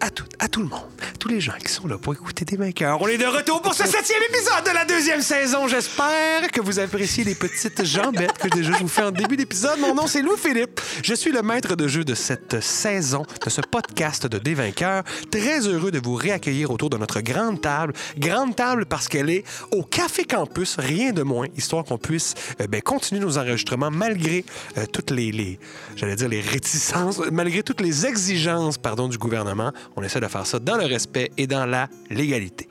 à 0.00 0.10
à 0.38 0.48
tout 0.48 0.62
le 0.62 0.68
monde, 0.68 0.95
tous 1.26 1.32
les 1.32 1.40
gens 1.40 1.54
qui 1.64 1.72
sont 1.72 1.88
là 1.88 1.98
pour 1.98 2.12
écouter 2.12 2.44
des 2.44 2.56
vainqueurs. 2.56 3.00
On 3.02 3.08
est 3.08 3.18
de 3.18 3.26
retour 3.26 3.60
pour 3.60 3.74
ce 3.74 3.84
septième 3.84 4.22
épisode 4.28 4.64
de 4.64 4.70
la 4.72 4.84
deuxième 4.84 5.22
saison. 5.22 5.66
J'espère 5.66 6.52
que 6.52 6.60
vous 6.60 6.78
appréciez 6.78 7.24
les 7.24 7.34
petites 7.34 7.84
jambettes 7.84 8.38
que 8.38 8.48
déjà 8.48 8.72
je 8.74 8.82
vous 8.82 8.88
fais 8.88 9.02
en 9.02 9.10
début 9.10 9.36
d'épisode. 9.36 9.80
Mon 9.80 9.94
nom, 9.94 10.06
c'est 10.06 10.22
Louis-Philippe. 10.22 10.80
Je 11.02 11.14
suis 11.14 11.32
le 11.32 11.42
maître 11.42 11.74
de 11.74 11.88
jeu 11.88 12.04
de 12.04 12.14
cette 12.14 12.60
saison, 12.60 13.24
de 13.44 13.50
ce 13.50 13.60
podcast 13.60 14.26
de 14.28 14.38
Des 14.38 14.54
vainqueurs. 14.54 15.02
Très 15.30 15.66
heureux 15.66 15.90
de 15.90 15.98
vous 15.98 16.14
réaccueillir 16.14 16.70
autour 16.70 16.90
de 16.90 16.96
notre 16.96 17.20
grande 17.22 17.60
table. 17.60 17.92
Grande 18.16 18.54
table 18.54 18.86
parce 18.86 19.08
qu'elle 19.08 19.30
est 19.30 19.42
au 19.72 19.82
Café 19.82 20.24
Campus, 20.24 20.76
rien 20.78 21.12
de 21.12 21.22
moins, 21.22 21.46
histoire 21.56 21.84
qu'on 21.84 21.98
puisse 21.98 22.34
euh, 22.60 22.68
ben, 22.68 22.80
continuer 22.82 23.20
nos 23.20 23.36
enregistrements 23.36 23.90
malgré 23.90 24.44
euh, 24.78 24.86
toutes 24.92 25.10
les, 25.10 25.32
les 25.32 25.58
j'allais 25.96 26.16
dire 26.16 26.28
les 26.28 26.40
réticences, 26.40 27.20
malgré 27.32 27.64
toutes 27.64 27.80
les 27.80 28.06
exigences, 28.06 28.78
pardon, 28.78 29.08
du 29.08 29.18
gouvernement 29.18 29.72
on 29.96 30.02
essaie 30.02 30.20
de 30.20 30.28
faire 30.28 30.46
ça 30.46 30.58
dans 30.58 30.76
le 30.76 30.84
respect 30.84 31.15
et 31.16 31.46
dans 31.46 31.66
la 31.66 31.88
légalité. 32.10 32.68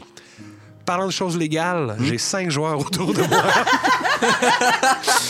Parlant 0.86 1.08
de 1.08 1.12
choses 1.12 1.38
légales, 1.38 1.98
j'ai 2.02 2.18
cinq 2.18 2.52
joueurs 2.52 2.80
autour 2.80 3.14
de 3.14 3.22
moi. 3.22 3.44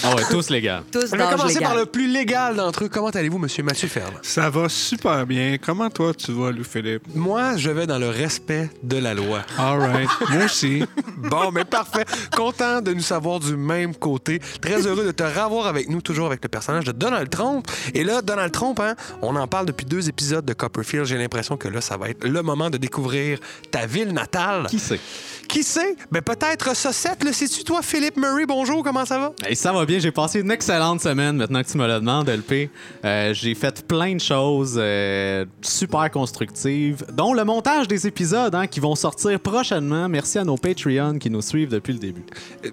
Ah 0.03 0.15
ouais, 0.15 0.23
tous 0.29 0.49
légaux. 0.49 0.83
Tous 0.91 1.05
On 1.13 1.17
va 1.17 1.17
d'âge 1.17 1.31
commencer 1.31 1.53
légal. 1.55 1.63
par 1.63 1.75
le 1.75 1.85
plus 1.85 2.07
légal 2.07 2.55
d'entre 2.55 2.83
eux. 2.83 2.89
Comment 2.89 3.09
allez-vous, 3.09 3.37
Monsieur 3.39 3.63
Mathieu 3.63 3.87
Ferme? 3.87 4.13
Ça 4.21 4.49
va 4.49 4.69
super 4.69 5.25
bien. 5.25 5.57
Comment 5.63 5.89
toi, 5.89 6.13
tu 6.13 6.31
vas, 6.31 6.51
Louis-Philippe? 6.51 7.03
Moi, 7.15 7.57
je 7.57 7.69
vais 7.71 7.87
dans 7.87 7.97
le 7.97 8.09
respect 8.09 8.69
de 8.83 8.97
la 8.97 9.13
loi. 9.13 9.41
All 9.57 9.79
right. 9.79 10.09
Moi 10.29 10.45
aussi. 10.45 10.83
Bon, 11.17 11.51
mais 11.51 11.65
parfait. 11.65 12.05
Content 12.35 12.81
de 12.81 12.93
nous 12.93 13.01
savoir 13.01 13.39
du 13.39 13.55
même 13.55 13.95
côté. 13.95 14.39
Très 14.61 14.85
heureux 14.85 15.05
de 15.05 15.11
te 15.11 15.23
revoir 15.23 15.67
avec 15.67 15.89
nous, 15.89 16.01
toujours 16.01 16.27
avec 16.27 16.43
le 16.43 16.49
personnage 16.49 16.83
de 16.85 16.91
Donald 16.91 17.29
Trump. 17.29 17.65
Et 17.93 18.03
là, 18.03 18.21
Donald 18.21 18.51
Trump, 18.51 18.79
hein, 18.79 18.95
on 19.21 19.35
en 19.35 19.47
parle 19.47 19.65
depuis 19.65 19.85
deux 19.85 20.07
épisodes 20.09 20.45
de 20.45 20.53
Copperfield. 20.53 21.05
J'ai 21.05 21.17
l'impression 21.17 21.57
que 21.57 21.67
là, 21.67 21.81
ça 21.81 21.97
va 21.97 22.09
être 22.09 22.25
le 22.27 22.41
moment 22.43 22.69
de 22.69 22.77
découvrir 22.77 23.39
ta 23.71 23.85
ville 23.87 24.11
natale. 24.11 24.67
Qui 24.67 24.79
sait? 24.79 24.99
Qui 25.47 25.63
sait? 25.63 25.95
Ben 26.11 26.21
peut-être 26.21 26.75
Saucette, 26.75 27.23
le 27.23 27.31
sais-tu, 27.31 27.63
toi, 27.63 27.81
Philippe 27.81 28.17
Murray? 28.17 28.45
Bonjour, 28.45 28.83
comment 28.83 29.05
ça 29.05 29.17
va? 29.19 29.33
Hey, 29.45 29.55
ça 29.55 29.71
va 29.71 29.85
bien, 29.85 29.99
j'ai 29.99 30.11
passé 30.11 30.39
une 30.41 30.51
excellente 30.51 31.01
semaine 31.01 31.37
maintenant 31.37 31.61
que 31.63 31.67
tu 31.69 31.77
me 31.77 31.87
le 31.87 31.93
demandes, 31.93 32.29
LP. 32.29 32.69
Euh, 33.03 33.33
j'ai 33.33 33.55
fait 33.55 33.85
plein 33.87 34.15
de 34.15 34.21
choses 34.21 34.75
euh, 34.77 35.45
super 35.61 36.09
constructives, 36.11 37.05
dont 37.13 37.33
le 37.33 37.43
montage 37.43 37.87
des 37.87 38.07
épisodes 38.07 38.53
hein, 38.53 38.67
qui 38.67 38.79
vont 38.79 38.95
sortir 38.95 39.39
prochainement. 39.39 40.09
Merci 40.09 40.39
à 40.39 40.43
nos 40.43 40.57
Patreons 40.57 41.17
qui 41.19 41.29
nous 41.29 41.41
suivent 41.41 41.69
depuis 41.69 41.93
le 41.93 41.99
début. 41.99 42.25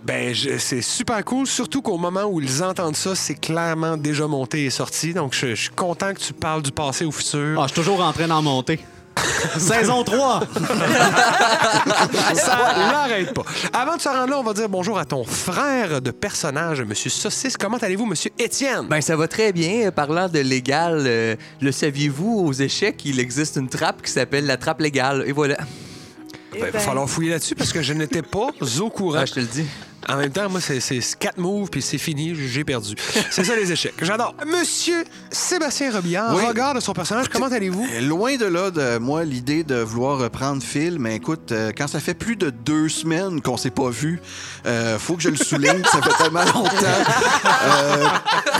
Ben, 0.04 0.34
c'est 0.58 0.82
super 0.82 1.24
cool, 1.24 1.46
surtout 1.46 1.82
qu'au 1.82 1.98
moment 1.98 2.24
où 2.24 2.40
ils 2.40 2.62
entendent 2.62 2.96
ça, 2.96 3.14
c'est 3.14 3.34
clairement 3.34 3.96
déjà 3.96 4.26
monté 4.26 4.64
et 4.64 4.70
sorti. 4.70 5.14
Donc, 5.14 5.34
je, 5.34 5.48
je 5.54 5.62
suis 5.62 5.70
content 5.70 6.14
que 6.14 6.20
tu 6.20 6.32
parles 6.32 6.62
du 6.62 6.72
passé 6.72 7.04
au 7.04 7.12
futur. 7.12 7.58
Ah, 7.60 7.66
je 7.68 7.72
suis 7.74 7.82
toujours 7.82 8.00
en 8.02 8.12
train 8.12 8.28
d'en 8.28 8.42
monter. 8.42 8.80
Saison 9.58 10.02
3! 10.02 10.40
Ça 12.34 12.58
l'arrête 12.76 13.32
pas. 13.34 13.42
Avant 13.72 13.96
de 13.96 14.00
se 14.00 14.08
rendre 14.08 14.30
là, 14.30 14.38
on 14.38 14.42
va 14.42 14.52
dire 14.52 14.68
bonjour 14.68 14.98
à 14.98 15.04
ton 15.04 15.24
frère 15.24 16.00
de 16.00 16.10
personnage, 16.10 16.82
Monsieur 16.82 17.10
Saucisse. 17.10 17.56
Comment 17.56 17.78
allez-vous, 17.78 18.06
Monsieur 18.06 18.30
Étienne? 18.38 18.86
Ben, 18.88 19.00
ça 19.00 19.16
va 19.16 19.28
très 19.28 19.52
bien. 19.52 19.90
Parlant 19.90 20.28
de 20.28 20.38
légal, 20.40 21.04
euh, 21.06 21.36
le 21.60 21.72
saviez-vous, 21.72 22.44
aux 22.46 22.52
échecs, 22.52 23.04
il 23.04 23.20
existe 23.20 23.56
une 23.56 23.68
trappe 23.68 24.02
qui 24.02 24.10
s'appelle 24.10 24.46
la 24.46 24.56
trappe 24.56 24.80
légale. 24.80 25.24
Et 25.26 25.32
voilà. 25.32 25.56
Ben, 26.52 26.66
il 26.66 26.70
va 26.70 26.78
falloir 26.78 27.08
fouiller 27.08 27.30
là-dessus 27.30 27.54
parce 27.54 27.72
que 27.72 27.82
je 27.82 27.92
n'étais 27.92 28.22
pas 28.22 28.48
au 28.80 28.90
courant. 28.90 29.20
Ah, 29.20 29.26
je 29.26 29.32
te 29.32 29.40
le 29.40 29.46
dis. 29.46 29.64
En 30.08 30.16
même 30.16 30.30
temps, 30.30 30.48
moi, 30.50 30.60
c'est 30.60 31.00
quatre 31.18 31.38
moves 31.38 31.70
puis 31.70 31.80
c'est 31.82 31.98
fini, 31.98 32.34
j'ai 32.34 32.64
perdu. 32.64 32.94
C'est 33.30 33.44
ça 33.44 33.54
les 33.56 33.70
échecs. 33.70 33.94
J'adore. 34.02 34.34
Monsieur 34.46 35.04
Sébastien 35.30 35.92
Robillard, 35.92 36.34
Oui. 36.34 36.44
regarde 36.46 36.80
son 36.80 36.92
personnage, 36.92 37.28
comment 37.28 37.46
allez-vous? 37.46 37.86
Euh, 37.94 38.00
Loin 38.00 38.36
de 38.36 38.46
là, 38.46 38.70
de 38.70 38.98
moi, 38.98 39.24
l'idée 39.24 39.62
de 39.64 39.76
vouloir 39.76 40.18
reprendre 40.18 40.62
Phil, 40.62 40.98
mais 40.98 41.16
écoute, 41.16 41.52
euh, 41.52 41.70
quand 41.76 41.86
ça 41.86 42.00
fait 42.00 42.14
plus 42.14 42.36
de 42.36 42.50
deux 42.50 42.88
semaines 42.88 43.40
qu'on 43.40 43.56
s'est 43.56 43.70
pas 43.70 43.90
vu, 43.90 44.20
euh, 44.66 44.98
faut 44.98 45.14
que 45.14 45.22
je 45.22 45.28
le 45.28 45.36
souligne, 45.36 45.82
ça 45.90 46.00
fait 46.02 46.22
tellement 46.24 46.44
longtemps 46.44 46.70
euh, 47.64 48.06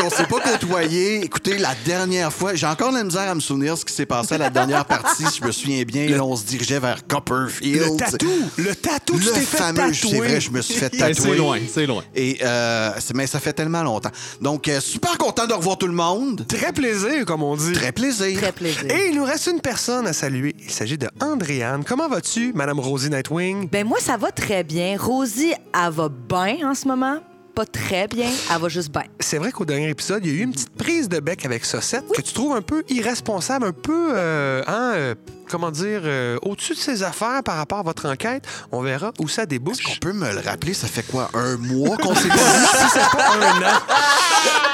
qu'on 0.00 0.10
s'est 0.10 0.26
pas 0.26 0.40
côtoyé. 0.40 1.24
Écoutez, 1.24 1.58
la 1.58 1.74
dernière 1.84 2.32
fois, 2.32 2.54
j'ai 2.54 2.66
encore 2.66 2.92
de 2.92 2.98
la 2.98 3.04
misère 3.04 3.28
à 3.30 3.34
me 3.34 3.40
souvenir 3.40 3.76
ce 3.76 3.84
qui 3.84 3.92
s'est 3.92 4.06
passé 4.06 4.34
à 4.36 4.38
la 4.38 4.50
dernière 4.50 4.84
partie, 4.84 5.24
si 5.26 5.40
je 5.40 5.46
me 5.46 5.52
souviens 5.52 5.82
bien. 5.82 6.06
Là, 6.08 6.24
on 6.24 6.36
se 6.36 6.44
dirigeait 6.44 6.78
vers 6.80 7.06
Copperfield. 7.06 7.82
Le 7.90 7.96
tatou! 7.96 8.32
Le 8.58 8.74
tatou, 8.74 9.18
tu 9.18 9.24
Le 9.26 9.32
t'es 9.32 9.40
fait 9.40 9.56
fameux, 9.56 9.92
c'est 9.92 10.16
vrai, 10.16 10.40
je 10.40 10.50
me 10.50 10.60
suis 10.62 10.74
fait 10.74 10.90
tatouer. 10.90 11.31
C'est 11.32 11.38
loin, 11.38 11.58
c'est 11.68 11.86
loin. 11.86 12.02
Et 12.14 12.38
euh, 12.42 12.90
c'est- 12.98 13.14
mais 13.14 13.26
ça 13.26 13.40
fait 13.40 13.52
tellement 13.52 13.82
longtemps. 13.82 14.10
Donc, 14.40 14.68
euh, 14.68 14.80
super 14.80 15.18
content 15.18 15.46
de 15.46 15.52
revoir 15.54 15.78
tout 15.78 15.86
le 15.86 15.92
monde. 15.92 16.44
Très 16.48 16.72
plaisir, 16.72 17.24
comme 17.26 17.42
on 17.42 17.56
dit. 17.56 17.72
Très 17.72 17.92
plaisir. 17.92 18.38
Très 18.40 18.52
plaisir. 18.52 18.84
Et 18.90 19.08
il 19.10 19.16
nous 19.16 19.24
reste 19.24 19.46
une 19.46 19.60
personne 19.60 20.06
à 20.06 20.12
saluer. 20.12 20.54
Il 20.58 20.70
s'agit 20.70 20.98
de 20.98 21.08
Andréane. 21.20 21.84
Comment 21.84 22.08
vas-tu, 22.08 22.52
Madame 22.54 22.80
Rosie 22.80 23.10
Nightwing? 23.10 23.68
Ben 23.70 23.86
moi, 23.86 23.98
ça 24.00 24.16
va 24.16 24.30
très 24.30 24.64
bien. 24.64 24.96
Rosie, 24.98 25.52
elle 25.74 25.90
va 25.92 26.08
bien 26.08 26.70
en 26.70 26.74
ce 26.74 26.86
moment. 26.88 27.18
Pas 27.54 27.66
très 27.66 28.08
bien, 28.08 28.30
elle 28.50 28.60
va 28.60 28.68
juste 28.68 28.90
bien. 28.90 29.02
C'est 29.20 29.36
vrai 29.36 29.52
qu'au 29.52 29.66
dernier 29.66 29.90
épisode, 29.90 30.24
il 30.24 30.32
y 30.32 30.34
a 30.34 30.40
eu 30.40 30.44
une 30.44 30.52
petite 30.52 30.74
prise 30.74 31.08
de 31.10 31.20
bec 31.20 31.44
avec 31.44 31.66
Saucette 31.66 32.04
que 32.14 32.22
tu 32.22 32.32
trouves 32.32 32.54
un 32.54 32.62
peu 32.62 32.82
irresponsable, 32.88 33.66
un 33.66 33.72
peu, 33.72 34.12
euh, 34.14 34.62
hein, 34.66 34.92
euh, 34.94 35.14
comment 35.50 35.70
dire, 35.70 36.00
euh, 36.04 36.38
au-dessus 36.42 36.72
de 36.72 36.78
ses 36.78 37.02
affaires 37.02 37.42
par 37.44 37.56
rapport 37.56 37.80
à 37.80 37.82
votre 37.82 38.08
enquête. 38.08 38.44
On 38.72 38.80
verra 38.80 39.12
où 39.20 39.28
ça 39.28 39.44
débouche. 39.44 39.80
Est-ce 39.80 39.94
qu'on 39.94 40.00
peut 40.00 40.12
me 40.14 40.32
le 40.32 40.40
rappeler? 40.40 40.72
Ça 40.72 40.86
fait 40.88 41.02
quoi? 41.02 41.28
Un 41.34 41.58
mois 41.58 41.98
qu'on 41.98 42.14
s'est 42.14 42.28
pas 42.30 42.34
vu? 42.34 42.66
Si 42.66 42.88
c'est 42.94 43.10
pas 43.10 43.34
un 43.36 43.62
an. 43.62 44.71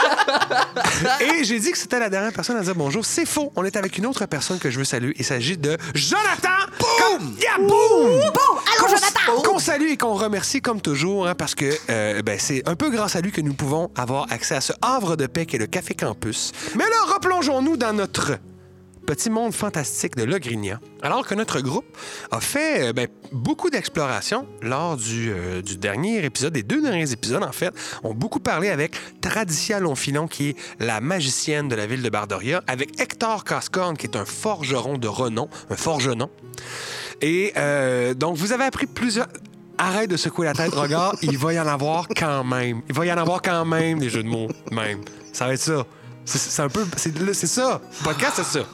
Et 1.20 1.44
j'ai 1.44 1.58
dit 1.58 1.70
que 1.72 1.78
c'était 1.78 1.98
la 1.98 2.08
dernière 2.08 2.32
personne 2.32 2.56
à 2.56 2.60
dire 2.62 2.74
bonjour. 2.74 3.04
C'est 3.04 3.26
faux. 3.26 3.52
On 3.56 3.64
est 3.64 3.76
avec 3.76 3.98
une 3.98 4.06
autre 4.06 4.24
personne 4.26 4.58
que 4.58 4.70
je 4.70 4.78
veux 4.78 4.84
saluer. 4.84 5.14
Il 5.18 5.24
s'agit 5.24 5.56
de 5.56 5.76
Jonathan. 5.94 6.48
Boum! 6.78 7.36
Yeah, 7.40 7.58
boum! 7.58 8.20
Allô, 8.20 8.32
Qu'on- 8.78 8.88
Jonathan! 8.88 9.42
Qu'on 9.44 9.58
salue 9.58 9.88
et 9.90 9.96
qu'on 9.96 10.14
remercie 10.14 10.60
comme 10.60 10.80
toujours, 10.80 11.26
hein, 11.26 11.34
parce 11.34 11.54
que 11.54 11.66
euh, 11.90 12.22
ben, 12.22 12.38
c'est 12.38 12.62
un 12.68 12.76
peu 12.76 12.90
grâce 12.90 13.16
à 13.16 13.20
lui 13.20 13.32
que 13.32 13.40
nous 13.40 13.54
pouvons 13.54 13.90
avoir 13.96 14.26
accès 14.30 14.54
à 14.54 14.60
ce 14.60 14.72
havre 14.82 15.16
de 15.16 15.26
paix 15.26 15.46
qu'est 15.46 15.58
le 15.58 15.66
Café 15.66 15.94
Campus. 15.94 16.52
Mais 16.74 16.84
là, 16.84 17.14
replongeons-nous 17.14 17.76
dans 17.76 17.92
notre 17.92 18.38
petit 19.08 19.30
monde 19.30 19.54
fantastique 19.54 20.16
de 20.16 20.24
Logrinia. 20.24 20.80
Alors 21.00 21.26
que 21.26 21.34
notre 21.34 21.62
groupe 21.62 21.86
a 22.30 22.40
fait 22.40 22.88
euh, 22.88 22.92
ben, 22.92 23.08
beaucoup 23.32 23.70
d'explorations 23.70 24.46
lors 24.60 24.98
du, 24.98 25.32
euh, 25.32 25.62
du 25.62 25.78
dernier 25.78 26.22
épisode, 26.22 26.52
des 26.52 26.62
deux 26.62 26.82
derniers 26.82 27.10
épisodes 27.10 27.42
en 27.42 27.52
fait, 27.52 27.72
ont 28.04 28.12
beaucoup 28.12 28.38
parlé 28.38 28.68
avec 28.68 28.92
Tradicia 29.22 29.80
Longfilon, 29.80 30.28
qui 30.28 30.50
est 30.50 30.56
la 30.78 31.00
magicienne 31.00 31.68
de 31.68 31.74
la 31.74 31.86
ville 31.86 32.02
de 32.02 32.10
Bardoria, 32.10 32.62
avec 32.66 33.00
Hector 33.00 33.44
Cascorne, 33.44 33.96
qui 33.96 34.06
est 34.06 34.14
un 34.14 34.26
forgeron 34.26 34.98
de 34.98 35.08
renom, 35.08 35.48
un 35.70 35.76
forgenon. 35.76 36.28
Et 37.22 37.54
euh, 37.56 38.12
donc, 38.12 38.36
vous 38.36 38.52
avez 38.52 38.64
appris 38.64 38.86
plusieurs... 38.86 39.28
Arrête 39.78 40.10
de 40.10 40.16
secouer 40.16 40.44
la 40.44 40.54
tête, 40.54 40.74
regarde, 40.74 41.16
il 41.22 41.38
va 41.38 41.52
y 41.54 41.60
en 41.60 41.66
avoir 41.66 42.08
quand 42.08 42.42
même. 42.42 42.82
Il 42.88 42.94
va 42.94 43.06
y 43.06 43.12
en 43.12 43.16
avoir 43.16 43.40
quand 43.40 43.64
même 43.64 44.00
des 44.00 44.10
jeux 44.10 44.24
de 44.24 44.28
mots, 44.28 44.48
même. 44.72 45.02
Ça 45.32 45.46
va 45.46 45.54
être 45.54 45.60
ça. 45.60 45.86
C'est 46.28 46.60
un 46.62 46.68
ça. 47.46 47.80
Le 48.00 48.04
podcast, 48.04 48.34
c'est 48.36 48.58
ça. 48.58 48.66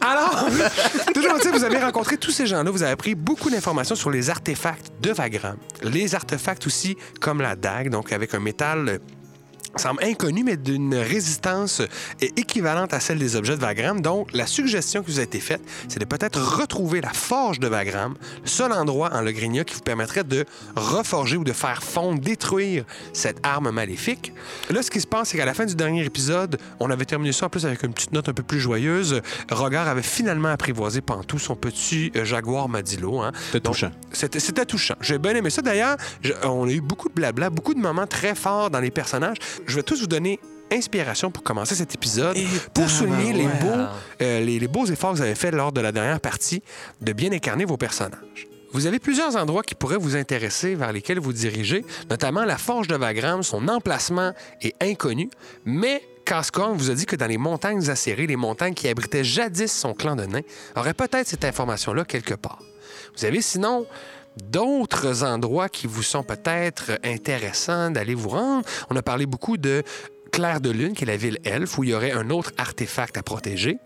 Alors, 0.00 0.46
toujours 1.14 1.38
vous 1.50 1.64
avez 1.64 1.78
rencontré 1.78 2.16
tous 2.16 2.30
ces 2.30 2.46
gens-là. 2.46 2.70
Vous 2.70 2.82
avez 2.82 2.92
appris 2.92 3.14
beaucoup 3.14 3.50
d'informations 3.50 3.94
sur 3.94 4.10
les 4.10 4.30
artefacts 4.30 4.90
de 5.00 5.12
Vagram. 5.12 5.56
Les 5.82 6.14
artefacts 6.14 6.66
aussi, 6.66 6.96
comme 7.20 7.42
la 7.42 7.56
dague, 7.56 7.90
donc 7.90 8.12
avec 8.12 8.32
un 8.34 8.40
métal. 8.40 9.00
Semble 9.76 10.02
inconnu, 10.02 10.44
mais 10.44 10.56
d'une 10.56 10.94
résistance 10.94 11.80
euh, 11.80 11.86
équivalente 12.36 12.92
à 12.94 13.00
celle 13.00 13.18
des 13.18 13.36
objets 13.36 13.56
de 13.56 13.60
Vagram. 13.60 14.00
Donc, 14.00 14.28
la 14.32 14.46
suggestion 14.46 15.02
qui 15.02 15.12
vous 15.12 15.20
a 15.20 15.22
été 15.22 15.40
faite, 15.40 15.62
c'est 15.88 15.98
de 15.98 16.04
peut-être 16.04 16.40
retrouver 16.40 17.00
la 17.00 17.12
forge 17.12 17.60
de 17.60 17.68
Vagram, 17.68 18.14
le 18.42 18.48
seul 18.48 18.72
endroit 18.72 19.10
en 19.14 19.20
Logrinia 19.20 19.64
qui 19.64 19.74
vous 19.74 19.80
permettrait 19.80 20.24
de 20.24 20.44
reforger 20.76 21.36
ou 21.36 21.44
de 21.44 21.52
faire 21.52 21.82
fondre, 21.82 22.20
détruire 22.20 22.84
cette 23.12 23.38
arme 23.42 23.70
maléfique. 23.70 24.32
Là, 24.70 24.82
ce 24.82 24.90
qui 24.90 25.00
se 25.00 25.06
passe, 25.06 25.30
c'est 25.30 25.38
qu'à 25.38 25.44
la 25.44 25.54
fin 25.54 25.66
du 25.66 25.74
dernier 25.74 26.04
épisode, 26.04 26.58
on 26.80 26.90
avait 26.90 27.04
terminé 27.04 27.32
ça 27.32 27.46
en 27.46 27.48
plus 27.48 27.66
avec 27.66 27.82
une 27.82 27.92
petite 27.92 28.12
note 28.12 28.28
un 28.28 28.32
peu 28.32 28.42
plus 28.42 28.60
joyeuse. 28.60 29.20
Rogar 29.50 29.88
avait 29.88 30.02
finalement 30.02 30.48
apprivoisé 30.48 31.00
Pantou, 31.00 31.38
son 31.38 31.56
petit 31.56 32.12
euh, 32.16 32.24
jaguar 32.24 32.68
Madilo. 32.68 33.20
Hein. 33.20 33.32
C'était 33.46 33.60
touchant. 33.60 33.90
C'était, 34.12 34.66
touchant. 34.66 34.94
J'ai 35.00 35.18
bien 35.18 35.34
aimé 35.34 35.50
ça. 35.50 35.62
D'ailleurs, 35.62 35.96
on 36.44 36.66
a 36.66 36.70
eu 36.70 36.80
beaucoup 36.80 37.08
de 37.08 37.14
blabla, 37.14 37.50
beaucoup 37.50 37.74
de 37.74 37.80
moments 37.80 38.06
très 38.06 38.34
forts 38.34 38.70
dans 38.70 38.80
les 38.80 38.90
personnages. 38.90 39.36
Je 39.66 39.76
vais 39.76 39.82
tous 39.82 40.00
vous 40.00 40.06
donner 40.06 40.40
inspiration 40.72 41.30
pour 41.30 41.42
commencer 41.42 41.74
cet 41.74 41.94
épisode, 41.94 42.36
pour 42.74 42.88
souligner 42.88 43.32
les 43.32 43.46
beaux, 43.46 43.86
euh, 44.22 44.40
les, 44.40 44.58
les 44.58 44.68
beaux 44.68 44.86
efforts 44.86 45.12
que 45.12 45.16
vous 45.16 45.22
avez 45.22 45.34
faits 45.34 45.54
lors 45.54 45.72
de 45.72 45.80
la 45.80 45.92
dernière 45.92 46.20
partie 46.20 46.62
de 47.00 47.12
bien 47.12 47.32
incarner 47.32 47.64
vos 47.64 47.76
personnages. 47.76 48.48
Vous 48.72 48.86
avez 48.86 48.98
plusieurs 48.98 49.34
endroits 49.36 49.62
qui 49.62 49.74
pourraient 49.74 49.96
vous 49.96 50.14
intéresser, 50.14 50.74
vers 50.74 50.92
lesquels 50.92 51.18
vous 51.18 51.32
dirigez, 51.32 51.86
notamment 52.10 52.44
la 52.44 52.58
Forge 52.58 52.86
de 52.86 52.96
Vagram. 52.96 53.42
Son 53.42 53.66
emplacement 53.68 54.32
est 54.60 54.74
inconnu, 54.82 55.30
mais 55.64 56.02
Cascorn 56.26 56.76
vous 56.76 56.90
a 56.90 56.94
dit 56.94 57.06
que 57.06 57.16
dans 57.16 57.26
les 57.26 57.38
montagnes 57.38 57.88
acérées, 57.88 58.26
les 58.26 58.36
montagnes 58.36 58.74
qui 58.74 58.86
abritaient 58.88 59.24
jadis 59.24 59.72
son 59.72 59.94
clan 59.94 60.16
de 60.16 60.26
nains, 60.26 60.42
aurait 60.76 60.92
peut-être 60.92 61.26
cette 61.26 61.46
information-là 61.46 62.04
quelque 62.04 62.34
part. 62.34 62.58
Vous 63.16 63.24
avez 63.24 63.40
sinon 63.40 63.86
d'autres 64.44 65.24
endroits 65.24 65.68
qui 65.68 65.86
vous 65.86 66.02
sont 66.02 66.22
peut-être 66.22 66.98
intéressants 67.04 67.90
d'aller 67.90 68.14
vous 68.14 68.30
rendre. 68.30 68.64
On 68.90 68.96
a 68.96 69.02
parlé 69.02 69.26
beaucoup 69.26 69.56
de 69.56 69.82
Clair 70.32 70.60
de 70.60 70.70
Lune, 70.70 70.92
qui 70.92 71.04
est 71.04 71.06
la 71.06 71.16
ville 71.16 71.38
elfe, 71.44 71.78
où 71.78 71.84
il 71.84 71.90
y 71.90 71.94
aurait 71.94 72.12
un 72.12 72.30
autre 72.30 72.52
artefact 72.58 73.16
à 73.16 73.22
protéger. 73.22 73.78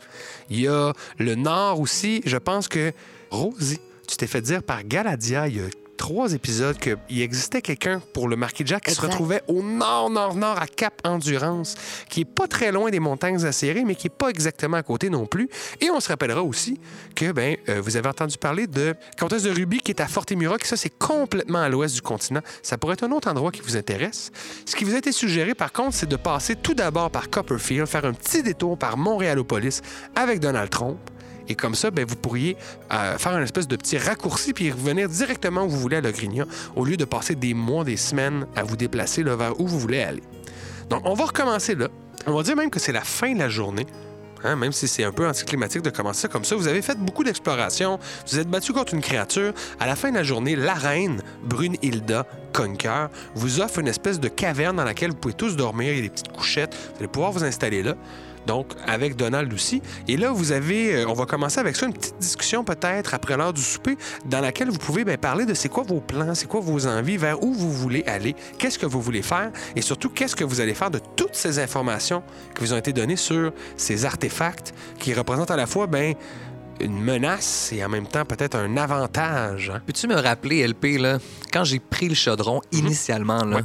Il 0.51 0.61
y 0.61 0.69
a 0.69 0.93
le 1.19 1.35
nord 1.35 1.81
aussi. 1.81 2.21
Je 2.25 2.37
pense 2.37 2.69
que, 2.69 2.93
Rosie, 3.31 3.81
tu 4.09 4.17
t'es 4.17 4.27
fait 4.27 4.41
dire 4.41 4.63
par 4.63 4.85
Galadia 4.85 5.49
il 5.49 5.57
y 5.57 5.61
a 5.61 5.65
trois 6.03 6.35
épisodes 6.35 6.77
qu'il 6.79 7.23
existait 7.23 7.63
quelqu'un 7.63 8.03
pour 8.13 8.27
le 8.27 8.35
Marquis 8.35 8.65
Jack 8.67 8.87
qui 8.87 8.93
se 8.93 9.01
retrouvait 9.01 9.41
au 9.47 9.63
nord, 9.63 10.11
nord, 10.11 10.35
nord, 10.35 10.61
à 10.61 10.67
Cap 10.67 10.95
Endurance, 11.05 11.77
qui 12.09 12.23
est 12.23 12.25
pas 12.25 12.49
très 12.49 12.73
loin 12.73 12.91
des 12.91 12.99
montagnes 12.99 13.45
acérées, 13.45 13.85
mais 13.85 13.95
qui 13.95 14.09
est 14.09 14.11
pas 14.11 14.29
exactement 14.29 14.79
à 14.79 14.83
côté 14.83 15.11
non 15.11 15.27
plus. 15.27 15.49
Et 15.81 15.93
on 15.93 16.01
se 16.01 16.09
rappellera 16.09 16.43
aussi 16.43 16.81
que, 17.15 17.31
ben, 17.31 17.57
euh, 17.69 17.81
vous 17.81 17.97
avez 17.97 18.09
entendu 18.09 18.37
parler 18.37 18.67
de 18.67 18.97
Comtesse 19.17 19.45
de 19.45 19.53
Ruby 19.53 19.79
qui 19.79 19.93
est 19.93 20.01
à 20.01 20.09
Fortemura, 20.09 20.59
qui 20.59 20.67
ça, 20.67 20.77
c'est 20.77 20.91
complètement 20.91 21.61
à 21.61 21.69
l'ouest 21.69 21.95
du 21.95 22.03
continent. 22.03 22.41
Ça 22.65 22.79
pourrait 22.79 22.95
être 22.95 23.05
un 23.05 23.13
autre 23.13 23.31
endroit 23.31 23.53
qui 23.53 23.61
vous 23.61 23.77
intéresse. 23.77 24.33
Ce 24.67 24.75
qui 24.75 24.83
vous 24.83 24.97
a 24.97 24.99
été 24.99 25.13
suggéré, 25.13 25.55
par 25.55 25.71
contre, 25.71 25.95
c'est 25.95 26.09
de 26.09 26.17
passer 26.17 26.57
tout 26.57 26.75
d'abord 26.75 27.13
par 27.13 27.31
Copperfield, 27.31 27.87
faire 27.87 28.07
un 28.07 28.13
petit 28.13 28.43
détour 28.43 28.77
par 28.77 28.97
Montréalopolis 28.97 29.83
avec 30.17 30.41
Donald 30.41 30.69
Trump. 30.69 30.99
Et 31.49 31.55
comme 31.55 31.75
ça, 31.75 31.91
ben, 31.91 32.05
vous 32.07 32.17
pourriez 32.17 32.57
euh, 32.93 33.19
faire 33.19 33.33
un 33.33 33.43
espèce 33.43 33.69
de 33.69 33.77
petit 33.77 33.99
raccourci 33.99 34.53
puis 34.53 34.71
revenir 34.71 35.09
directement 35.09 35.65
où 35.65 35.69
vous 35.69 35.81
voulez 35.81 35.97
à 35.97 36.01
Logrinia, 36.01 36.45
au 36.77 36.85
lieu 36.85 36.97
de 36.97 37.05
passer 37.05 37.35
des 37.35 37.55
mois, 37.55 37.85
des 37.85 37.97
semaines 37.97 38.47
à 38.57 38.63
vous 38.63 38.77
déplacer 38.77 39.23
vers 39.23 39.61
où 39.61 39.67
vous 39.67 39.79
voulez 39.79 40.03
aller. 40.03 40.23
Donc, 40.91 41.03
on 41.05 41.15
va 41.15 41.27
recommencer 41.27 41.75
là. 41.75 41.89
On 42.27 42.35
va 42.35 42.43
dire 42.43 42.57
même 42.57 42.71
que 42.71 42.79
c'est 42.79 42.93
la 42.93 43.01
fin 43.03 43.33
de 43.33 43.39
la 43.39 43.49
journée. 43.49 43.87
Hein, 44.45 44.57
même 44.57 44.73
si 44.73 44.89
c'est 44.89 45.05
un 45.05 45.13
peu 45.13 45.27
anticlimatique 45.29 45.83
de 45.83 45.91
commencer 45.91 46.29
comme 46.29 46.45
ça, 46.45 46.57
vous 46.57 46.67
avez 46.67 46.83
fait 46.83 46.99
beaucoup 46.99 47.23
d'exploration, 47.23 47.99
vous 48.29 48.39
êtes 48.39 48.49
battu 48.49 48.73
contre 48.73 48.95
une 48.95 49.01
créature. 49.01 49.53
À 49.79 49.87
la 49.87 49.95
fin 49.95 50.11
de 50.11 50.17
la 50.17 50.25
journée, 50.25 50.57
la 50.57 50.75
reine, 50.75 51.23
Brunhilda 51.45 52.27
Conquer, 52.53 53.07
vous 53.35 53.61
offre 53.61 53.79
une 53.79 53.89
espèce 53.89 54.19
de 54.19 54.29
caverne 54.29 54.77
dans 54.77 54.85
laquelle 54.85 55.11
vous 55.11 55.17
pouvez 55.17 55.35
tous 55.35 55.57
dormir, 55.57 55.93
il 55.93 55.97
y 55.97 55.99
a 56.01 56.03
des 56.03 56.11
petites 56.11 56.33
couchettes, 56.33 56.75
vous 56.75 56.99
allez 56.99 57.09
pouvoir 57.09 57.31
vous 57.33 57.45
installer 57.45 57.83
là. 57.83 57.95
Donc, 58.47 58.69
avec 58.87 59.17
Donald 59.17 59.53
aussi. 59.53 59.83
Et 60.09 60.17
là, 60.17 60.33
vous 60.33 60.53
avez, 60.53 60.97
euh, 60.97 61.09
on 61.09 61.13
va 61.13 61.27
commencer 61.27 61.61
avec 61.61 61.77
ça, 61.77 61.87
une 61.87 61.93
petite 61.93 62.19
discussion 62.19 62.65
peut-être 62.65 63.15
après 63.15 63.37
l'heure 63.37 63.53
du 63.53 63.63
souper, 63.63 63.97
dans 64.25 64.41
laquelle 64.41 64.69
vous 64.71 64.79
pouvez 64.79 65.05
ben, 65.05 65.17
parler 65.17 65.47
de 65.47 65.55
c'est 65.55 65.69
quoi 65.69 65.85
vos 65.85 66.01
plans, 66.01 66.35
c'est 66.35 66.49
quoi 66.49 66.61
vos 66.61 66.87
envies, 66.87 67.17
vers 67.17 67.43
où 67.43 67.53
vous 67.53 67.71
voulez 67.73 68.03
aller, 68.07 68.35
qu'est-ce 68.59 68.79
que 68.79 68.87
vous 68.87 69.01
voulez 69.01 69.23
faire, 69.23 69.51
et 69.77 69.83
surtout, 69.83 70.09
qu'est-ce 70.11 70.35
que 70.35 70.45
vous 70.45 70.61
allez 70.61 70.75
faire 70.75 70.91
de 70.91 71.01
toutes 71.17 71.35
ces 71.35 71.59
informations 71.59 72.23
qui 72.55 72.65
vous 72.65 72.73
ont 72.73 72.79
été 72.79 72.93
données 72.93 73.17
sur 73.17 73.53
ces 73.77 74.05
artefacts 74.05 74.75
qui 74.99 75.15
représentent 75.15 75.51
à 75.51 75.57
la 75.57 75.67
fois, 75.67 75.87
ben, 75.87 76.15
une 76.81 77.01
menace 77.01 77.71
et 77.73 77.85
en 77.85 77.89
même 77.89 78.07
temps 78.09 78.25
peut-être 78.25 78.57
un 78.57 78.77
avantage. 78.77 79.71
hein. 79.71 79.81
Peux-tu 79.87 80.09
me 80.09 80.17
rappeler, 80.17 80.67
LP, 80.67 80.99
là, 80.99 81.19
quand 81.53 81.63
j'ai 81.65 81.79
pris 81.79 82.09
le 82.09 82.15
chaudron, 82.15 82.61
initialement, 82.73 83.45
là, 83.45 83.61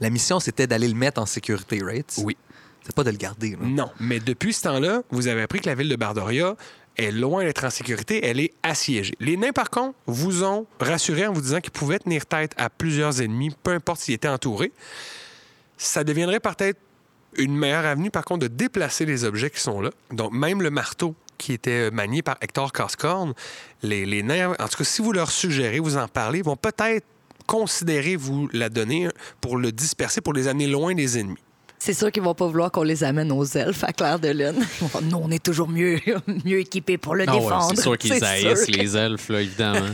la 0.00 0.10
mission, 0.10 0.38
c'était 0.40 0.66
d'aller 0.66 0.88
le 0.88 0.94
mettre 0.94 1.20
en 1.20 1.26
sécurité, 1.26 1.80
right? 1.82 2.14
Oui. 2.22 2.36
C'est 2.84 2.94
pas 2.94 3.04
de 3.04 3.10
le 3.10 3.16
garder. 3.16 3.56
Non, 3.60 3.90
mais 4.00 4.18
depuis 4.18 4.52
ce 4.52 4.62
temps-là, 4.62 5.02
vous 5.10 5.28
avez 5.28 5.42
appris 5.42 5.60
que 5.60 5.68
la 5.68 5.74
ville 5.74 5.88
de 5.88 5.96
Bardoria 5.96 6.56
est 6.96 7.10
loin 7.10 7.44
d'être 7.44 7.64
en 7.64 7.70
sécurité, 7.70 8.24
elle 8.24 8.40
est 8.40 8.52
assiégée. 8.62 9.14
Les 9.20 9.36
nains, 9.36 9.52
par 9.52 9.70
contre, 9.70 9.96
vous 10.06 10.44
ont 10.44 10.66
rassuré 10.80 11.26
en 11.26 11.32
vous 11.32 11.40
disant 11.40 11.60
qu'ils 11.60 11.72
pouvaient 11.72 11.98
tenir 11.98 12.26
tête 12.26 12.52
à 12.56 12.68
plusieurs 12.68 13.22
ennemis, 13.22 13.54
peu 13.62 13.70
importe 13.70 14.00
s'ils 14.00 14.14
étaient 14.14 14.28
entourés. 14.28 14.72
Ça 15.76 16.04
deviendrait 16.04 16.40
peut-être 16.40 16.78
une 17.36 17.56
meilleure 17.56 17.86
avenue, 17.86 18.10
par 18.10 18.24
contre, 18.24 18.40
de 18.40 18.48
déplacer 18.48 19.06
les 19.06 19.24
objets 19.24 19.50
qui 19.50 19.60
sont 19.60 19.80
là. 19.80 19.90
Donc, 20.10 20.32
même 20.32 20.60
le 20.60 20.70
marteau 20.70 21.14
qui 21.38 21.54
était 21.54 21.90
manié 21.90 22.22
par 22.22 22.36
Hector 22.40 22.72
Cascorn, 22.72 23.32
les, 23.82 24.04
les 24.04 24.22
nains, 24.22 24.54
en 24.58 24.68
tout 24.68 24.78
cas, 24.78 24.84
si 24.84 25.02
vous 25.02 25.12
leur 25.12 25.30
suggérez, 25.30 25.80
vous 25.80 25.96
en 25.96 26.08
parlez, 26.08 26.42
vont 26.42 26.56
peut-être 26.56 27.06
considérer 27.46 28.16
vous 28.16 28.48
la 28.52 28.68
donner 28.68 29.08
pour 29.40 29.56
le 29.56 29.72
disperser, 29.72 30.20
pour 30.20 30.34
les 30.34 30.46
amener 30.46 30.66
loin 30.66 30.94
des 30.94 31.18
ennemis. 31.18 31.38
C'est 31.84 31.94
sûr 31.94 32.12
qu'ils 32.12 32.22
vont 32.22 32.32
pas 32.34 32.46
vouloir 32.46 32.70
qu'on 32.70 32.84
les 32.84 33.02
amène 33.02 33.32
aux 33.32 33.44
elfes 33.44 33.82
à 33.82 33.92
Clair 33.92 34.20
de 34.20 34.28
Lune. 34.28 34.64
Nous, 35.02 35.16
on 35.20 35.28
est 35.32 35.42
toujours 35.42 35.68
mieux, 35.68 35.98
mieux 36.44 36.60
équipés 36.60 36.96
pour 36.96 37.16
le 37.16 37.24
Ah 37.26 37.34
ouais, 37.34 37.40
défendre. 37.40 37.72
c'est 37.74 37.82
sûr 37.82 37.98
qu'ils 37.98 38.14
C'est 38.14 38.22
haïssent 38.24 38.68
les 38.68 38.96
elfes, 38.96 39.28
là, 39.28 39.40
évidemment. 39.40 39.86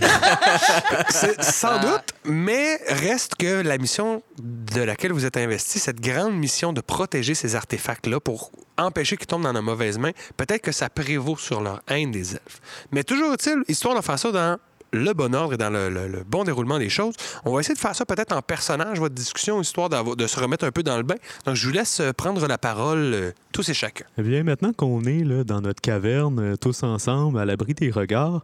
Sans 1.41 1.81
doute, 1.81 2.13
mais 2.27 2.79
reste 2.89 3.37
que 3.37 3.63
la 3.63 3.79
mission 3.79 4.23
de 4.39 4.83
laquelle 4.83 5.13
vous 5.13 5.25
êtes 5.25 5.39
investi, 5.39 5.79
cette 5.79 6.03
grande 6.03 6.35
mission 6.35 6.75
de 6.75 6.83
protéger 6.83 7.35
ces 7.35 7.57
artefacts-là 7.57 8.21
pour 8.21 8.53
empêcher 8.77 9.17
qu'ils 9.17 9.27
tombent 9.27 9.45
dans 9.45 9.55
de 9.55 9.61
mauvaises 9.61 9.97
mains, 9.99 10.13
peut-être 10.37 10.61
que 10.61 10.73
ça 10.73 10.91
prévaut 10.91 11.39
sur 11.39 11.63
leur 11.63 11.81
haine 11.89 12.11
des 12.11 12.33
elfes. 12.33 12.61
Mais 12.93 13.03
toujours 13.03 13.33
est-il, 13.33 13.63
histoire 13.67 13.97
de 13.97 14.03
faire 14.05 14.19
ça 14.19 14.31
dans 14.31 14.59
le 14.93 15.13
bon 15.13 15.35
ordre 15.35 15.55
et 15.55 15.57
dans 15.57 15.71
le, 15.71 15.89
le- 15.91 16.09
le 16.09 16.25
bon 16.25 16.45
déroulement 16.45 16.79
des 16.79 16.89
choses, 16.89 17.15
on 17.45 17.53
va 17.53 17.61
essayer 17.61 17.75
de 17.75 17.79
faire 17.81 17.95
ça 17.95 18.07
peut-être 18.07 18.33
en 18.35 18.41
personnage, 18.43 18.99
votre 18.99 19.15
discussion, 19.15 19.61
histoire 19.61 19.89
de 19.91 20.27
se 20.27 20.41
remettre 20.41 20.65
un 20.65 20.71
peu 20.71 20.83
dans 20.83 20.97
le 20.97 21.03
bain. 21.03 21.17
Donc, 21.45 21.57
je 21.57 21.67
vous 21.67 21.73
laisse 21.73 22.01
euh, 22.01 22.13
prendre 22.13 22.47
la 22.47 22.59
parole, 22.59 22.99
euh, 23.15 23.31
tous 23.53 23.69
et 23.69 23.75
chacun. 23.75 24.05
Eh 24.17 24.23
bien, 24.23 24.43
maintenant 24.45 24.73
qu'on 24.73 25.03
est 25.05 25.25
là, 25.25 25.45
dans 25.45 25.61
notre 25.61 25.81
caverne, 25.81 26.39
euh, 26.41 26.57
tous 26.57 26.83
ensemble, 26.83 27.39
à 27.39 27.45
l'abri 27.45 27.75
des 27.75 27.91
regards, 27.91 28.43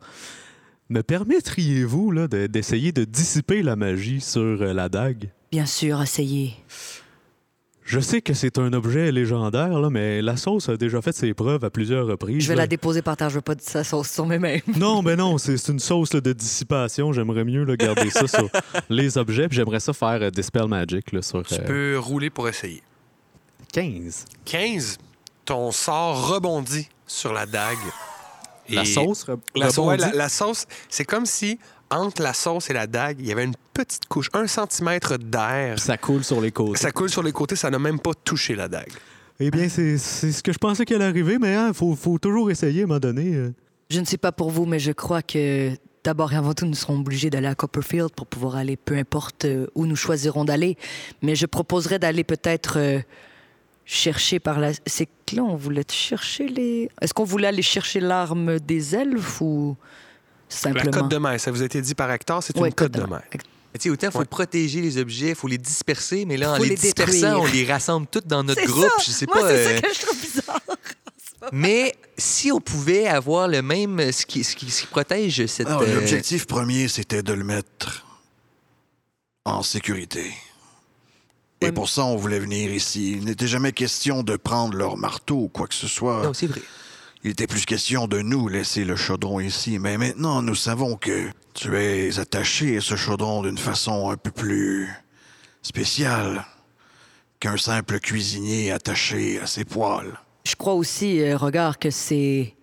me 0.90 1.02
permettriez-vous 1.02 2.12
de- 2.28 2.46
d'essayer 2.46 2.92
de 2.92 3.04
dissiper 3.04 3.62
la 3.62 3.74
magie 3.76 4.20
sur 4.20 4.40
euh, 4.42 4.72
la 4.74 4.88
dague? 4.88 5.30
Bien 5.50 5.66
sûr, 5.66 6.02
essayez. 6.02 6.54
Je 7.84 8.00
sais 8.00 8.22
que 8.22 8.32
c'est 8.32 8.58
un 8.58 8.72
objet 8.72 9.12
légendaire, 9.12 9.78
là, 9.78 9.90
mais 9.90 10.22
la 10.22 10.38
sauce 10.38 10.70
a 10.70 10.76
déjà 10.78 11.02
fait 11.02 11.12
ses 11.14 11.34
preuves 11.34 11.64
à 11.64 11.70
plusieurs 11.70 12.06
reprises. 12.06 12.42
Je 12.42 12.48
vais 12.48 12.54
là. 12.54 12.62
la 12.62 12.66
déposer 12.66 13.02
par 13.02 13.14
terre. 13.16 13.28
Je 13.28 13.34
veux 13.34 13.40
pas 13.42 13.54
de 13.54 13.60
sa 13.60 13.84
sauce 13.84 14.10
sur 14.10 14.24
mes 14.24 14.38
mains. 14.38 14.56
Non, 14.78 15.02
mais 15.02 15.16
non, 15.16 15.36
c'est 15.36 15.68
une 15.68 15.78
sauce 15.78 16.14
là, 16.14 16.22
de 16.22 16.32
dissipation. 16.32 17.12
J'aimerais 17.12 17.44
mieux 17.44 17.64
là, 17.64 17.76
garder 17.76 18.08
ça 18.08 18.26
sur 18.26 18.48
les 18.88 19.18
objets. 19.18 19.48
Puis 19.48 19.56
j'aimerais 19.56 19.80
ça 19.80 19.92
faire 19.92 20.18
euh, 20.22 20.30
Dispel 20.30 20.66
Magic 20.66 21.12
là, 21.12 21.20
sur 21.20 21.42
Tu 21.44 21.54
euh, 21.54 21.58
peux 21.66 21.98
rouler 21.98 22.30
pour 22.30 22.48
essayer. 22.48 22.82
15. 23.72 24.24
15, 24.46 24.98
ton 25.44 25.70
sort 25.70 26.28
rebondit 26.34 26.88
sur 27.06 27.34
la 27.34 27.44
dague. 27.44 27.76
La 28.70 28.86
sauce 28.86 29.26
re- 29.26 29.38
La, 29.54 29.68
sau- 29.68 29.84
ouais, 29.84 29.96
rebondit? 29.96 30.10
la- 30.12 30.16
la 30.24 30.28
sauce, 30.30 30.64
c'est 30.88 31.04
comme 31.04 31.26
si 31.26 31.58
entre 31.98 32.22
la 32.22 32.32
sauce 32.32 32.70
et 32.70 32.72
la 32.72 32.86
dague, 32.86 33.18
il 33.20 33.26
y 33.26 33.32
avait 33.32 33.44
une 33.44 33.54
petite 33.72 34.06
couche, 34.06 34.28
un 34.32 34.46
centimètre 34.46 35.16
d'air. 35.18 35.78
Ça 35.78 35.96
coule 35.96 36.24
sur 36.24 36.40
les 36.40 36.52
côtés. 36.52 36.78
Ça 36.78 36.90
coule 36.92 37.10
sur 37.10 37.22
les 37.22 37.32
côtés, 37.32 37.56
ça 37.56 37.70
n'a 37.70 37.78
même 37.78 37.98
pas 37.98 38.12
touché 38.24 38.54
la 38.54 38.68
dague. 38.68 38.92
Eh 39.40 39.50
bien, 39.50 39.68
c'est 39.68 39.98
ce 39.98 40.42
que 40.42 40.52
je 40.52 40.58
pensais 40.58 40.84
qu'elle 40.84 41.02
allait 41.02 41.10
arriver, 41.10 41.38
mais 41.38 41.54
il 41.54 41.74
faut, 41.74 41.94
faut 41.96 42.18
toujours 42.18 42.50
essayer 42.50 42.82
à 42.82 42.84
un 42.84 42.86
moment 42.86 43.00
donné. 43.00 43.34
euh. 43.34 43.52
Je 43.90 44.00
ne 44.00 44.04
sais 44.04 44.16
pas 44.16 44.32
pour 44.32 44.50
vous, 44.50 44.64
mais 44.64 44.78
je 44.78 44.92
crois 44.92 45.22
que 45.22 45.72
d'abord 46.04 46.32
et 46.32 46.36
avant 46.36 46.54
tout, 46.54 46.66
nous 46.66 46.74
serons 46.74 47.00
obligés 47.00 47.30
d'aller 47.30 47.48
à 47.48 47.54
Copperfield 47.54 48.10
pour 48.14 48.26
pouvoir 48.26 48.56
aller 48.56 48.76
peu 48.76 48.96
importe 48.96 49.44
euh, 49.44 49.66
où 49.74 49.86
nous 49.86 49.96
choisirons 49.96 50.44
d'aller. 50.44 50.76
Mais 51.22 51.34
je 51.34 51.46
proposerais 51.46 51.98
d'aller 51.98 52.22
peut-être 52.24 52.78
euh, 52.78 53.00
chercher 53.84 54.38
par 54.38 54.60
la. 54.60 54.70
C'est 54.86 55.06
que 55.26 55.36
là, 55.36 55.42
on 55.42 55.56
voulait 55.56 55.84
chercher 55.90 56.46
les. 56.48 56.88
Est-ce 57.00 57.12
qu'on 57.12 57.24
voulait 57.24 57.48
aller 57.48 57.62
chercher 57.62 58.00
l'arme 58.00 58.58
des 58.60 58.94
elfes 58.94 59.40
ou 59.40 59.76
simplement. 60.58 60.90
La 60.90 60.98
cote 61.00 61.10
de 61.10 61.18
mer, 61.18 61.40
ça 61.40 61.50
vous 61.50 61.62
a 61.62 61.64
été 61.64 61.80
dit 61.80 61.94
par 61.94 62.10
hectare, 62.10 62.42
c'est 62.42 62.56
Ouais, 62.58 62.68
une 62.68 62.74
cote 62.74 62.92
de 62.92 63.00
de 63.00 63.06
mer. 63.06 63.22
Tu 63.32 63.38
sais, 63.80 63.90
autant 63.90 64.06
il 64.06 64.12
faut 64.12 64.18
Ouais. 64.20 64.24
protéger 64.24 64.80
les 64.80 64.98
objets, 64.98 65.30
il 65.30 65.34
faut 65.34 65.48
les 65.48 65.58
disperser, 65.58 66.24
mais 66.26 66.36
là, 66.36 66.52
en 66.52 66.58
les, 66.58 66.68
les 66.70 66.74
dispersant, 66.76 67.12
détruire. 67.12 67.40
on 67.40 67.46
les 67.46 67.64
rassemble 67.66 68.06
toutes 68.06 68.26
dans 68.28 68.44
notre 68.44 68.64
groupe. 68.66 68.84
ça! 68.84 69.02
Je 69.04 69.10
sais 69.10 69.26
Moi, 69.26 69.40
pas. 69.40 69.48
c'est 69.48 69.54
euh, 69.66 69.74
ça 69.76 69.80
que 69.82 69.94
je 69.94 70.00
trouve 70.00 70.20
bizarre. 70.20 70.60
Mais 71.52 71.94
si 72.16 72.52
on 72.52 72.60
pouvait 72.60 73.06
avoir 73.08 73.48
le 73.48 73.60
même. 73.62 74.12
Ce 74.12 74.24
qui, 74.24 74.44
ce 74.44 74.54
qui, 74.56 74.70
ce 74.70 74.82
qui 74.82 74.86
protège 74.86 75.44
cette. 75.46 75.66
Alors, 75.66 75.82
euh, 75.82 75.94
L'objectif 75.96 76.46
premier, 76.46 76.86
c'était 76.88 77.22
de 77.22 77.32
le 77.32 77.42
mettre 77.44 78.04
en 79.44 79.62
sécurité. 79.62 80.32
Et 81.60 81.72
pour 81.72 81.88
ça, 81.88 82.04
on 82.04 82.16
voulait 82.16 82.38
venir 82.38 82.72
ici. 82.72 83.12
Il 83.12 83.24
n'était 83.24 83.46
jamais 83.46 83.72
question 83.72 84.22
de 84.22 84.36
prendre 84.36 84.76
leur 84.76 84.96
marteau 84.96 85.36
ou 85.44 85.48
quoi 85.48 85.66
que 85.66 85.74
ce 85.74 85.88
soit. 85.88 86.22
Non, 86.22 86.32
c'est 86.34 86.46
vrai. 86.46 86.62
Il 87.24 87.30
était 87.30 87.46
plus 87.46 87.64
question 87.64 88.06
de 88.06 88.20
nous 88.20 88.48
laisser 88.48 88.84
le 88.84 88.96
chaudron 88.96 89.40
ici. 89.40 89.78
Mais 89.78 89.96
maintenant, 89.96 90.42
nous 90.42 90.54
savons 90.54 90.96
que 90.96 91.30
tu 91.54 91.74
es 91.76 92.18
attaché 92.18 92.76
à 92.76 92.80
ce 92.82 92.96
chaudron 92.96 93.42
d'une 93.42 93.56
façon 93.58 94.10
un 94.10 94.16
peu 94.16 94.30
plus 94.30 94.88
spéciale 95.62 96.44
qu'un 97.40 97.56
simple 97.56 97.98
cuisinier 98.00 98.72
attaché 98.72 99.40
à 99.40 99.46
ses 99.46 99.64
poils. 99.64 100.18
Je 100.44 100.54
crois 100.54 100.74
aussi, 100.74 101.20
euh, 101.20 101.36
regarde, 101.36 101.76
que 101.78 101.90
c'est. 101.90 102.54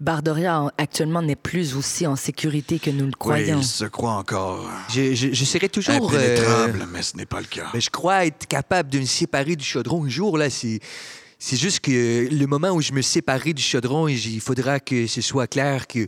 Bardoria 0.00 0.60
en- 0.62 0.70
actuellement 0.78 1.22
n'est 1.22 1.34
plus 1.34 1.74
aussi 1.74 2.06
en 2.06 2.14
sécurité 2.14 2.78
que 2.78 2.88
nous 2.88 3.00
le 3.06 3.06
Oui, 3.06 3.12
croyons. 3.18 3.58
il 3.58 3.64
se 3.64 3.84
croit 3.84 4.12
encore 4.12 4.70
Je, 4.88 5.12
je, 5.12 5.32
je 5.32 5.44
serais 5.44 5.68
toujours. 5.68 6.12
euh, 6.14 6.18
impénétrable, 6.36 6.86
mais 6.92 7.02
ce 7.02 7.16
n'est 7.16 7.26
pas 7.26 7.40
le 7.40 7.46
cas. 7.46 7.66
ben, 7.72 7.80
je 7.80 7.90
crois 7.90 8.24
être 8.24 8.46
capable 8.46 8.90
de 8.90 9.00
me 9.00 9.04
séparer 9.04 9.56
du 9.56 9.64
chaudron 9.64 10.04
un 10.04 10.08
jour. 10.08 10.38
Là, 10.38 10.50
c'est. 10.50 10.78
C'est 11.40 11.56
juste 11.56 11.80
que 11.80 12.28
le 12.28 12.46
moment 12.46 12.70
où 12.70 12.80
je 12.82 12.92
me 12.92 13.00
séparerai 13.00 13.52
du 13.52 13.62
chaudron, 13.62 14.08
il 14.08 14.18
il 14.34 14.40
faudra 14.40 14.80
que 14.80 15.06
ce 15.06 15.20
soit 15.20 15.46
clair 15.46 15.86
que, 15.86 16.06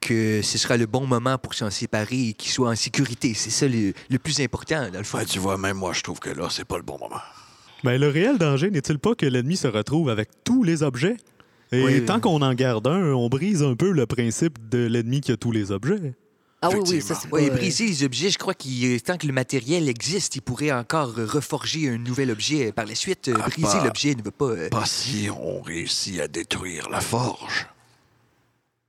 que 0.00 0.42
ce 0.42 0.58
sera 0.58 0.76
le 0.76 0.86
bon 0.86 1.06
moment 1.06 1.38
pour 1.38 1.54
s'en 1.54 1.70
séparer 1.70 2.28
et 2.30 2.32
qu'il 2.32 2.50
soit 2.50 2.68
en 2.70 2.74
sécurité. 2.74 3.32
C'est 3.34 3.50
ça 3.50 3.68
le, 3.68 3.92
le 4.10 4.18
plus 4.18 4.40
important, 4.40 4.90
dans 4.90 4.98
le 4.98 5.04
fond. 5.04 5.18
Ouais, 5.18 5.24
tu 5.24 5.38
vois, 5.38 5.56
même 5.56 5.76
moi, 5.76 5.92
je 5.92 6.02
trouve 6.02 6.18
que 6.18 6.30
là, 6.30 6.48
c'est 6.50 6.64
pas 6.64 6.78
le 6.78 6.82
bon 6.82 6.98
moment. 6.98 7.20
Ben, 7.84 8.00
le 8.00 8.08
réel 8.08 8.38
danger 8.38 8.70
n'est-il 8.70 8.98
pas 8.98 9.14
que 9.14 9.26
l'ennemi 9.26 9.56
se 9.56 9.68
retrouve 9.68 10.08
avec 10.10 10.28
tous 10.44 10.64
les 10.64 10.82
objets? 10.82 11.16
Et 11.70 11.82
Oui. 11.82 12.04
tant 12.04 12.20
qu'on 12.20 12.42
en 12.42 12.52
garde 12.54 12.86
un, 12.88 13.12
on 13.14 13.28
brise 13.28 13.62
un 13.62 13.74
peu 13.76 13.92
le 13.92 14.06
principe 14.06 14.58
de 14.68 14.84
l'ennemi 14.86 15.20
qui 15.20 15.30
a 15.32 15.36
tous 15.36 15.52
les 15.52 15.70
objets. 15.70 16.14
Ah 16.64 16.68
oui, 16.70 16.78
oui, 16.88 17.02
ça 17.02 17.14
c'est 17.14 17.28
Oui, 17.32 17.48
pas, 17.48 17.54
euh, 17.54 17.56
briser 17.56 17.86
les 17.86 18.04
objets, 18.04 18.30
je 18.30 18.38
crois 18.38 18.54
qu'il 18.54 19.02
tant 19.02 19.16
que 19.18 19.26
le 19.26 19.32
matériel 19.32 19.88
existe, 19.88 20.36
il 20.36 20.42
pourrait 20.42 20.70
encore 20.72 21.12
euh, 21.18 21.26
reforger 21.26 21.88
un 21.88 21.98
nouvel 21.98 22.30
objet 22.30 22.70
par 22.72 22.86
la 22.86 22.94
suite. 22.94 23.28
Euh, 23.28 23.34
Ah, 23.42 23.48
briser 23.48 23.78
pas- 23.78 23.84
l'objet 23.84 24.14
ne 24.14 24.22
veut 24.22 24.30
pas. 24.30 24.44
euh, 24.46 24.68
Pas 24.68 24.86
si 24.86 25.28
on 25.30 25.60
réussit 25.60 26.20
à 26.20 26.28
détruire 26.28 26.88
la 26.88 27.00
forge. 27.00 27.66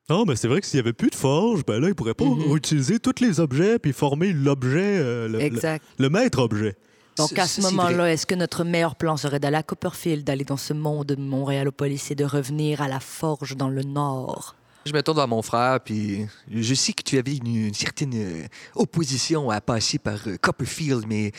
Ah, 0.09 0.21
mais 0.27 0.35
c'est 0.35 0.47
vrai 0.47 0.61
que 0.61 0.67
s'il 0.67 0.77
y 0.77 0.79
avait 0.81 0.93
plus 0.93 1.09
de 1.09 1.15
forge, 1.15 1.65
ben 1.65 1.79
là, 1.79 1.87
il 1.87 1.95
pourrait 1.95 2.13
pas 2.13 2.25
Mhm. 2.25 2.51
réutiliser 2.51 2.99
tous 2.99 3.21
les 3.21 3.39
objets 3.39 3.79
puis 3.79 3.93
former 3.93 4.33
l'objet, 4.33 4.97
euh, 4.99 5.27
le, 5.27 5.39
le 5.97 6.09
maître-objet. 6.09 6.75
Donc 7.17 7.29
C'est- 7.29 7.39
à 7.39 7.47
ce 7.47 7.61
moment-là, 7.61 8.11
est-ce 8.11 8.25
que 8.25 8.35
notre 8.35 8.63
meilleur 8.63 8.95
plan 8.95 9.17
serait 9.17 9.39
d'aller 9.39 9.57
à 9.57 9.63
Copperfield, 9.63 10.23
d'aller 10.25 10.43
dans 10.45 10.57
ce 10.57 10.73
monde 10.73 11.05
de 11.07 11.15
Montréalopolis 11.15 12.11
et 12.11 12.15
de 12.15 12.25
revenir 12.25 12.81
à 12.81 12.87
la 12.87 12.99
forge 12.99 13.55
dans 13.55 13.69
le 13.69 13.83
nord? 13.83 14.55
Je 14.85 14.91
me 14.93 15.01
tourne 15.01 15.17
vers 15.17 15.27
mon 15.27 15.41
frère, 15.41 15.79
puis 15.79 16.25
je 16.51 16.73
sais 16.73 16.93
que 16.93 17.03
tu 17.03 17.17
avais 17.17 17.35
une, 17.37 17.67
une 17.67 17.73
certaine 17.73 18.13
euh, 18.15 18.43
opposition 18.75 19.49
à 19.49 19.61
passer 19.61 19.97
par 19.97 20.19
euh, 20.27 20.35
Copperfield, 20.41 21.05
mais 21.07 21.31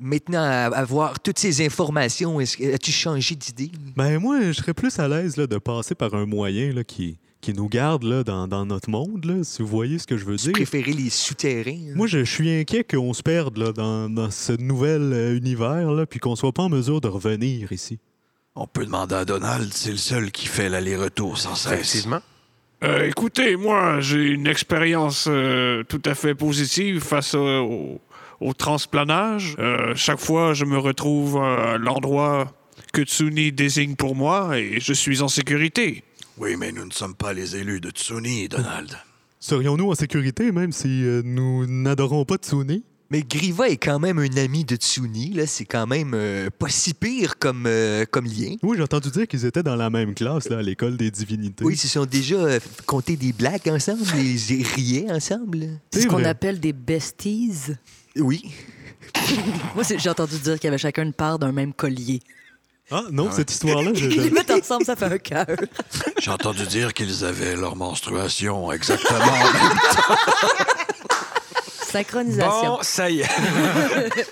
maintenant, 0.00 0.42
à 0.42 0.74
avoir 0.74 1.20
toutes 1.20 1.38
ces 1.38 1.64
informations, 1.64 2.40
est-ce 2.40 2.56
que- 2.56 2.74
as-tu 2.74 2.92
changé 2.92 3.34
d'idée? 3.34 3.70
Ben 3.96 4.18
moi, 4.18 4.40
je 4.42 4.52
serais 4.52 4.74
plus 4.74 4.98
à 4.98 5.08
l'aise 5.08 5.36
là, 5.36 5.46
de 5.46 5.58
passer 5.58 5.94
par 5.94 6.14
un 6.14 6.24
moyen 6.26 6.72
là, 6.72 6.84
qui, 6.84 7.18
qui 7.42 7.52
nous 7.52 7.68
garde 7.68 8.02
là, 8.02 8.24
dans, 8.24 8.48
dans 8.48 8.64
notre 8.64 8.88
monde, 8.88 9.24
là, 9.26 9.44
si 9.44 9.60
vous 9.60 9.68
voyez 9.68 9.98
ce 9.98 10.06
que 10.06 10.16
je 10.16 10.24
veux 10.24 10.36
Tu 10.36 10.44
dire. 10.44 10.52
préférais 10.52 10.92
les 10.92 11.10
souterrains? 11.10 11.70
hein? 11.90 11.92
Moi, 11.94 12.06
je, 12.06 12.24
je 12.24 12.30
suis 12.30 12.50
inquiet 12.50 12.82
qu'on 12.84 13.12
se 13.12 13.22
perde 13.22 13.58
là, 13.58 13.72
dans, 13.72 14.08
dans 14.08 14.30
ce 14.30 14.52
nouvel 14.52 15.12
euh, 15.12 15.36
univers, 15.36 15.90
là, 15.92 16.06
puis 16.06 16.18
qu'on 16.18 16.34
soit 16.36 16.52
pas 16.52 16.62
en 16.62 16.68
mesure 16.70 17.00
de 17.02 17.08
revenir 17.08 17.72
ici. 17.72 17.98
On 18.54 18.66
peut 18.66 18.86
demander 18.86 19.14
à 19.16 19.24
Donald, 19.26 19.70
c'est 19.74 19.90
le 19.90 19.98
seul 19.98 20.30
qui 20.30 20.46
fait 20.46 20.70
l'aller-retour 20.70 21.36
sans 21.36 21.54
cesse. 21.54 21.72
Effectivement. 21.72 22.20
Euh, 22.84 23.08
écoutez, 23.08 23.56
moi, 23.56 24.00
j'ai 24.00 24.22
une 24.22 24.46
expérience 24.46 25.26
euh, 25.28 25.82
tout 25.84 26.02
à 26.04 26.14
fait 26.14 26.34
positive 26.34 27.00
face 27.00 27.34
euh, 27.34 27.58
au, 27.60 28.00
au 28.40 28.52
transplanage. 28.52 29.56
Euh, 29.58 29.94
chaque 29.96 30.20
fois, 30.20 30.52
je 30.52 30.64
me 30.64 30.76
retrouve 30.78 31.38
à 31.38 31.78
l'endroit 31.78 32.52
que 32.92 33.02
Tsuni 33.02 33.50
désigne 33.52 33.94
pour 33.96 34.14
moi 34.14 34.58
et 34.58 34.78
je 34.80 34.92
suis 34.92 35.22
en 35.22 35.28
sécurité. 35.28 36.04
Oui, 36.38 36.56
mais 36.58 36.70
nous 36.70 36.84
ne 36.84 36.92
sommes 36.92 37.14
pas 37.14 37.32
les 37.32 37.56
élus 37.56 37.80
de 37.80 37.90
Tsuni, 37.90 38.48
Donald. 38.48 38.90
Serions-nous 39.40 39.90
en 39.90 39.94
sécurité 39.94 40.52
même 40.52 40.72
si 40.72 41.04
euh, 41.04 41.22
nous 41.24 41.66
n'adorons 41.66 42.24
pas 42.26 42.36
Tsuni? 42.36 42.84
Mais 43.10 43.22
Griva 43.22 43.68
est 43.68 43.76
quand 43.76 44.00
même 44.00 44.18
un 44.18 44.36
ami 44.36 44.64
de 44.64 44.74
Tsuni, 44.74 45.30
là. 45.32 45.46
C'est 45.46 45.64
quand 45.64 45.86
même 45.86 46.12
euh, 46.14 46.48
pas 46.50 46.68
si 46.68 46.92
pire 46.92 47.38
comme, 47.38 47.64
euh, 47.66 48.04
comme 48.10 48.24
lien. 48.24 48.56
Oui, 48.62 48.76
j'ai 48.76 48.82
entendu 48.82 49.10
dire 49.10 49.28
qu'ils 49.28 49.44
étaient 49.44 49.62
dans 49.62 49.76
la 49.76 49.90
même 49.90 50.12
classe 50.14 50.48
là, 50.48 50.58
à 50.58 50.62
l'école 50.62 50.96
des 50.96 51.10
divinités. 51.12 51.64
Oui, 51.64 51.74
ils 51.74 51.78
se 51.78 51.86
sont 51.86 52.04
déjà 52.04 52.34
euh, 52.34 52.58
compté 52.84 53.16
des 53.16 53.32
blagues 53.32 53.68
ensemble, 53.68 54.02
ils 54.18 54.66
riaient 54.74 55.10
ensemble. 55.10 55.68
C'est 55.92 56.00
ce 56.02 56.06
qu'on 56.08 56.14
vrai. 56.18 56.26
appelle 56.26 56.58
des 56.58 56.72
besties. 56.72 57.52
Oui. 58.16 58.42
Moi, 59.76 59.84
c'est- 59.84 59.98
j'ai 60.00 60.10
entendu 60.10 60.36
dire 60.38 60.54
qu'il 60.58 60.64
y 60.64 60.68
avait 60.68 60.78
chacun 60.78 61.04
une 61.04 61.12
part 61.12 61.38
d'un 61.38 61.52
même 61.52 61.72
collier. 61.72 62.20
Ah 62.90 63.02
non, 63.10 63.30
cette 63.32 63.50
histoire-là, 63.50 63.92
je, 63.94 64.04
Ils 64.10 64.20
les 64.22 64.30
mettent 64.30 64.50
ensemble, 64.50 64.84
ça 64.84 64.94
fait 64.96 65.06
un 65.06 65.18
cœur. 65.18 65.46
J'ai 66.20 66.30
entendu 66.30 66.64
dire 66.66 66.94
qu'ils 66.94 67.24
avaient 67.24 67.56
leur 67.56 67.74
menstruation 67.76 68.70
exactement. 68.72 69.18
en 69.20 69.22
même 69.22 69.78
Synchronisation. 71.90 72.76
Bon, 72.76 72.78
ça 72.82 73.10
y 73.10 73.20
est. 73.20 73.26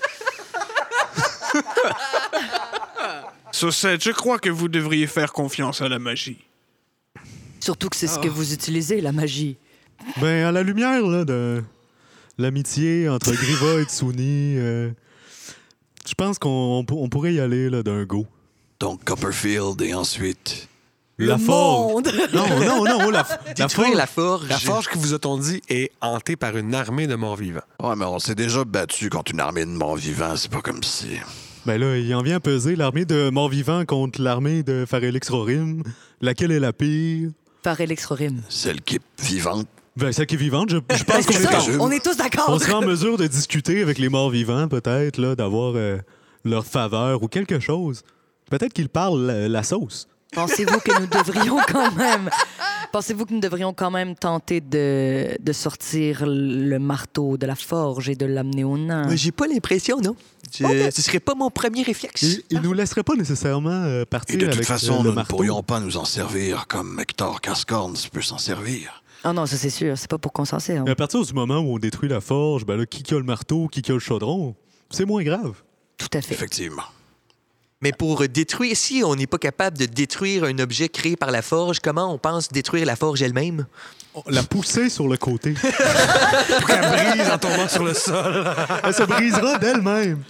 Saucette, 3.51 4.03
je 4.03 4.11
crois 4.11 4.39
que 4.39 4.49
vous 4.49 4.67
devriez 4.67 5.07
faire 5.07 5.31
confiance 5.31 5.81
à 5.81 5.87
la 5.87 5.99
magie. 5.99 6.39
Surtout 7.61 7.89
que 7.89 7.95
c'est 7.95 8.07
ce 8.07 8.19
que 8.19 8.27
vous 8.27 8.53
utilisez, 8.53 8.99
la 9.01 9.11
magie. 9.11 9.57
Ben, 10.19 10.45
à 10.45 10.51
la 10.51 10.61
lumière 10.61 11.01
là, 11.07 11.23
de 11.25 11.63
l'amitié 12.37 13.07
entre 13.07 13.31
Griva 13.31 13.79
et 13.81 13.85
Tsuni, 13.85 14.57
euh, 14.57 14.91
je 16.07 16.13
pense 16.15 16.37
qu'on 16.37 16.49
on 16.79 16.83
pour- 16.85 17.01
on 17.01 17.07
pourrait 17.09 17.33
y 17.33 17.39
aller 17.39 17.69
là, 17.69 17.81
d'un 17.81 18.03
go. 18.03 18.27
Donc 18.79 19.03
Copperfield 19.05 19.81
et 19.81 19.93
ensuite. 19.93 20.67
La 21.17 21.35
Le 21.35 21.39
forge. 21.39 21.93
monde! 21.93 22.11
Non, 22.33 22.47
non, 22.59 22.83
non, 22.83 23.09
la, 23.09 23.23
forge. 23.69 23.93
la 23.95 24.05
forge. 24.07 24.49
La 24.49 24.57
forge 24.59 24.87
que 24.87 24.97
vous 24.97 25.13
a-t-on 25.13 25.37
dit 25.37 25.61
est 25.69 25.91
hantée 26.01 26.35
par 26.35 26.57
une 26.57 26.75
armée 26.75 27.07
de 27.07 27.15
morts-vivants. 27.15 27.61
Ouais, 27.81 27.95
mais 27.95 28.03
on 28.05 28.19
s'est 28.19 28.35
déjà 28.35 28.65
battu 28.65 29.09
contre 29.09 29.31
une 29.31 29.39
armée 29.39 29.63
de 29.65 29.69
morts 29.71 29.95
vivants. 29.95 30.35
C'est 30.35 30.51
pas 30.51 30.61
comme 30.61 30.83
si. 30.83 31.17
Ben 31.65 31.79
là, 31.79 31.97
il 31.97 32.13
en 32.13 32.21
vient 32.21 32.39
peser 32.41 32.75
l'armée 32.75 33.05
de 33.05 33.29
morts-vivants 33.29 33.85
contre 33.85 34.21
l'armée 34.21 34.61
de 34.61 34.85
Pharelix 34.85 35.29
Rorim. 35.29 35.83
Laquelle 36.19 36.51
est 36.51 36.59
la 36.59 36.73
pire? 36.73 37.29
Par 37.63 37.77
Rorim. 37.77 38.41
Celle 38.49 38.81
qui 38.81 38.95
est 38.97 39.01
vivante. 39.23 39.67
Ben, 39.95 40.11
celle 40.11 40.25
qui 40.25 40.35
est 40.35 40.37
vivante, 40.37 40.69
je, 40.69 40.77
je 40.93 41.03
pense 41.05 41.25
qu'on 41.25 41.33
est, 41.33 41.37
ça, 41.41 41.59
on 41.79 41.89
est 41.91 42.03
tous 42.03 42.17
d'accord. 42.17 42.49
on 42.49 42.59
sera 42.59 42.79
en 42.79 42.81
mesure 42.81 43.17
de 43.17 43.25
discuter 43.27 43.81
avec 43.81 43.97
les 43.97 44.09
morts-vivants, 44.09 44.67
peut-être, 44.67 45.17
là, 45.17 45.35
d'avoir 45.35 45.73
euh, 45.77 45.97
leur 46.43 46.65
faveur 46.65 47.23
ou 47.23 47.29
quelque 47.29 47.61
chose. 47.61 48.03
Peut-être 48.51 48.73
qu'ils 48.73 48.89
parlent 48.89 49.25
la, 49.25 49.47
la 49.47 49.63
sauce. 49.63 50.07
Pensez-vous 50.33 50.79
que 50.79 50.99
nous 50.99 51.07
devrions 51.07 51.57
quand 51.67 51.91
même... 51.93 52.29
Pensez-vous 52.91 53.25
que 53.25 53.33
nous 53.33 53.39
devrions 53.41 53.73
quand 53.73 53.91
même 53.91 54.15
tenter 54.15 54.61
de, 54.61 55.35
de 55.39 55.51
sortir 55.53 56.23
le 56.25 56.77
marteau 56.77 57.35
de 57.37 57.45
la 57.45 57.55
forge 57.55 58.09
et 58.09 58.15
de 58.15 58.25
l'amener 58.25 58.63
au 58.63 58.77
nain? 58.77 59.07
Mais 59.09 59.17
J'ai 59.17 59.31
pas 59.31 59.47
l'impression, 59.47 59.99
non. 59.99 60.15
Je- 60.57 60.89
Ce 60.93 61.01
serait 61.01 61.19
pas 61.19 61.35
mon 61.35 61.49
premier 61.49 61.83
réflexe. 61.83 62.21
Ils, 62.21 62.43
ils 62.51 62.61
nous 62.61 62.71
laisseraient 62.73 63.03
pas 63.03 63.15
nécessairement 63.15 63.69
euh, 63.69 64.03
Et 64.03 64.05
partir 64.05 64.37
de 64.37 64.45
toute 64.45 64.53
avec 64.53 64.65
façon, 64.65 64.99
euh, 64.99 65.03
le 65.03 65.09
nous 65.11 65.15
ne 65.15 65.23
pourrions 65.23 65.61
pas 65.63 65.79
nous 65.81 65.97
en 65.97 66.05
servir 66.05 66.67
comme 66.67 66.99
Hector 66.99 67.41
Cascorn 67.41 67.95
peut 68.11 68.21
s'en 68.21 68.37
servir. 68.37 69.03
Ah 69.25 69.33
non, 69.33 69.45
ça 69.45 69.57
c'est 69.57 69.69
sûr, 69.71 69.97
c'est 69.97 70.09
pas 70.09 70.17
pour 70.19 70.31
qu'on 70.31 70.45
s'en 70.45 70.59
sert. 70.59 70.83
Mais 70.85 70.91
à 70.91 70.95
partir 70.95 71.21
du 71.21 71.33
moment 71.33 71.57
où 71.59 71.73
on 71.75 71.79
détruit 71.79 72.07
la 72.07 72.21
forge, 72.21 72.65
ben 72.65 72.77
là, 72.77 72.85
qui 72.85 73.03
qui 73.03 73.13
a 73.13 73.17
le 73.17 73.23
marteau, 73.23 73.67
qui 73.67 73.81
qui 73.81 73.91
a 73.91 73.95
le 73.95 73.99
chaudron, 73.99 74.55
c'est 74.89 75.05
moins 75.05 75.23
grave. 75.23 75.63
Tout 75.97 76.07
à 76.13 76.21
fait. 76.21 76.33
Effectivement. 76.35 76.83
Mais 77.81 77.91
pour 77.91 78.25
détruire, 78.27 78.75
si 78.75 79.03
on 79.05 79.15
n'est 79.15 79.27
pas 79.27 79.37
capable 79.37 79.77
de 79.77 79.85
détruire 79.85 80.45
un 80.45 80.57
objet 80.59 80.87
créé 80.89 81.15
par 81.15 81.29
la 81.31 81.41
forge, 81.41 81.79
comment 81.81 82.11
on 82.13 82.17
pense 82.17 82.49
détruire 82.49 82.85
la 82.85 82.95
forge 82.95 83.21
elle-même? 83.21 83.65
La 84.27 84.43
pousser 84.43 84.89
sur 84.89 85.07
le 85.09 85.17
côté. 85.17 85.53
Pour 86.59 86.67
qu'elle 86.67 86.89
brise 86.89 87.29
en 87.29 87.37
tombant 87.37 87.67
sur 87.67 87.83
le 87.83 87.93
sol. 87.93 88.45
Elle 88.83 88.93
se 88.93 89.03
brisera 89.03 89.57
d'elle-même. 89.57 90.23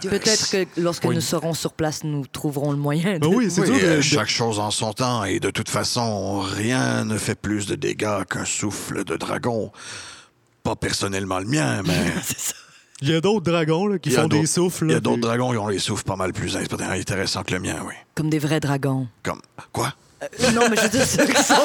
Peut-être 0.00 0.48
que 0.50 0.64
lorsque 0.80 1.04
Oui. 1.04 1.16
nous 1.16 1.20
serons 1.20 1.52
sur 1.52 1.72
place, 1.72 2.04
nous 2.04 2.24
trouverons 2.24 2.70
le 2.70 2.78
moyen 2.78 3.14
de... 3.14 3.18
Ben 3.18 3.26
oui, 3.34 3.50
c'est 3.50 3.62
Oui, 3.62 3.80
de- 3.80 3.84
euh, 3.84 3.96
de- 3.96 4.00
chaque 4.00 4.28
chose 4.28 4.60
en 4.60 4.70
son 4.70 4.92
temps, 4.92 5.24
et 5.24 5.40
de 5.40 5.50
toute 5.50 5.68
façon, 5.68 6.38
rien 6.40 7.04
ne 7.04 7.18
fait 7.18 7.34
plus 7.34 7.66
de 7.66 7.74
dégâts 7.74 8.24
qu'un 8.30 8.44
souffle 8.44 9.04
de 9.04 9.16
dragon. 9.16 9.72
Pas 10.62 10.76
personnellement 10.76 11.40
le 11.40 11.46
mien, 11.46 11.82
mais 11.84 12.12
C'est 12.24 12.38
ça. 12.38 12.54
Il 13.02 13.10
y 13.10 13.14
a 13.14 13.20
d'autres 13.20 13.50
dragons 13.50 13.86
là, 13.86 13.98
qui 13.98 14.10
font 14.10 14.28
des 14.28 14.46
souffles. 14.46 14.84
il 14.86 14.88
y 14.90 14.92
là, 14.92 14.96
a 14.98 15.00
d'autres 15.00 15.16
puis- 15.16 15.22
dragons 15.26 15.50
qui 15.50 15.58
ont 15.58 15.68
les 15.68 15.78
souffles 15.78 16.04
pas 16.04 16.16
mal 16.16 16.32
plus 16.32 16.56
intéressants 16.56 17.42
que 17.42 17.52
le 17.52 17.60
mien, 17.60 17.76
oui. 17.86 17.94
Comme 18.14 18.30
des 18.30 18.38
vrais 18.38 18.60
dragons. 18.60 19.06
Comme. 19.22 19.40
Quoi? 19.72 19.92
Euh, 20.22 20.50
non, 20.52 20.62
mais 20.70 20.76
je 20.76 20.82
veux 20.82 20.88
dire 20.88 21.04
ceux 21.04 21.24
qui 21.26 21.42
sont... 21.42 21.54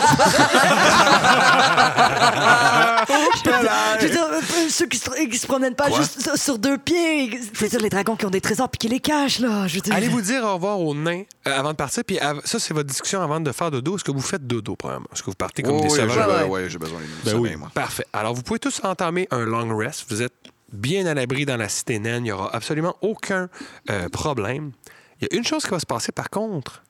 je 3.99 4.03
veux 4.03 4.09
dire, 4.09 4.23
euh, 4.31 4.41
ceux 4.69 4.87
qui 4.87 4.97
se, 4.97 5.09
qui 5.29 5.37
se 5.37 5.45
promènent 5.45 5.75
pas 5.75 5.89
Quoi? 5.89 5.99
juste 5.99 6.21
sur, 6.23 6.35
sur 6.37 6.57
deux 6.57 6.77
pieds. 6.79 7.29
Je 7.53 7.59
veux 7.59 7.67
dire, 7.69 7.79
les 7.79 7.89
dragons 7.89 8.15
qui 8.15 8.25
ont 8.25 8.31
des 8.31 8.41
trésors 8.41 8.67
puis 8.69 8.79
qui 8.79 8.87
les 8.89 8.99
cachent, 8.99 9.37
là. 9.39 9.67
Je 9.67 9.75
veux 9.75 9.81
dire... 9.81 9.93
Allez 9.93 10.07
vous 10.07 10.21
dire 10.21 10.43
au 10.43 10.55
revoir 10.55 10.79
aux 10.79 10.95
nains 10.95 11.21
euh, 11.47 11.55
avant 11.59 11.71
de 11.71 11.75
partir? 11.75 12.03
Puis 12.03 12.17
av- 12.19 12.41
ça, 12.45 12.57
c'est 12.59 12.73
votre 12.73 12.87
discussion 12.89 13.21
avant 13.21 13.39
de 13.39 13.51
faire 13.51 13.69
dodo. 13.69 13.95
Est-ce 13.95 14.03
que 14.03 14.11
vous 14.11 14.21
faites 14.21 14.47
dodo, 14.47 14.75
premièrement? 14.75 15.05
Est-ce 15.13 15.21
que 15.21 15.27
vous 15.29 15.35
partez 15.35 15.61
comme 15.61 15.75
Oh, 15.75 15.81
des 15.81 15.89
oui, 15.91 15.95
sauvages? 15.99 16.69
j'ai- 16.69 16.77
besoin 16.79 16.99
d'une 16.99 17.31
Ben 17.31 17.37
oui. 17.39 17.51
Parfait. 17.75 18.07
Alors, 18.11 18.33
vous 18.33 18.41
pouvez 18.41 18.59
tous 18.59 18.81
entamer 18.83 19.27
un 19.31 19.45
long 19.45 19.75
rest. 19.77 20.05
Vous 20.09 20.21
êtes 20.23 20.33
bien 20.71 21.05
à 21.05 21.13
l'abri 21.13 21.45
dans 21.45 21.57
la 21.57 21.69
cité 21.69 21.99
naine. 21.99 22.21
Il 22.21 22.23
n'y 22.23 22.31
aura 22.31 22.53
absolument 22.55 22.95
aucun 23.01 23.49
euh, 23.89 24.09
problème. 24.09 24.71
Il 25.19 25.27
y 25.31 25.35
a 25.35 25.37
une 25.37 25.45
chose 25.45 25.63
qui 25.63 25.69
va 25.69 25.79
se 25.79 25.85
passer, 25.85 26.11
par 26.11 26.29
contre, 26.29 26.83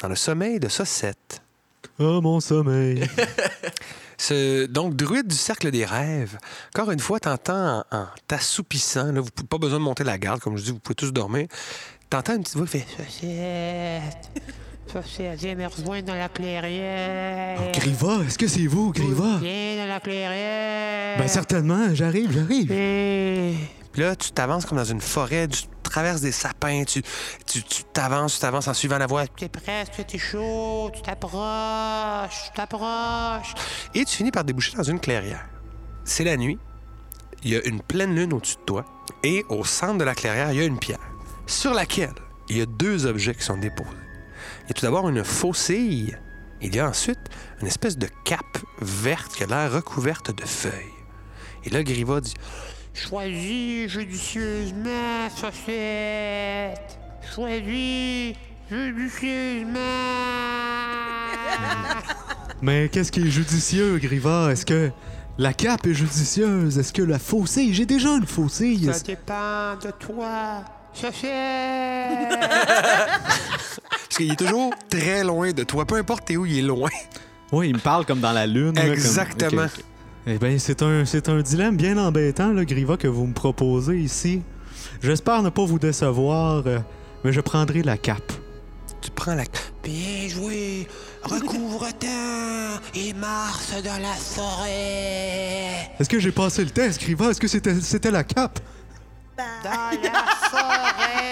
dans 0.00 0.08
le 0.08 0.16
sommeil 0.16 0.60
de 0.60 0.68
Saucette. 0.68 1.42
Oh, 1.98 2.20
mon 2.20 2.40
sommeil. 2.40 3.08
Ce, 4.18 4.66
donc, 4.66 4.94
druide 4.94 5.26
du 5.26 5.34
cercle 5.34 5.70
des 5.70 5.84
rêves. 5.84 6.38
Encore 6.74 6.92
une 6.92 7.00
fois, 7.00 7.18
t'entends 7.18 7.84
en, 7.90 7.96
en 7.96 8.06
t'assoupissant, 8.28 9.06
là, 9.06 9.20
vous 9.20 9.28
n'avez 9.36 9.48
pas 9.48 9.58
besoin 9.58 9.78
de 9.78 9.84
monter 9.84 10.04
la 10.04 10.18
garde, 10.18 10.40
comme 10.40 10.56
je 10.56 10.62
dis, 10.62 10.70
vous 10.70 10.78
pouvez 10.78 10.94
tous 10.94 11.12
dormir. 11.12 11.48
T'entends 12.10 12.36
une 12.36 12.42
petite 12.42 12.56
voix 12.56 12.66
qui 12.66 12.78
fait 12.80 14.02
Saucette, 14.86 15.06
Saucette, 15.08 15.38
viens 15.40 15.54
me 15.54 15.66
rejoindre 15.66 16.06
dans 16.06 16.14
la 16.14 16.28
clairière. 16.28 17.72
Griva, 17.72 18.18
est-ce 18.26 18.38
que 18.38 18.46
c'est 18.46 18.66
vous, 18.66 18.92
Griva? 18.92 19.38
Viens 19.40 19.76
dans 19.78 19.86
la 19.88 20.00
clairière. 20.00 21.18
Ben 21.18 21.28
certainement, 21.28 21.94
j'arrive, 21.94 22.30
j'arrive. 22.32 22.72
Viens. 22.72 23.54
Puis 23.92 24.02
là, 24.02 24.16
tu 24.16 24.30
t'avances 24.32 24.66
comme 24.66 24.78
dans 24.78 24.84
une 24.84 25.00
forêt, 25.00 25.46
tu 25.48 25.62
traverses 25.82 26.20
des 26.20 26.32
sapins, 26.32 26.82
tu 26.84 27.02
tu- 27.46 27.62
tu 27.62 27.84
t'avances, 27.92 28.34
tu 28.34 28.40
t'avances 28.40 28.66
en 28.68 28.74
suivant 28.74 28.98
la 28.98 29.06
voie. 29.06 29.26
T'es 29.28 29.48
presque, 29.48 30.04
t'es 30.06 30.18
chaud, 30.18 30.90
tu 30.92 31.00
t'approches, 31.02 32.44
tu 32.46 32.50
t'approches. 32.56 33.54
Et 33.94 34.04
tu 34.04 34.16
finis 34.16 34.32
par 34.32 34.44
déboucher 34.44 34.76
dans 34.76 34.82
une 34.82 34.98
clairière. 35.00 35.46
C'est 36.04 36.24
la 36.24 36.36
nuit. 36.36 36.58
Il 37.44 37.50
y 37.50 37.56
a 37.56 37.64
une 37.66 37.80
pleine 37.82 38.14
lune 38.14 38.32
au-dessus 38.32 38.56
de 38.56 38.62
toi. 38.66 38.84
Et 39.22 39.44
au 39.48 39.64
centre 39.64 39.98
de 39.98 40.04
la 40.04 40.14
clairière, 40.14 40.50
il 40.52 40.58
y 40.58 40.62
a 40.62 40.64
une 40.64 40.78
pierre 40.78 40.98
sur 41.46 41.72
laquelle 41.74 42.14
il 42.48 42.58
y 42.58 42.60
a 42.62 42.66
deux 42.66 43.06
objets 43.06 43.34
qui 43.34 43.42
sont 43.44 43.56
déposés. 43.56 43.88
Il 44.64 44.68
y 44.68 44.70
a 44.70 44.74
tout 44.74 44.86
d'abord 44.86 45.08
une 45.08 45.24
faucille. 45.24 46.16
Il 46.60 46.74
y 46.74 46.80
a 46.80 46.88
ensuite 46.88 47.18
une 47.60 47.66
espèce 47.66 47.98
de 47.98 48.08
cape 48.24 48.58
verte 48.80 49.34
qui 49.34 49.44
a 49.44 49.46
l'air 49.46 49.72
recouverte 49.72 50.34
de 50.34 50.44
feuilles. 50.44 50.72
Et 51.64 51.70
là, 51.70 51.82
Griva 51.82 52.20
dit 52.20 52.34
Choisis 52.94 53.90
judicieusement, 53.90 55.28
Saucette. 55.34 56.98
Choisis 57.34 58.34
judicieusement. 58.70 59.80
Mais 62.62 62.88
qu'est-ce 62.88 63.12
qui 63.12 63.26
est 63.26 63.30
judicieux, 63.30 63.98
Griva? 63.98 64.52
Est-ce 64.52 64.64
que 64.64 64.90
la 65.36 65.52
cape 65.52 65.86
est 65.86 65.94
judicieuse? 65.94 66.78
Est-ce 66.78 66.92
que 66.92 67.02
la 67.02 67.18
faucille? 67.18 67.74
J'ai 67.74 67.86
déjà 67.86 68.10
une 68.10 68.26
faucille. 68.26 68.92
Ça 68.92 69.00
dépend 69.00 69.76
de 69.82 69.90
toi, 69.90 70.64
Saucette. 70.92 71.24
Parce 74.14 74.22
qu'il 74.22 74.32
est 74.32 74.36
toujours 74.36 74.72
très 74.88 75.24
loin 75.24 75.50
de 75.50 75.64
toi. 75.64 75.84
Peu 75.84 75.96
importe 75.96 76.26
t'es 76.26 76.36
où, 76.36 76.46
il 76.46 76.58
est 76.60 76.62
loin. 76.62 76.88
Oui, 77.50 77.70
il 77.70 77.74
me 77.74 77.80
parle 77.80 78.06
comme 78.06 78.20
dans 78.20 78.30
la 78.30 78.46
lune. 78.46 78.72
là, 78.76 78.82
comme- 78.82 78.92
Exactement. 78.92 79.66
Eh 80.28 80.38
bien, 80.38 80.56
c'est 80.60 80.82
un, 80.82 81.04
c'est 81.04 81.28
un 81.28 81.42
dilemme 81.42 81.76
bien 81.76 81.98
embêtant, 81.98 82.52
là, 82.52 82.64
Griva, 82.64 82.96
que 82.96 83.08
vous 83.08 83.26
me 83.26 83.32
proposez 83.32 83.96
ici. 83.98 84.42
J'espère 85.02 85.42
ne 85.42 85.48
pas 85.50 85.64
vous 85.64 85.80
décevoir, 85.80 86.62
euh, 86.64 86.78
mais 87.24 87.32
je 87.32 87.40
prendrai 87.40 87.82
la 87.82 87.96
cape. 87.96 88.32
Tu 89.00 89.10
prends 89.10 89.34
la. 89.34 89.42
Bien 89.82 90.28
joué. 90.28 90.86
Recouvre-toi 91.24 92.80
et 92.94 93.12
marche 93.14 93.70
dans 93.82 94.00
la 94.00 94.14
forêt. 94.14 95.90
Est-ce 95.98 96.08
que 96.08 96.20
j'ai 96.20 96.30
passé 96.30 96.62
le 96.64 96.70
test, 96.70 97.00
Griva? 97.00 97.30
Est-ce 97.30 97.40
que 97.40 97.48
c'était, 97.48 97.80
c'était 97.80 98.12
la 98.12 98.22
cape? 98.22 98.60
Dans 99.36 99.44
la 99.64 100.48
forêt. 100.50 101.23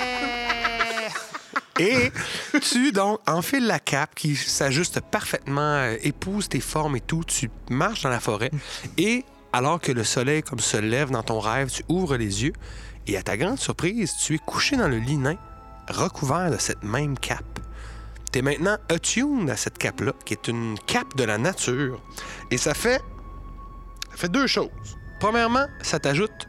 Et 1.82 2.12
tu, 2.60 2.92
donc, 2.92 3.18
enfiles 3.26 3.66
la 3.66 3.80
cape 3.80 4.14
qui 4.14 4.36
s'ajuste 4.36 5.00
parfaitement, 5.00 5.60
euh, 5.60 5.96
épouse 6.02 6.48
tes 6.48 6.60
formes 6.60 6.96
et 6.96 7.00
tout. 7.00 7.24
Tu 7.24 7.50
marches 7.70 8.02
dans 8.02 8.08
la 8.08 8.20
forêt. 8.20 8.50
Et 8.98 9.24
alors 9.52 9.80
que 9.80 9.90
le 9.90 10.04
soleil, 10.04 10.42
comme 10.42 10.60
se 10.60 10.76
lève 10.76 11.10
dans 11.10 11.22
ton 11.22 11.40
rêve, 11.40 11.70
tu 11.70 11.82
ouvres 11.88 12.16
les 12.16 12.44
yeux. 12.44 12.52
Et 13.08 13.16
à 13.16 13.22
ta 13.22 13.36
grande 13.36 13.58
surprise, 13.58 14.14
tu 14.16 14.36
es 14.36 14.38
couché 14.38 14.76
dans 14.76 14.86
le 14.86 14.98
lit 14.98 15.18
recouvert 15.88 16.50
de 16.52 16.58
cette 16.58 16.84
même 16.84 17.18
cape. 17.18 17.58
Tu 18.32 18.38
es 18.38 18.42
maintenant 18.42 18.76
attuned 18.88 19.50
à 19.50 19.56
cette 19.56 19.76
cape-là, 19.76 20.12
qui 20.24 20.34
est 20.34 20.46
une 20.46 20.78
cape 20.86 21.16
de 21.16 21.24
la 21.24 21.36
nature. 21.36 22.00
Et 22.52 22.58
ça 22.58 22.74
fait, 22.74 23.00
fait 24.12 24.30
deux 24.30 24.46
choses. 24.46 24.70
Premièrement, 25.18 25.66
ça 25.82 25.98
t'ajoute 25.98 26.48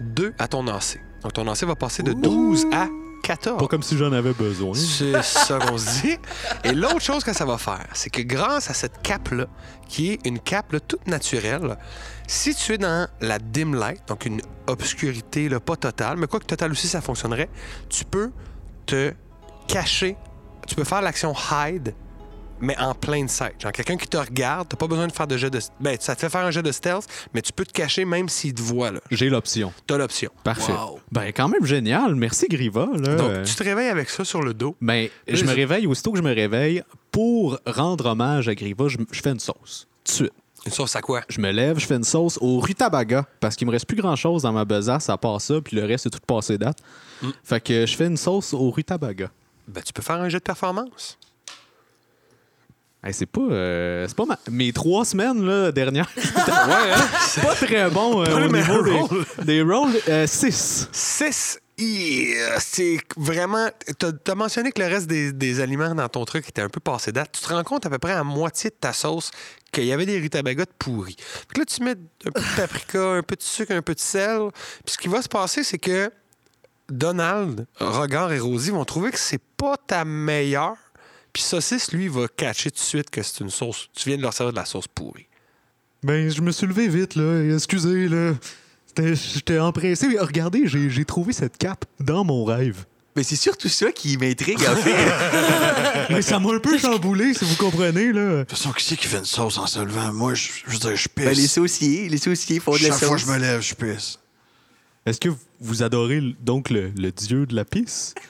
2 0.00 0.34
à 0.38 0.46
ton 0.46 0.66
AC. 0.68 1.00
Donc 1.22 1.32
ton 1.32 1.48
AC 1.48 1.64
va 1.64 1.74
passer 1.74 2.04
de 2.04 2.12
12 2.12 2.66
à 2.72 2.86
14. 3.28 3.58
Pas 3.58 3.66
comme 3.66 3.82
si 3.82 3.94
j'en 3.98 4.10
avais 4.12 4.32
besoin. 4.32 4.72
C'est 4.72 5.22
ça 5.22 5.58
qu'on 5.58 5.76
se 5.76 6.00
dit. 6.00 6.16
Et 6.64 6.72
l'autre 6.72 7.02
chose 7.02 7.22
que 7.24 7.34
ça 7.34 7.44
va 7.44 7.58
faire, 7.58 7.86
c'est 7.92 8.08
que 8.08 8.22
grâce 8.22 8.70
à 8.70 8.74
cette 8.74 9.02
cape-là, 9.02 9.46
qui 9.86 10.12
est 10.12 10.26
une 10.26 10.38
cape 10.38 10.72
là, 10.72 10.80
toute 10.80 11.06
naturelle, 11.06 11.76
si 12.26 12.54
tu 12.54 12.72
es 12.72 12.78
dans 12.78 13.06
la 13.20 13.38
dim 13.38 13.74
light, 13.74 14.00
donc 14.08 14.24
une 14.24 14.40
obscurité 14.66 15.50
là, 15.50 15.60
pas 15.60 15.76
totale, 15.76 16.16
mais 16.16 16.26
quoi 16.26 16.40
que 16.40 16.46
totale 16.46 16.72
aussi, 16.72 16.88
ça 16.88 17.02
fonctionnerait, 17.02 17.50
tu 17.90 18.06
peux 18.06 18.30
te 18.86 19.12
cacher. 19.66 20.16
Tu 20.66 20.74
peux 20.74 20.84
faire 20.84 21.02
l'action 21.02 21.34
hide, 21.34 21.94
mais 22.60 22.76
en 22.78 22.94
plain 22.94 23.26
sight. 23.28 23.60
Genre 23.60 23.72
quelqu'un 23.72 23.96
qui 23.96 24.06
te 24.08 24.16
regarde, 24.16 24.68
t'as 24.68 24.76
pas 24.76 24.86
besoin 24.86 25.06
de 25.06 25.12
faire 25.12 25.26
de 25.26 25.36
jet 25.36 25.50
de... 25.50 25.58
Ben, 25.80 25.96
ça 26.00 26.14
te 26.14 26.20
fait 26.20 26.28
faire 26.28 26.44
un 26.44 26.50
jet 26.50 26.62
de 26.62 26.72
stealth, 26.72 27.06
mais 27.34 27.42
tu 27.42 27.52
peux 27.52 27.64
te 27.64 27.72
cacher 27.72 28.04
même 28.04 28.28
s'il 28.28 28.54
te 28.54 28.62
voit. 28.62 28.90
là. 28.90 29.00
J'ai 29.10 29.28
l'option. 29.30 29.72
T'as 29.86 29.96
l'option. 29.98 30.30
Parfait. 30.44 30.72
Wow. 30.72 31.00
Ben, 31.12 31.26
quand 31.34 31.48
même 31.48 31.64
génial. 31.64 32.14
Merci, 32.14 32.46
Griva. 32.48 32.88
Là. 32.94 33.14
Donc, 33.14 33.42
tu 33.44 33.54
te 33.54 33.62
réveilles 33.62 33.88
avec 33.88 34.10
ça 34.10 34.24
sur 34.24 34.42
le 34.42 34.54
dos. 34.54 34.76
Ben, 34.80 35.08
je 35.26 35.44
me 35.44 35.52
réveille, 35.52 35.86
aussitôt 35.86 36.12
que 36.12 36.18
je 36.18 36.22
me 36.22 36.34
réveille, 36.34 36.82
pour 37.12 37.58
rendre 37.66 38.06
hommage 38.06 38.48
à 38.48 38.54
Griva, 38.54 38.88
je, 38.88 38.98
je 39.10 39.20
fais 39.20 39.30
une 39.30 39.40
sauce. 39.40 39.86
Tout 40.04 40.10
de 40.12 40.16
suite. 40.16 40.32
Une 40.66 40.72
sauce 40.72 40.96
à 40.96 41.00
quoi? 41.00 41.22
Je 41.28 41.40
me 41.40 41.50
lève, 41.50 41.78
je 41.78 41.86
fais 41.86 41.94
une 41.94 42.04
sauce 42.04 42.36
au 42.42 42.58
rutabaga 42.58 43.24
parce 43.40 43.54
qu'il 43.56 43.66
me 43.66 43.72
reste 43.72 43.86
plus 43.86 43.96
grand 43.96 44.16
chose 44.16 44.42
dans 44.42 44.52
ma 44.52 44.64
besace 44.64 45.08
à 45.08 45.16
part 45.16 45.40
ça, 45.40 45.60
puis 45.62 45.76
le 45.76 45.84
reste 45.84 46.04
c'est 46.04 46.10
tout 46.10 46.18
passé 46.26 46.58
date. 46.58 46.78
Fait 47.44 47.60
que 47.60 47.86
je 47.86 47.96
fais 47.96 48.06
une 48.06 48.16
sauce 48.16 48.52
au 48.52 48.68
rutabaga. 48.70 49.30
Ben, 49.68 49.82
tu 49.82 49.92
peux 49.92 50.02
faire 50.02 50.16
un 50.20 50.28
jet 50.28 50.38
de 50.38 50.42
performance. 50.42 51.16
Hey, 53.04 53.14
c'est 53.14 53.26
pas, 53.26 53.40
euh, 53.40 54.06
c'est 54.08 54.16
pas 54.16 54.24
ma- 54.26 54.38
mes 54.50 54.72
trois 54.72 55.04
semaines 55.04 55.44
là, 55.44 55.70
dernières. 55.70 56.10
ouais, 56.16 56.22
hein? 56.92 57.06
C'est 57.28 57.42
pas 57.42 57.54
très 57.54 57.88
bon 57.90 58.22
euh, 58.22 58.26
Pas 58.26 58.46
au 58.46 58.48
niveau 58.48 58.82
des, 59.38 59.44
des 59.44 59.62
rolls. 59.62 59.92
6. 60.26 60.88
6. 60.92 61.58
C'est 62.58 62.98
vraiment. 63.16 63.68
T'as 64.00 64.10
as 64.26 64.34
mentionné 64.34 64.72
que 64.72 64.82
le 64.82 64.88
reste 64.88 65.06
des, 65.06 65.32
des 65.32 65.60
aliments 65.60 65.94
dans 65.94 66.08
ton 66.08 66.24
truc 66.24 66.48
était 66.48 66.60
un 66.62 66.68
peu 66.68 66.80
passé 66.80 67.12
date. 67.12 67.30
Tu 67.32 67.40
te 67.40 67.52
rends 67.52 67.62
compte 67.62 67.86
à 67.86 67.90
peu 67.90 67.98
près 67.98 68.14
à 68.14 68.24
moitié 68.24 68.70
de 68.70 68.74
ta 68.74 68.92
sauce 68.92 69.30
qu'il 69.70 69.84
y 69.84 69.92
avait 69.92 70.04
des 70.06 70.18
rutabagas 70.18 70.64
de 70.64 70.70
pourris. 70.76 71.14
Que 71.54 71.60
là, 71.60 71.64
tu 71.66 71.82
mets 71.84 71.92
un 71.92 72.30
peu 72.32 72.40
de 72.40 72.56
paprika, 72.56 73.00
un 73.12 73.22
peu 73.22 73.36
de 73.36 73.42
sucre, 73.42 73.72
un 73.72 73.82
peu 73.82 73.94
de 73.94 74.00
sel. 74.00 74.48
Puis 74.84 74.94
ce 74.94 74.98
qui 74.98 75.06
va 75.06 75.22
se 75.22 75.28
passer, 75.28 75.62
c'est 75.62 75.78
que 75.78 76.10
Donald, 76.90 77.66
Regard 77.78 78.32
et 78.32 78.40
Rosie 78.40 78.70
vont 78.70 78.84
trouver 78.84 79.10
que 79.12 79.18
c'est 79.18 79.40
pas 79.56 79.76
ta 79.76 80.04
meilleure. 80.04 80.74
Puis 81.38 81.44
Saucisse, 81.44 81.92
lui, 81.92 82.08
va 82.08 82.26
catcher 82.26 82.68
tout 82.68 82.78
de 82.78 82.82
suite 82.82 83.10
que 83.10 83.22
c'est 83.22 83.44
une 83.44 83.50
sauce. 83.50 83.88
Tu 83.94 84.08
viens 84.08 84.18
de 84.18 84.22
leur 84.22 84.32
servir 84.34 84.52
de 84.52 84.58
la 84.58 84.64
sauce 84.64 84.88
pourrie. 84.88 85.28
Ben, 86.02 86.28
je 86.28 86.40
me 86.40 86.50
suis 86.50 86.66
levé 86.66 86.88
vite, 86.88 87.14
là. 87.14 87.54
Excusez, 87.54 88.08
là. 88.08 88.32
J'étais 88.96 89.60
empressé. 89.60 90.18
Regardez, 90.18 90.66
j'ai 90.66 90.90
j'ai 90.90 91.04
trouvé 91.04 91.32
cette 91.32 91.56
cape 91.56 91.84
dans 92.00 92.24
mon 92.24 92.44
rêve. 92.44 92.86
Mais 93.14 93.22
c'est 93.22 93.36
surtout 93.36 93.68
ça 93.68 93.92
qui 93.92 94.18
m'intrigue, 94.18 94.58
en 94.66 94.74
fait. 94.74 96.10
Mais 96.10 96.22
ça 96.22 96.40
m'a 96.40 96.54
un 96.54 96.58
peu 96.58 96.76
chamboulé, 96.76 97.32
si 97.34 97.44
vous 97.44 97.54
comprenez, 97.54 98.12
là. 98.12 98.38
De 98.38 98.42
toute 98.42 98.58
façon, 98.58 98.72
qui 98.72 98.82
c'est 98.82 98.96
qui 98.96 99.06
fait 99.06 99.18
une 99.18 99.24
sauce 99.24 99.58
en 99.58 99.68
se 99.68 99.78
levant? 99.78 100.12
Moi, 100.12 100.34
je, 100.34 100.48
je 100.66 100.72
veux 100.72 100.78
dire, 100.78 100.96
je 100.96 101.08
pisse. 101.08 101.24
Ben, 101.24 101.36
les 101.36 101.46
sauciers, 101.46 102.08
les 102.08 102.18
sauciers 102.18 102.58
font 102.58 102.72
de 102.72 102.78
la 102.82 102.88
Chaque 102.88 102.98
fois 102.98 103.14
que 103.14 103.20
sauce. 103.20 103.28
je 103.28 103.32
me 103.32 103.38
lève, 103.38 103.60
je 103.60 103.74
pisse. 103.76 104.18
Est-ce 105.06 105.20
que 105.20 105.28
vous 105.60 105.84
adorez 105.84 106.20
donc 106.40 106.68
le, 106.70 106.90
le 106.96 107.12
dieu 107.12 107.46
de 107.46 107.54
la 107.54 107.64
pisse? 107.64 108.12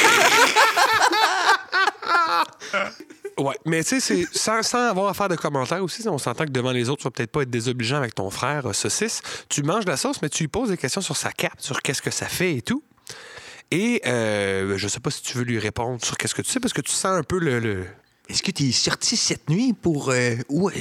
Ouais, 3.38 3.54
mais 3.64 3.82
tu 3.82 3.88
sais, 3.88 4.00
c'est- 4.00 4.26
sans, 4.36 4.62
sans 4.62 4.88
avoir 4.90 5.08
à 5.08 5.14
faire 5.14 5.28
de 5.30 5.36
commentaires 5.36 5.82
aussi, 5.82 6.06
on 6.06 6.18
s'entend 6.18 6.44
que 6.44 6.50
devant 6.50 6.72
les 6.72 6.90
autres, 6.90 6.98
tu 7.00 7.04
vas 7.04 7.10
peut-être 7.10 7.30
pas 7.32 7.40
être 7.42 7.48
désobligeant 7.50 7.96
avec 7.96 8.14
ton 8.14 8.28
frère 8.28 8.68
euh, 8.68 8.72
saucisse. 8.74 9.22
Tu 9.48 9.62
manges 9.62 9.86
de 9.86 9.90
la 9.90 9.96
sauce, 9.96 10.20
mais 10.20 10.28
tu 10.28 10.42
lui 10.42 10.48
poses 10.48 10.68
des 10.68 10.76
questions 10.76 11.00
sur 11.00 11.16
sa 11.16 11.32
cape, 11.32 11.54
sur 11.58 11.80
qu'est-ce 11.80 12.02
que 12.02 12.10
ça 12.10 12.26
fait 12.26 12.56
et 12.56 12.60
tout. 12.62 12.82
Et 13.70 14.02
euh, 14.06 14.76
je 14.76 14.88
sais 14.88 15.00
pas 15.00 15.10
si 15.10 15.22
tu 15.22 15.38
veux 15.38 15.44
lui 15.44 15.58
répondre 15.58 16.04
sur 16.04 16.18
qu'est-ce 16.18 16.34
que 16.34 16.42
tu 16.42 16.50
sais, 16.50 16.60
parce 16.60 16.74
que 16.74 16.82
tu 16.82 16.92
sens 16.92 17.06
un 17.18 17.22
peu 17.22 17.38
le. 17.38 17.60
le- 17.60 17.86
Est-ce 18.28 18.42
que 18.42 18.50
tu 18.50 18.64
es 18.68 18.72
sorti 18.72 19.16
cette 19.16 19.48
nuit 19.48 19.72
pour... 19.72 20.10
euh, 20.10 20.34
où 20.50 20.68
euh, 20.68 20.72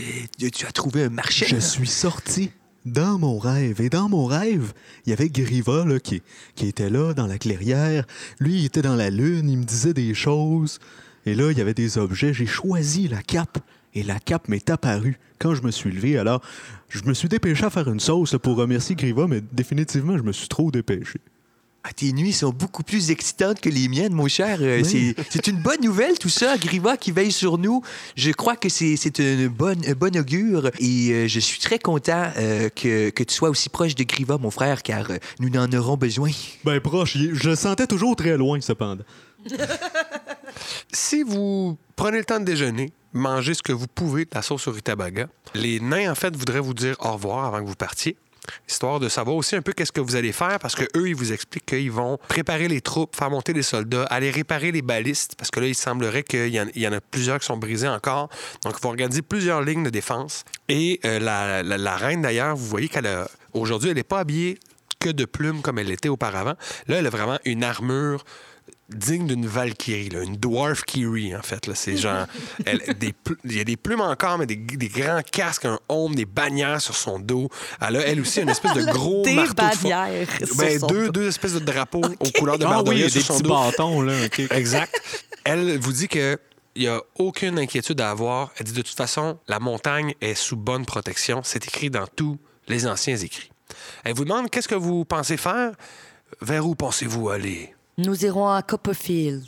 tu 0.53 0.65
as 0.65 0.71
trouvé 0.73 1.05
un 1.05 1.09
marché? 1.09 1.45
Je 1.47 1.59
suis 1.59 1.87
sorti 1.87 2.51
dans 2.85 3.17
mon 3.19 3.37
rêve. 3.37 3.81
Et 3.81 3.89
dans 3.89 4.09
mon 4.09 4.25
rêve, 4.25 4.73
il 5.05 5.09
y 5.09 5.13
avait 5.13 5.29
Griva 5.29 5.85
qui, 5.99 6.21
qui 6.55 6.67
était 6.67 6.89
là 6.89 7.13
dans 7.13 7.27
la 7.27 7.37
clairière. 7.37 8.05
Lui, 8.39 8.59
il 8.59 8.65
était 8.65 8.81
dans 8.81 8.95
la 8.95 9.09
lune, 9.09 9.49
il 9.49 9.57
me 9.57 9.63
disait 9.63 9.93
des 9.93 10.13
choses. 10.13 10.79
Et 11.25 11.35
là, 11.35 11.51
il 11.51 11.57
y 11.57 11.61
avait 11.61 11.73
des 11.73 11.97
objets. 11.97 12.33
J'ai 12.33 12.45
choisi 12.45 13.07
la 13.07 13.21
cape. 13.21 13.59
Et 13.95 14.03
la 14.03 14.19
cape 14.19 14.47
m'est 14.47 14.69
apparue 14.69 15.17
quand 15.39 15.55
je 15.55 15.63
me 15.63 15.71
suis 15.71 15.91
levé. 15.91 16.17
Alors, 16.17 16.41
je 16.89 17.03
me 17.03 17.13
suis 17.13 17.27
dépêché 17.27 17.65
à 17.65 17.69
faire 17.69 17.89
une 17.89 17.99
sauce 17.99 18.35
pour 18.41 18.55
remercier 18.55 18.95
Griva, 18.95 19.27
mais 19.27 19.41
définitivement, 19.51 20.17
je 20.17 20.23
me 20.23 20.31
suis 20.31 20.47
trop 20.47 20.69
dépêché. 20.69 21.19
Ah, 21.83 21.93
tes 21.93 22.11
nuits 22.11 22.33
sont 22.33 22.49
beaucoup 22.49 22.83
plus 22.83 23.09
excitantes 23.09 23.61
que 23.61 23.69
les 23.69 23.87
miennes, 23.87 24.11
mon 24.13 24.27
cher. 24.27 24.57
Euh, 24.61 24.81
Oui. 24.83 25.15
c'est- 25.29 25.47
une 25.47 25.61
bonne 25.61 25.81
nouvelle, 25.81 26.19
tout 26.19 26.27
ça. 26.29 26.57
Griva 26.57 26.97
qui 26.97 27.11
veille 27.13 27.31
sur 27.31 27.57
nous. 27.57 27.81
Je 28.17 28.31
crois 28.31 28.57
que 28.57 28.67
c'est 28.67 29.19
une 29.19 29.47
bonne, 29.47 29.81
un 29.87 29.93
bon 29.93 30.15
augure. 30.17 30.71
Et 30.79 31.09
euh, 31.11 31.27
je 31.29 31.39
suis 31.39 31.59
très 31.59 31.79
content 31.79 32.31
euh, 32.37 32.67
que, 32.69 33.09
que 33.11 33.23
tu 33.23 33.33
sois 33.33 33.49
aussi 33.49 33.69
proche 33.69 33.95
de 33.95 34.03
Griva, 34.03 34.37
mon 34.37 34.51
frère, 34.51 34.83
car 34.83 35.09
euh, 35.09 35.17
nous 35.39 35.49
en 35.57 35.71
aurons 35.71 35.95
besoin. 35.95 36.31
Ben, 36.65 36.81
proche, 36.81 37.15
je 37.17 37.49
le 37.49 37.55
sentais 37.55 37.87
toujours 37.87 38.15
très 38.17 38.35
loin, 38.35 38.59
cependant. 38.59 39.05
Si 40.91 41.23
vous 41.23 41.77
prenez 41.95 42.17
le 42.17 42.25
temps 42.25 42.39
de 42.41 42.45
déjeuner, 42.45 42.91
mangez 43.13 43.53
ce 43.53 43.63
que 43.63 43.71
vous 43.71 43.87
pouvez 43.87 44.25
de 44.25 44.31
la 44.33 44.41
sauce 44.41 44.67
au 44.67 44.71
rutabaga, 44.71 45.27
les 45.53 45.79
nains, 45.79 46.11
en 46.11 46.15
fait, 46.15 46.35
voudraient 46.35 46.59
vous 46.59 46.73
dire 46.73 46.95
au 46.99 47.13
revoir 47.13 47.45
avant 47.45 47.61
que 47.63 47.67
vous 47.67 47.75
partiez. 47.75 48.17
Histoire 48.67 48.99
de 48.99 49.09
savoir 49.09 49.35
aussi 49.35 49.55
un 49.55 49.61
peu 49.61 49.73
qu'est-ce 49.73 49.91
que 49.91 50.01
vous 50.01 50.15
allez 50.15 50.31
faire, 50.31 50.59
parce 50.59 50.75
que 50.75 50.83
eux, 50.97 51.07
ils 51.09 51.15
vous 51.15 51.31
expliquent 51.33 51.65
qu'ils 51.65 51.91
vont 51.91 52.17
préparer 52.27 52.67
les 52.67 52.81
troupes, 52.81 53.15
faire 53.15 53.29
monter 53.29 53.53
les 53.53 53.63
soldats, 53.63 54.03
aller 54.05 54.31
réparer 54.31 54.71
les 54.71 54.81
balistes, 54.81 55.35
parce 55.37 55.51
que 55.51 55.59
là, 55.59 55.67
il 55.67 55.75
semblerait 55.75 56.23
qu'il 56.23 56.47
y, 56.49 56.59
en- 56.61 56.67
il 56.75 56.81
y 56.81 56.87
en 56.87 56.93
a 56.93 57.01
plusieurs 57.01 57.39
qui 57.39 57.45
sont 57.45 57.57
brisés 57.57 57.87
encore. 57.87 58.29
Donc, 58.63 58.75
ils 58.77 58.81
vont 58.83 58.89
organiser 58.89 59.21
plusieurs 59.21 59.61
lignes 59.61 59.83
de 59.83 59.89
défense. 59.89 60.43
Et 60.67 60.99
euh, 61.05 61.19
la, 61.19 61.95
reine, 61.97 62.21
d'ailleurs, 62.21 62.55
vous 62.55 62.65
voyez 62.67 62.87
qu'elle. 62.89 63.09
Aujourd'hui, 63.53 63.89
elle 63.89 63.95
n'est 63.95 64.03
pas 64.03 64.19
habillée 64.19 64.59
que 64.99 65.09
de 65.09 65.25
plumes 65.25 65.61
comme 65.61 65.79
elle 65.79 65.87
l'était 65.87 66.09
auparavant. 66.09 66.55
Là, 66.87 66.97
elle 66.97 67.07
a 67.07 67.09
vraiment 67.09 67.39
une 67.45 67.63
armure 67.63 68.25
digne 68.89 69.27
d'une 69.27 69.45
Valkyrie, 69.45 70.09
là, 70.09 70.23
une 70.23 70.35
Dwarf 70.37 70.83
Kyrie, 70.83 71.35
en 71.35 71.41
fait. 71.41 71.67
là. 71.67 71.75
C'est 71.75 71.97
genre. 71.97 72.25
elle- 72.65 72.81
des 72.97 73.13
pl- 73.13 73.37
il 73.45 73.57
y 73.57 73.59
a 73.59 73.63
des 73.63 73.77
plumes 73.77 74.01
encore, 74.01 74.37
mais 74.37 74.45
des, 74.45 74.55
des 74.55 74.87
grands 74.89 75.21
casques, 75.21 75.65
un 75.65 75.79
homme, 75.89 76.15
des 76.15 76.25
bannières 76.25 76.81
sur 76.81 76.95
son 76.95 77.19
dos. 77.19 77.49
Elle 77.81 77.95
a, 77.97 77.99
elle 78.07 78.21
aussi, 78.21 78.41
une 78.41 78.49
espèce 78.49 78.73
de 78.73 78.83
gros 78.91 79.23
Des 79.23 79.33
marteau 79.33 79.53
de 79.63 79.69
fo- 79.75 79.83
bannières 79.89 80.27
sur 80.45 80.55
Ben, 80.57 80.79
son 80.79 80.87
deux, 80.87 81.05
dos. 81.07 81.11
deux 81.11 81.27
espèces 81.27 81.53
de 81.53 81.59
drapeaux 81.59 82.01
aux 82.19 82.31
couleurs 82.39 82.57
de 82.57 82.65
Ah 82.65 82.81
oui, 82.85 83.03
petits 83.03 83.41
dos. 83.43 83.49
bâtons, 83.49 84.01
là. 84.01 84.13
OK. 84.25 84.41
Exact. 84.51 84.93
Elle 85.43 85.77
vous 85.79 85.93
dit 85.93 86.07
que 86.07 86.37
il 86.75 86.83
n'y 86.83 86.87
a 86.87 87.01
aucune 87.15 87.57
inquiétude 87.59 87.99
à 87.99 88.11
avoir. 88.11 88.51
Elle 88.57 88.65
dit 88.67 88.73
de 88.73 88.81
toute 88.81 88.95
façon, 88.95 89.37
la 89.47 89.59
montagne 89.59 90.13
est 90.21 90.35
sous 90.35 90.55
bonne 90.55 90.85
protection. 90.85 91.41
C'est 91.43 91.65
écrit 91.67 91.89
dans 91.89 92.05
tous 92.07 92.37
les 92.67 92.87
anciens 92.87 93.17
écrits. 93.17 93.51
Elle 94.03 94.13
vous 94.13 94.23
demande 94.23 94.49
qu'est-ce 94.49 94.67
que 94.67 94.75
vous 94.75 95.03
pensez 95.03 95.35
faire? 95.35 95.71
Vers 96.41 96.65
où 96.67 96.75
pensez-vous 96.75 97.29
aller? 97.29 97.73
Nous 98.05 98.25
irons 98.25 98.47
à 98.49 98.61
Copperfield. 98.61 99.45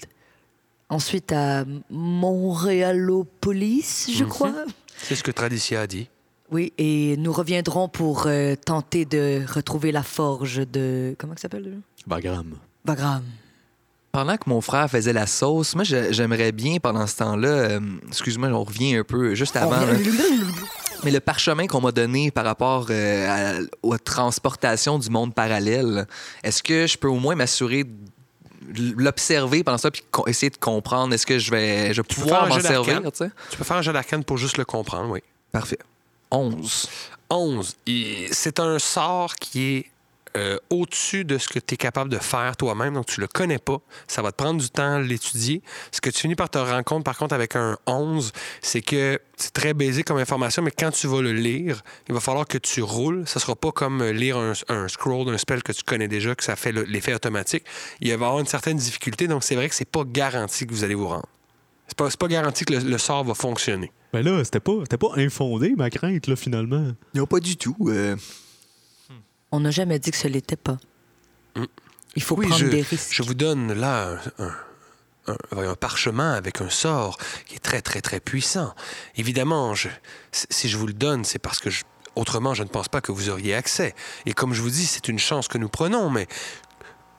Ensuite 0.90 1.32
à 1.32 1.64
Montréalopolis, 1.90 4.10
je 4.14 4.26
crois. 4.26 4.54
C'est 4.98 5.16
ce 5.16 5.24
que 5.24 5.32
Traditia 5.32 5.82
a 5.82 5.88
dit. 5.88 6.10
Oui, 6.52 6.74
et 6.78 7.16
nous 7.18 7.32
reviendrons 7.32 7.88
pour 7.88 8.26
euh, 8.28 8.56
tenter 8.56 9.06
de 9.06 9.42
retrouver 9.48 9.94
la 9.94 10.04
forge 10.04 10.68
de... 10.70 11.16
Comment 11.18 11.34
ça 11.36 11.44
s'appelle? 11.44 11.64
déjà? 11.64 11.78
Bagram. 12.06 12.56
Bagram. 12.84 13.24
Pendant 14.12 14.36
que 14.36 14.50
mon 14.50 14.60
frère 14.60 14.90
faisait 14.92 15.14
la 15.14 15.28
sauce, 15.28 15.74
moi, 15.76 15.86
j'aimerais 15.86 16.52
bien, 16.52 16.80
pendant 16.84 17.08
ce 17.08 17.16
temps-là, 17.16 17.48
euh, 17.48 17.80
excuse-moi, 18.10 18.50
on 18.50 18.66
revient 18.66 18.98
un 18.98 19.06
peu 19.06 19.34
juste 19.34 19.56
avant. 19.56 19.80
là. 19.80 19.94
Mais 21.06 21.12
le 21.12 21.22
parchemin 21.22 21.68
qu'on 21.68 21.80
m'a 21.80 21.94
donné 21.94 22.32
par 22.32 22.44
rapport 22.44 22.88
euh, 22.90 23.28
à- 23.30 23.62
aux 23.82 23.98
transportations 23.98 25.00
du 25.00 25.10
monde 25.10 25.34
parallèle, 25.34 26.06
est-ce 26.44 26.62
que 26.62 26.86
je 26.86 26.98
peux 26.98 27.08
au 27.08 27.18
moins 27.20 27.36
m'assurer 27.36 27.86
de 27.86 27.92
l'observer 28.98 29.64
pendant 29.64 29.78
ça 29.78 29.92
puis 29.92 30.04
essayer 30.28 30.50
de 30.50 30.58
comprendre 30.58 31.14
est-ce 31.14 31.26
que 31.26 31.40
je 31.40 31.52
vais, 31.52 31.94
je 31.94 32.02
vais 32.02 32.08
pouvoir 32.08 32.48
m'en 32.48 32.60
servir, 32.60 33.02
tu 33.12 33.58
peux 33.58 33.64
faire 33.64 33.78
un 33.78 33.82
jet 33.82 33.94
d'arcane 33.94 34.24
pour 34.24 34.38
juste 34.38 34.58
le 34.58 34.66
comprendre, 34.66 35.10
oui. 35.10 35.20
Parfait. 35.52 35.80
11. 36.32 36.88
11. 37.30 37.76
Et 37.88 38.28
C'est 38.32 38.60
un 38.60 38.80
sort 38.80 39.36
qui 39.36 39.76
est 39.76 39.86
euh, 40.38 40.58
au-dessus 40.70 41.26
de 41.26 41.38
ce 41.38 41.48
que 41.50 41.60
tu 41.60 41.74
es 41.74 41.78
capable 41.78 42.10
de 42.10 42.18
faire 42.18 42.56
toi-même, 42.58 42.94
donc 42.94 43.06
tu 43.06 43.20
le 43.22 43.28
connais 43.28 43.58
pas. 43.60 43.80
Ça 44.08 44.22
va 44.22 44.32
te 44.32 44.38
prendre 44.38 44.62
du 44.62 44.70
temps 44.70 44.96
à 44.96 45.00
l'étudier. 45.02 45.62
Ce 45.92 46.00
que 46.02 46.10
tu 46.10 46.20
finis 46.22 46.36
par 46.36 46.50
te 46.50 46.58
rendre 46.58 46.84
compte, 46.84 47.04
par 47.04 47.18
contre, 47.18 47.34
avec 47.36 47.56
un 47.56 47.78
11, 47.88 48.32
c'est 48.62 48.82
que 48.82 49.20
c'est 49.38 49.52
très 49.54 49.74
basique 49.74 50.06
comme 50.08 50.18
information, 50.18 50.62
mais 50.64 50.72
quand 50.72 50.92
tu 50.92 51.08
vas 51.08 51.22
le 51.22 51.34
lire, 51.34 51.82
il 52.08 52.14
va 52.14 52.20
falloir 52.20 52.48
que 52.48 52.58
tu 52.58 52.82
roules. 52.82 53.24
Ça 53.28 53.40
sera 53.40 53.56
pas 53.56 53.72
comme 53.72 54.02
euh, 54.02 54.12
lire 54.14 54.38
un, 54.38 54.54
un 54.70 54.88
scroll 54.88 55.26
d'un 55.26 55.38
spell 55.38 55.64
que 55.64 55.72
tu 55.72 55.84
connais 55.84 56.08
déjà, 56.08 56.36
que 56.36 56.44
ça 56.44 56.56
fait 56.56 56.72
le- 56.72 56.84
l'effet 56.84 57.14
automatique. 57.14 57.64
Il 58.00 58.08
va 58.08 58.12
y 58.12 58.14
avoir 58.14 58.40
une 58.40 58.46
certaine 58.46 58.78
difficulté, 58.78 59.28
donc 59.28 59.44
c'est 59.44 59.56
vrai 59.56 59.68
que 59.68 59.76
c'est 59.76 59.90
pas 59.90 60.04
garanti 60.06 60.66
que 60.66 60.74
vous 60.74 60.84
allez 60.84 60.96
vous 60.96 61.08
rendre. 61.08 61.28
C'est 61.88 61.98
pas, 61.98 62.10
c'est 62.10 62.20
pas 62.20 62.28
garanti 62.30 62.64
que 62.64 62.74
le, 62.74 62.80
le 62.80 62.98
sort 62.98 63.26
va 63.26 63.34
fonctionner. 63.34 63.92
Ben 64.14 64.24
là, 64.24 64.42
c'était 64.46 64.60
pas, 64.62 64.74
pas 64.98 65.12
infondé, 65.18 65.74
ma 65.76 65.90
crainte, 65.90 66.28
là, 66.28 66.36
finalement. 66.38 66.92
Non, 67.14 67.26
pas 67.26 67.40
du 67.42 67.58
tout. 67.58 67.76
euh, 67.88 68.16
On 69.52 69.60
n'a 69.62 69.72
jamais 69.72 70.00
dit 70.00 70.12
que 70.12 70.18
ce 70.18 70.28
l'était 70.28 70.56
pas. 70.56 70.78
Mm. 71.56 71.66
Il 72.16 72.24
faut 72.24 72.36
Oui, 72.36 72.48
prendre 72.48 72.62
je, 72.64 72.68
des 72.68 72.82
risques. 72.82 73.12
je 73.14 73.24
vous 73.24 73.34
donne 73.34 73.74
là 73.74 74.18
un, 74.38 74.46
un- 75.28 75.38
un- 75.56 75.70
un 75.70 75.76
parchemin 75.76 76.34
avec 76.34 76.62
un 76.62 76.70
sort 76.70 77.18
qui 77.48 77.56
est 77.56 77.60
très, 77.60 77.82
très, 77.82 78.02
très 78.02 78.20
puissant. 78.20 78.74
Évidemment, 79.16 79.76
je- 79.76 79.90
si 80.32 80.46
si 80.50 80.70
je 80.70 80.78
vous 80.78 80.88
le 80.88 80.94
donne, 80.94 81.24
c'est 81.26 81.40
parce 81.40 81.60
que 81.60 81.70
je- 81.70 81.84
autrement, 82.16 82.54
je 82.54 82.64
ne 82.64 82.68
pense 82.70 82.90
pas 82.90 83.02
que 83.02 83.12
vous 83.12 83.30
auriez 83.30 83.54
accès. 83.56 83.94
Et 84.26 84.34
comme 84.34 84.54
je 84.54 84.62
vous 84.62 84.70
dis, 84.70 84.86
c'est 84.86 85.08
une 85.08 85.20
chance 85.20 85.48
que 85.48 85.58
nous 85.58 85.70
prenons, 85.70 86.10
mais 86.10 86.28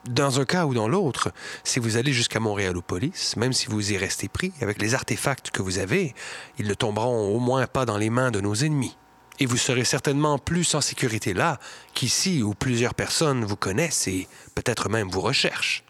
dans 0.09 0.39
un 0.39 0.45
cas 0.45 0.65
ou 0.65 0.73
dans 0.73 0.87
l'autre, 0.89 1.31
si 1.63 1.79
vous 1.79 1.95
allez 1.97 2.13
jusqu'à 2.13 2.39
Montréalopolis, 2.39 3.35
même 3.37 3.53
si 3.53 3.67
vous 3.67 3.93
y 3.93 3.97
restez 3.97 4.27
pris, 4.27 4.51
avec 4.61 4.81
les 4.81 4.93
artefacts 4.95 5.49
que 5.49 5.61
vous 5.61 5.77
avez, 5.79 6.13
ils 6.59 6.67
ne 6.67 6.73
tomberont 6.73 7.33
au 7.35 7.39
moins 7.39 7.65
pas 7.67 7.85
dans 7.85 7.97
les 7.97 8.09
mains 8.09 8.29
de 8.29 8.41
nos 8.41 8.53
ennemis. 8.53 8.97
Et 9.39 9.45
vous 9.45 9.57
serez 9.57 9.83
certainement 9.83 10.37
plus 10.37 10.75
en 10.75 10.81
sécurité 10.81 11.33
là 11.33 11.59
qu'ici 11.93 12.43
où 12.43 12.53
plusieurs 12.53 12.93
personnes 12.93 13.43
vous 13.43 13.55
connaissent 13.55 14.07
et 14.07 14.27
peut-être 14.55 14.89
même 14.89 15.09
vous 15.09 15.21
recherchent. 15.21 15.83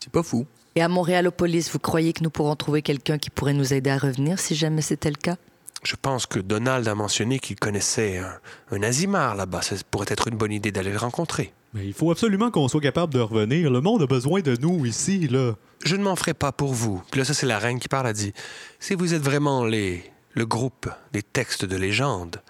c'est 0.00 0.12
pas 0.12 0.22
fou. 0.22 0.46
Et 0.76 0.82
à 0.82 0.88
Montréalopolis, 0.88 1.70
vous 1.72 1.78
croyez 1.78 2.12
que 2.12 2.24
nous 2.24 2.30
pourrons 2.30 2.56
trouver 2.56 2.82
quelqu'un 2.82 3.18
qui 3.18 3.30
pourrait 3.30 3.54
nous 3.54 3.72
aider 3.72 3.90
à 3.90 3.98
revenir 3.98 4.40
si 4.40 4.56
jamais 4.56 4.82
c'était 4.82 5.10
le 5.10 5.16
cas? 5.16 5.36
Je 5.84 5.94
pense 6.00 6.26
que 6.26 6.40
Donald 6.40 6.88
a 6.88 6.94
mentionné 6.94 7.38
qu'il 7.38 7.56
connaissait 7.56 8.18
un, 8.18 8.38
un 8.72 8.82
Azimar 8.82 9.36
là-bas. 9.36 9.62
Ça 9.62 9.76
pourrait 9.90 10.06
être 10.08 10.28
une 10.28 10.36
bonne 10.36 10.50
idée 10.50 10.72
d'aller 10.72 10.90
le 10.90 10.98
rencontrer. 10.98 11.52
Mais 11.74 11.86
il 11.86 11.92
faut 11.92 12.10
absolument 12.10 12.50
qu'on 12.50 12.68
soit 12.68 12.80
capable 12.80 13.12
de 13.12 13.20
revenir. 13.20 13.70
Le 13.70 13.80
monde 13.80 14.02
a 14.02 14.06
besoin 14.06 14.40
de 14.40 14.56
nous 14.60 14.86
ici, 14.86 15.28
là. 15.28 15.54
Je 15.84 15.96
ne 15.96 16.02
m'en 16.02 16.16
ferai 16.16 16.32
pas 16.32 16.52
pour 16.52 16.72
vous. 16.72 17.02
Puis 17.10 17.18
là, 17.18 17.24
ça, 17.24 17.34
c'est 17.34 17.46
la 17.46 17.58
reine 17.58 17.78
qui 17.78 17.88
parle. 17.88 18.06
Elle 18.06 18.14
dit 18.14 18.32
Si 18.80 18.94
vous 18.94 19.12
êtes 19.12 19.22
vraiment 19.22 19.64
les, 19.64 20.02
le 20.34 20.46
groupe 20.46 20.88
des 21.12 21.22
textes 21.22 21.64
de 21.64 21.76
légende, 21.76 22.42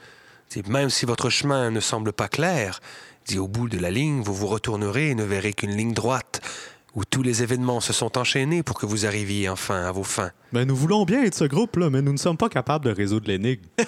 dit, 0.51 0.63
même 0.69 0.91
si 0.91 1.07
votre 1.07 1.31
chemin 1.31 1.71
ne 1.71 1.81
semble 1.81 2.13
pas 2.13 2.29
clair, 2.29 2.81
dit 3.27 3.39
au 3.39 3.49
bout 3.49 3.69
de 3.69 3.79
la 3.79 3.91
ligne, 3.91 4.23
vous 4.23 4.35
vous 4.35 4.47
retournerez 4.47 5.11
et 5.11 5.15
ne 5.15 5.25
verrez 5.25 5.53
qu'une 5.53 5.77
ligne 5.77 5.93
droite 5.95 6.41
où 6.95 7.05
tous 7.05 7.23
les 7.23 7.43
événements 7.43 7.81
se 7.81 7.93
sont 7.93 8.17
enchaînés 8.19 8.63
pour 8.63 8.79
que 8.79 8.87
vous 8.87 9.05
arriviez 9.05 9.49
enfin 9.49 9.85
à 9.85 9.91
vos 9.91 10.05
fins. 10.05 10.31
Ben, 10.53 10.65
nous 10.65 10.77
voulons 10.77 11.05
bien 11.05 11.25
être 11.25 11.35
ce 11.35 11.45
groupe-là, 11.45 11.91
mais 11.91 12.03
nous 12.03 12.13
ne 12.13 12.19
sommes 12.19 12.37
pas 12.37 12.49
capables 12.49 12.85
de 12.85 12.93
résoudre 12.93 13.27
l'énigme. 13.29 13.65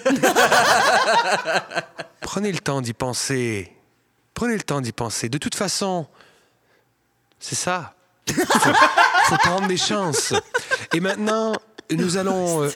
Prenez 2.20 2.50
le 2.50 2.58
temps 2.58 2.80
d'y 2.80 2.92
penser. 2.92 3.72
Prenez 4.34 4.54
le 4.54 4.62
temps 4.62 4.80
d'y 4.80 4.92
penser. 4.92 5.28
De 5.28 5.38
toute 5.38 5.54
façon, 5.54 6.06
c'est 7.38 7.54
ça. 7.54 7.94
Faut, 8.28 8.72
faut 9.26 9.36
prendre 9.36 9.68
des 9.68 9.76
chances. 9.76 10.34
Et 10.92 10.98
maintenant, 10.98 11.52
nous 11.92 12.16
allons. 12.16 12.64
euh, 12.64 12.70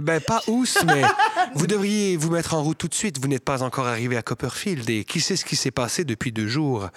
ben, 0.00 0.20
pas 0.20 0.42
ous, 0.48 0.64
mais 0.86 1.02
vous 1.54 1.66
devriez 1.66 2.16
vous 2.16 2.30
mettre 2.30 2.54
en 2.54 2.62
route 2.62 2.78
tout 2.78 2.88
de 2.88 2.94
suite. 2.94 3.18
Vous 3.20 3.28
n'êtes 3.28 3.44
pas 3.44 3.62
encore 3.62 3.86
arrivé 3.86 4.16
à 4.16 4.22
Copperfield. 4.22 4.88
Et 4.90 5.04
qui 5.04 5.20
sait 5.20 5.36
ce 5.36 5.44
qui 5.44 5.56
s'est 5.56 5.70
passé 5.70 6.04
depuis 6.04 6.32
deux 6.32 6.48
jours 6.48 6.88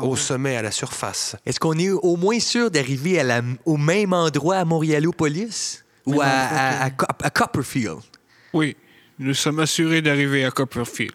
au 0.00 0.16
sommet, 0.16 0.56
à 0.56 0.62
la 0.62 0.70
surface? 0.70 1.36
Est-ce 1.46 1.58
qu'on 1.60 1.78
est 1.78 1.90
au 1.90 2.16
moins 2.16 2.38
sûr 2.40 2.70
d'arriver 2.70 3.18
à 3.20 3.24
la- 3.24 3.42
au 3.64 3.76
même 3.76 4.12
endroit 4.12 4.56
à 4.56 4.64
Montréalopolis? 4.64 5.84
Ou 6.06 6.20
à, 6.20 6.26
à- 6.26 6.86
à 6.86 6.90
à 7.22 7.30
Copperfield? 7.30 7.98
Oui, 8.52 8.76
nous 9.18 9.34
sommes 9.34 9.60
assurés 9.60 10.00
d'arriver 10.02 10.44
à 10.44 10.50
Copperfield. 10.50 11.12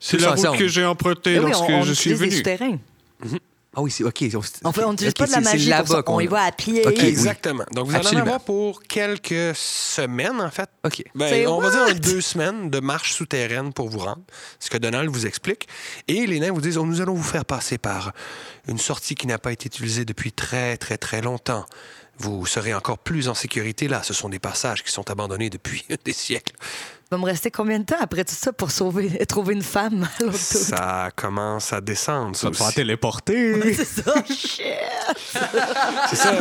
C'est 0.00 0.20
la 0.20 0.32
route 0.32 0.58
que 0.58 0.66
j'ai 0.66 0.84
empruntée 0.84 1.34
Eh 1.34 1.38
oui, 1.38 1.50
lorsque 1.52 1.68
on, 1.70 1.78
on 1.78 1.82
je 1.82 1.92
suis 1.92 2.10
utilise 2.10 2.42
des 2.42 2.56
venu. 2.56 2.78
souterrains. 3.28 3.38
Ah 3.74 3.80
oui, 3.80 3.90
c'est 3.90 4.04
OK. 4.04 4.22
En 4.64 4.72
fait, 4.72 4.84
on 4.84 4.90
n'utilise 4.90 5.12
Ok, 5.12 5.18
pas 5.18 5.26
de 5.26 5.32
la 5.32 5.40
magie 5.40 5.70
pour 5.70 5.88
ça. 5.88 6.02
On 6.06 6.20
y 6.20 6.26
va 6.26 6.42
à 6.42 6.52
pied. 6.52 6.86
Ok, 6.86 6.94
oui. 6.98 7.06
Exactement. 7.06 7.64
Donc, 7.72 7.88
vous 7.88 7.96
allez 7.96 8.08
en 8.08 8.20
avoir 8.20 8.40
pour 8.40 8.82
quelques 8.82 9.54
semaines, 9.54 10.40
en 10.40 10.50
fait. 10.50 10.68
OK. 10.84 11.02
Ben, 11.14 11.46
on 11.46 11.58
va 11.58 11.70
dire 11.70 11.98
deux 11.98 12.20
semaines 12.20 12.68
de 12.68 12.80
marche 12.80 13.14
souterraine 13.14 13.72
pour 13.72 13.88
vous 13.88 14.00
rendre, 14.00 14.22
ce 14.58 14.68
que 14.68 14.76
Donald 14.76 15.08
vous 15.08 15.26
explique. 15.26 15.68
Et 16.06 16.26
les 16.26 16.38
nains 16.40 16.52
vous 16.52 16.60
disent, 16.60 16.76
oh, 16.76 16.84
nous 16.84 17.00
allons 17.00 17.14
vous 17.14 17.22
faire 17.22 17.46
passer 17.46 17.78
par 17.78 18.12
une 18.68 18.78
sortie 18.78 19.14
qui 19.14 19.26
n'a 19.26 19.38
pas 19.38 19.52
été 19.52 19.66
utilisée 19.66 20.04
depuis 20.04 20.32
très, 20.32 20.76
très, 20.76 20.98
très 20.98 21.22
longtemps. 21.22 21.64
Vous 22.18 22.44
serez 22.44 22.74
encore 22.74 22.98
plus 22.98 23.28
en 23.28 23.34
sécurité 23.34 23.88
là. 23.88 24.02
Ce 24.02 24.12
sont 24.12 24.28
des 24.28 24.38
passages 24.38 24.84
qui 24.84 24.92
sont 24.92 25.10
abandonnés 25.10 25.48
depuis 25.48 25.84
des 26.04 26.12
siècles. 26.12 26.54
Va 27.12 27.18
me 27.18 27.24
rester 27.26 27.50
combien 27.50 27.78
de 27.78 27.84
temps 27.84 27.96
après 28.00 28.24
tout 28.24 28.34
ça 28.34 28.54
pour 28.54 28.70
sauver, 28.70 29.10
trouver 29.28 29.52
une 29.52 29.60
femme 29.62 30.08
à 30.18 30.22
l'autre 30.22 30.32
bout? 30.32 30.38
Ça 30.38 31.10
commence 31.14 31.70
à 31.74 31.82
descendre. 31.82 32.34
Ça 32.34 32.48
Ça 32.54 32.64
aussi. 32.64 32.74
téléporter. 32.76 33.74
C'est 33.74 33.84
ça, 33.84 34.14
shit! 34.24 34.64
C'est 36.08 36.16
ça. 36.16 36.32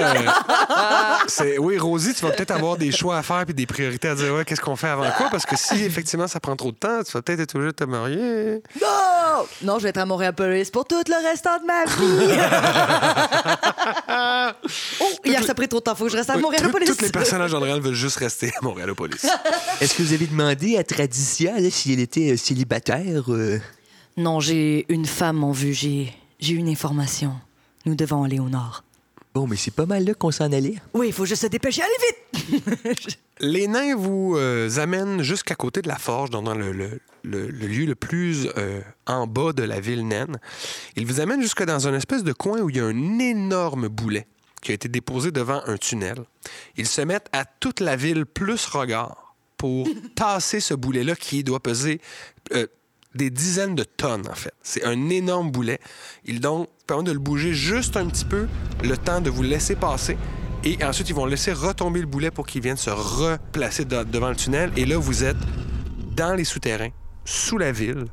euh, 1.42 1.58
oui, 1.60 1.78
Rosie, 1.78 2.14
tu 2.14 2.22
vas 2.26 2.32
peut-être 2.32 2.52
avoir 2.52 2.78
des 2.78 2.94
choix 2.94 3.18
à 3.18 3.22
faire 3.22 3.44
puis 3.44 3.54
des 3.54 3.66
priorités 3.66 4.08
à 4.08 4.16
dire, 4.16 4.34
ouais, 4.34 4.46
qu'est-ce 4.46 4.62
qu'on 4.62 4.78
fait 4.78 4.88
avant 4.88 5.12
quoi? 5.18 5.28
Parce 5.30 5.46
que 5.46 5.58
si 5.58 5.84
effectivement 5.84 6.28
ça 6.30 6.40
prend 6.40 6.56
trop 6.56 6.72
de 6.72 6.78
temps, 6.78 7.04
tu 7.06 7.12
vas 7.12 7.22
peut-être 7.22 7.42
être 7.42 7.56
obligé 7.56 7.72
de 7.72 7.76
te 7.76 7.84
marier. 7.84 8.62
Non! 8.82 8.88
Non, 9.64 9.78
je 9.78 9.84
vais 9.84 9.90
être 9.90 9.98
à 9.98 10.06
Montréal-Police 10.06 10.72
pour 10.72 10.86
tout 10.86 11.02
le 11.06 11.28
restant 11.30 11.58
de 11.60 11.66
ma 11.66 11.84
vie! 11.84 12.32
oh, 15.02 15.06
hier, 15.26 15.44
ça 15.44 15.52
a 15.52 15.56
pris 15.56 15.68
trop 15.68 15.80
de 15.80 15.84
temps. 15.84 15.96
Faut 15.96 16.06
que 16.06 16.12
je 16.12 16.18
reste 16.18 16.30
à 16.30 16.36
Oui, 16.36 16.42
Montréal-Police. 16.42 16.96
tous- 16.96 17.02
les 17.04 17.12
personnages 17.12 17.54
en 17.54 17.60
réel 17.60 17.82
veulent 17.82 17.94
juste 17.94 18.18
rester 18.18 18.54
à 18.58 18.64
Montréalopolis. 18.64 19.26
Est-ce 19.82 19.96
que 19.96 20.04
vous 20.04 20.14
avez 20.14 20.28
demandé 20.28 20.61
à 20.78 20.84
Traditia 20.84 21.60
là, 21.60 21.70
si 21.70 21.94
elle 21.94 22.00
était 22.00 22.32
euh, 22.34 22.38
célibataire? 22.38 23.32
euh? 23.34 23.60
Non, 24.18 24.40
j'ai 24.40 24.86
une 24.90 25.06
femme 25.06 25.44
en 25.44 25.52
vue. 25.52 25.74
J'ai 25.74 26.14
j'ai 26.40 26.54
une 26.56 26.70
information. 26.70 27.34
Nous 27.86 27.96
devons 27.96 28.24
aller 28.24 28.40
au 28.40 28.50
nord. 28.50 28.84
Bon, 29.34 29.48
mais 29.48 29.56
c'est 29.56 29.72
pas 29.72 29.86
mal 29.86 30.04
là 30.04 30.14
qu'on 30.14 30.32
s'en 30.32 30.52
allait. 30.52 30.76
Oui, 30.94 31.08
il 31.08 31.14
faut 31.14 31.26
juste 31.26 31.44
se 31.44 31.48
dépêcher. 31.48 31.82
Allez 31.84 32.52
vite! 32.52 33.08
Les 33.40 33.68
nains 33.68 33.96
vous 33.96 34.36
euh, 34.38 34.70
amènent 34.78 35.24
jusqu'à 35.24 35.56
côté 35.56 35.82
de 35.82 35.88
la 35.88 35.98
forge, 35.98 36.30
dans, 36.32 36.42
dans 36.44 36.54
le, 36.54 36.72
le- 36.74 37.00
le- 37.24 37.48
le 37.48 37.68
lieu 37.68 37.86
le 37.86 37.96
plus 37.96 38.48
euh, 38.58 38.82
en 39.08 39.28
bas 39.28 39.54
de 39.54 39.64
la 39.64 39.80
ville 39.80 40.06
naine. 40.08 40.38
Ils 40.98 41.06
vous 41.06 41.20
amènent 41.22 41.42
jusque 41.42 41.64
dans 41.64 41.88
un 41.88 41.94
espèce 41.96 42.24
de 42.24 42.34
coin 42.34 42.60
où 42.60 42.70
il 42.70 42.76
y 42.76 42.80
a 42.80 42.86
un 42.86 43.20
énorme 43.20 43.88
boulet 43.88 44.28
qui 44.62 44.72
a 44.72 44.74
été 44.76 44.90
déposé 44.90 45.32
devant 45.32 45.62
un 45.66 45.78
tunnel. 45.78 46.18
Ils 46.78 46.86
se 46.88 47.02
mettent 47.02 47.30
à 47.32 47.46
toute 47.46 47.80
la 47.80 47.96
ville 47.96 48.26
plus 48.26 48.66
regard 48.66 49.21
pour 49.62 49.88
tasser 50.16 50.60
ce 50.60 50.74
boulet-là 50.74 51.16
qui 51.16 51.44
doit 51.44 51.60
peser 51.60 52.02
euh, 52.56 52.66
des 53.14 53.30
dizaines 53.30 53.76
de 53.76 53.84
tonnes, 53.84 54.28
en 54.28 54.34
fait. 54.34 54.56
C'est 54.64 54.84
un 54.84 55.08
énorme 55.10 55.52
boulet. 55.52 55.80
Ils 56.26 56.40
donc 56.40 56.68
permettent 56.88 57.06
de 57.06 57.12
le 57.12 57.20
bouger 57.20 57.54
juste 57.54 57.96
un 57.96 58.08
petit 58.08 58.26
peu, 58.26 58.48
le 58.84 58.98
temps 58.98 59.22
de 59.22 59.30
vous 59.30 59.44
laisser 59.44 59.76
passer. 59.76 60.18
Et 60.64 60.84
ensuite, 60.84 61.10
ils 61.10 61.16
vont 61.16 61.28
laisser 61.28 61.54
retomber 61.54 62.00
le 62.00 62.08
boulet 62.08 62.32
pour 62.32 62.48
qu'il 62.48 62.64
vienne 62.64 62.76
se 62.76 62.90
replacer 62.90 63.86
de- 63.86 64.04
devant 64.04 64.30
le 64.30 64.36
tunnel. 64.36 64.72
Et 64.76 64.86
là, 64.86 64.98
vous 64.98 65.24
êtes 65.24 65.38
dans 66.16 66.34
les 66.34 66.44
souterrains, 66.44 66.90
sous 67.24 67.60
la 67.60 67.72
ville. 67.72 68.06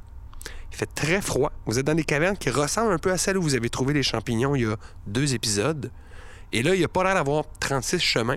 Il 0.70 0.76
fait 0.76 0.94
très 0.94 1.22
froid. 1.22 1.50
Vous 1.64 1.78
êtes 1.78 1.86
dans 1.86 1.94
des 1.94 2.04
cavernes 2.04 2.36
qui 2.36 2.50
ressemblent 2.50 2.92
un 2.92 2.98
peu 2.98 3.10
à 3.10 3.16
celles 3.16 3.38
où 3.38 3.42
vous 3.42 3.54
avez 3.54 3.70
trouvé 3.70 3.94
les 3.94 4.02
champignons 4.02 4.54
il 4.54 4.64
y 4.64 4.66
a 4.66 4.76
deux 5.06 5.32
épisodes. 5.32 5.90
Et 6.52 6.62
là, 6.62 6.74
il 6.74 6.78
n'y 6.78 6.84
a 6.84 6.88
pas 6.88 7.04
l'air 7.04 7.14
d'avoir 7.14 7.44
36 7.58 8.00
chemins. 8.00 8.36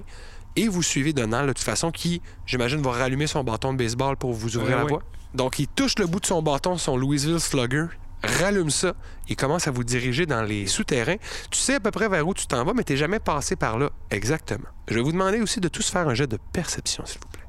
Et 0.55 0.67
vous 0.67 0.83
suivez 0.83 1.13
Donald, 1.13 1.47
de 1.47 1.53
toute 1.53 1.63
façon, 1.63 1.91
qui, 1.91 2.21
j'imagine, 2.45 2.81
va 2.81 2.91
rallumer 2.91 3.27
son 3.27 3.43
bâton 3.43 3.73
de 3.73 3.77
baseball 3.77 4.17
pour 4.17 4.33
vous 4.33 4.57
ouvrir 4.57 4.75
Euh, 4.75 4.79
la 4.79 4.85
oui. 4.85 4.89
voie. 4.91 5.03
Donc, 5.33 5.59
il 5.59 5.67
touche 5.67 5.97
le 5.99 6.05
bout 6.07 6.19
de 6.19 6.25
son 6.25 6.41
bâton, 6.41 6.77
son 6.77 6.97
Louisville 6.97 7.39
Slugger, 7.39 7.85
rallume 8.23 8.69
ça, 8.69 8.93
il 9.29 9.35
commence 9.35 9.67
à 9.67 9.71
vous 9.71 9.83
diriger 9.83 10.25
dans 10.25 10.41
les 10.43 10.67
souterrains. 10.67 11.15
Tu 11.49 11.57
sais 11.59 11.75
à 11.75 11.79
peu 11.79 11.89
près 11.91 12.09
vers 12.09 12.27
où 12.27 12.33
tu 12.33 12.45
t'en 12.47 12.63
vas, 12.65 12.73
mais 12.73 12.83
tu 12.83 12.97
jamais 12.97 13.19
passé 13.19 13.55
par 13.55 13.79
là 13.79 13.89
exactement. 14.09 14.67
Je 14.89 14.95
vais 14.95 15.01
vous 15.01 15.11
demander 15.13 15.39
aussi 15.41 15.59
de 15.61 15.67
tous 15.69 15.89
faire 15.89 16.07
un 16.07 16.13
jet 16.13 16.27
de 16.27 16.37
perception, 16.51 17.05
s'il 17.05 17.19
vous 17.21 17.27
plaît. 17.29 17.41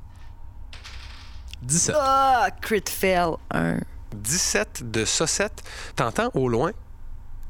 17. 1.62 1.94
Ah, 1.98 2.48
crit 2.60 2.82
fail. 2.88 3.32
Un. 3.50 3.78
17 4.14 4.90
de 4.90 5.04
saucette, 5.04 5.62
t'entends 5.96 6.30
au 6.34 6.48
loin 6.48 6.70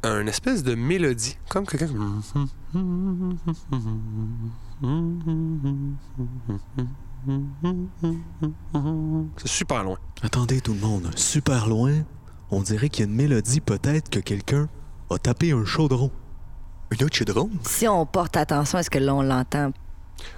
un 0.05 0.27
espèce 0.27 0.63
de 0.65 0.75
mélodie, 0.75 1.37
comme 1.49 1.65
quelqu'un... 1.67 1.89
C'est 9.37 9.47
super 9.49 9.85
loin. 9.85 9.99
Attendez 10.23 10.61
tout 10.61 10.75
le 10.75 10.81
monde, 10.81 11.09
super 11.15 11.69
loin, 11.69 11.93
on 12.51 12.63
dirait 12.63 12.89
qu'il 12.89 13.05
y 13.05 13.09
a 13.09 13.11
une 13.11 13.17
mélodie 13.17 13.61
peut-être 13.61 14.11
que 14.11 14.19
quelqu'un 14.19 14.69
a 15.11 15.19
tapé 15.19 15.53
un 15.53 15.65
chaudron. 15.65 16.11
Un 16.91 17.05
autre 17.05 17.17
chaudron? 17.17 17.49
Si 17.63 17.87
on 17.87 18.05
porte 18.07 18.37
attention, 18.37 18.79
est-ce 18.79 18.91
que 18.91 18.99
là, 18.99 19.15
on 19.15 19.23
l'entend? 19.23 19.71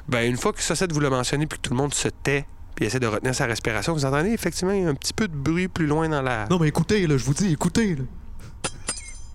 Ben, 0.09 0.29
une 0.29 0.37
fois 0.37 0.53
que 0.53 0.63
Saucette 0.63 0.93
vous 0.93 1.01
l'a 1.01 1.11
mentionné 1.11 1.47
puis 1.47 1.59
que 1.59 1.63
tout 1.63 1.73
le 1.73 1.79
monde 1.79 1.95
se 1.95 2.09
tait 2.09 2.47
puis 2.75 2.85
essaie 2.85 3.01
de 3.01 3.07
retenir 3.07 3.35
sa 3.35 3.47
respiration, 3.47 3.95
vous 3.95 4.05
entendez 4.05 4.31
effectivement 4.31 4.73
un 4.73 4.95
petit 4.95 5.13
peu 5.15 5.27
de 5.27 5.35
bruit 5.35 5.69
plus 5.69 5.87
loin 5.87 6.09
dans 6.09 6.23
la... 6.23 6.47
Non 6.51 6.59
mais 6.59 6.69
écoutez, 6.69 7.07
là, 7.07 7.17
je 7.17 7.25
vous 7.25 7.35
dis, 7.35 7.53
écoutez, 7.53 7.95
là. 7.95 8.03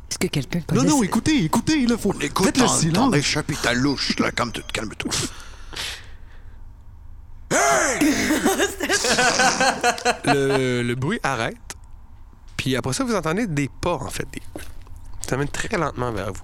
Est-ce 0.09 0.17
que 0.19 0.27
quelqu'un 0.27 0.59
Non, 0.59 0.65
connaît 0.81 0.89
non, 0.89 0.99
ce- 0.99 1.05
écoutez, 1.05 1.43
écoutez, 1.43 1.85
là, 1.85 1.97
faut... 1.97 2.13
Écoute, 2.19 2.45
Faites 2.47 2.57
le 2.57 2.67
silence. 2.67 3.11
t'en 3.11 3.13
échappes, 3.13 3.51
ta 3.61 3.73
louche, 3.73 4.17
là, 4.19 4.31
calme-toi, 4.31 4.63
calme-toi. 4.73 5.11
le, 10.25 10.81
le 10.83 10.95
bruit 10.95 11.19
arrête. 11.23 11.55
Puis 12.57 12.75
après 12.75 12.93
ça, 12.93 13.03
vous 13.03 13.15
entendez 13.15 13.47
des 13.47 13.69
pas, 13.81 13.93
en 13.95 14.09
fait. 14.09 14.27
Des... 14.31 14.41
Ça 15.27 15.37
mène 15.37 15.47
très 15.47 15.75
lentement 15.77 16.11
vers 16.11 16.33
vous. 16.33 16.41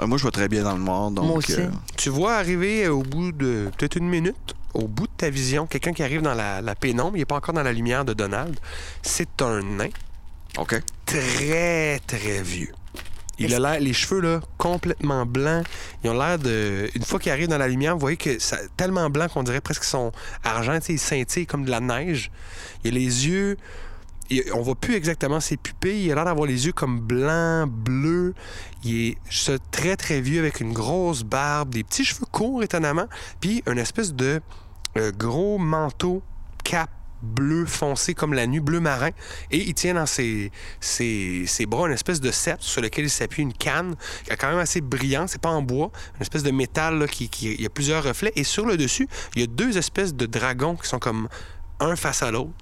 Euh, 0.00 0.06
Moi, 0.06 0.18
je 0.18 0.22
vois 0.22 0.30
très 0.32 0.48
bien 0.48 0.62
dans 0.64 0.76
le 0.76 0.82
noir, 0.82 1.10
donc... 1.10 1.26
Moi 1.26 1.36
aussi. 1.36 1.52
euh, 1.54 1.68
Tu 1.96 2.08
vois 2.10 2.34
arriver 2.36 2.84
euh, 2.86 2.92
au 2.94 3.02
bout 3.02 3.32
de 3.32 3.70
peut-être 3.76 3.96
une 3.96 4.08
minute, 4.08 4.54
au 4.72 4.88
bout 4.88 5.06
de 5.06 5.12
ta 5.16 5.30
vision, 5.30 5.66
quelqu'un 5.66 5.92
qui 5.92 6.02
arrive 6.02 6.22
dans 6.22 6.34
la, 6.34 6.60
la 6.62 6.74
pénombre, 6.74 7.16
il 7.16 7.20
n'est 7.20 7.24
pas 7.26 7.36
encore 7.36 7.54
dans 7.54 7.62
la 7.62 7.72
lumière 7.72 8.04
de 8.04 8.14
Donald. 8.14 8.58
C'est 9.02 9.40
un 9.42 9.62
nain 9.62 9.90
OK. 10.58 10.80
très, 11.06 12.00
très 12.06 12.42
vieux. 12.42 12.72
Il 13.38 13.52
a 13.54 13.58
l'air, 13.58 13.80
les 13.80 13.92
cheveux 13.92 14.20
là, 14.20 14.40
complètement 14.58 15.26
blancs. 15.26 15.66
Ils 16.02 16.10
ont 16.10 16.14
l'air 16.18 16.38
de. 16.38 16.88
Une 16.94 17.02
fois 17.02 17.18
qu'il 17.18 17.32
arrive 17.32 17.48
dans 17.48 17.58
la 17.58 17.68
lumière, 17.68 17.94
vous 17.94 18.00
voyez 18.00 18.16
que 18.16 18.38
c'est 18.38 18.68
tellement 18.76 19.10
blanc 19.10 19.26
qu'on 19.28 19.42
dirait 19.42 19.60
presque 19.60 19.84
son 19.84 20.12
argent, 20.44 20.78
tu 20.78 20.86
sais, 20.86 20.92
il 20.94 20.98
scintille 20.98 21.46
comme 21.46 21.64
de 21.64 21.70
la 21.70 21.80
neige. 21.80 22.30
Il 22.84 22.92
a 22.92 22.94
les 22.94 23.26
yeux. 23.28 23.56
il- 24.30 24.42
on 24.54 24.62
voit 24.62 24.74
plus 24.74 24.94
exactement 24.94 25.38
ses 25.40 25.56
pupilles. 25.58 26.04
Il 26.06 26.12
a 26.12 26.14
l'air 26.14 26.24
d'avoir 26.24 26.46
les 26.46 26.64
yeux 26.66 26.72
comme 26.72 26.98
blancs, 26.98 27.68
bleus. 27.68 28.34
Il 28.82 29.08
est 29.10 29.16
ce, 29.28 29.58
très, 29.70 29.96
très 29.96 30.20
vieux 30.22 30.38
avec 30.38 30.60
une 30.60 30.72
grosse 30.72 31.24
barbe, 31.24 31.70
des 31.74 31.84
petits 31.84 32.04
cheveux 32.06 32.24
courts, 32.32 32.62
étonnamment. 32.62 33.06
Puis 33.40 33.62
une 33.66 33.78
espèce 33.78 34.14
de 34.14 34.40
euh, 34.96 35.12
gros 35.12 35.58
manteau, 35.58 36.22
cap 36.62 36.88
bleu 37.24 37.66
foncé 37.66 38.14
comme 38.14 38.34
la 38.34 38.46
nuit, 38.46 38.60
bleu 38.60 38.80
marin. 38.80 39.10
Et 39.50 39.58
il 39.58 39.74
tient 39.74 39.94
dans 39.94 40.06
ses, 40.06 40.52
ses, 40.80 41.66
bras 41.66 41.86
une 41.86 41.92
espèce 41.94 42.20
de 42.20 42.30
sceptre 42.30 42.64
sur 42.64 42.80
lequel 42.80 43.06
il 43.06 43.10
s'appuie 43.10 43.42
une 43.42 43.52
canne, 43.52 43.96
qui 44.24 44.30
est 44.30 44.36
quand 44.36 44.50
même 44.50 44.58
assez 44.58 44.80
brillant. 44.80 45.26
C'est 45.26 45.40
pas 45.40 45.50
en 45.50 45.62
bois, 45.62 45.90
une 46.16 46.22
espèce 46.22 46.42
de 46.42 46.50
métal 46.50 46.98
là, 46.98 47.08
qui, 47.08 47.28
y 47.42 47.66
a 47.66 47.70
plusieurs 47.70 48.04
reflets. 48.04 48.32
Et 48.36 48.44
sur 48.44 48.66
le 48.66 48.76
dessus, 48.76 49.08
il 49.34 49.40
y 49.40 49.44
a 49.44 49.46
deux 49.46 49.76
espèces 49.78 50.14
de 50.14 50.26
dragons 50.26 50.76
qui 50.76 50.88
sont 50.88 50.98
comme 50.98 51.28
un 51.80 51.96
face 51.96 52.22
à 52.22 52.30
l'autre. 52.30 52.52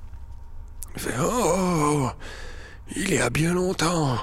Il 0.94 1.02
fait 1.02 1.14
Oh, 1.20 2.10
il 2.96 3.12
y 3.12 3.18
a 3.18 3.30
bien 3.30 3.54
longtemps 3.54 4.18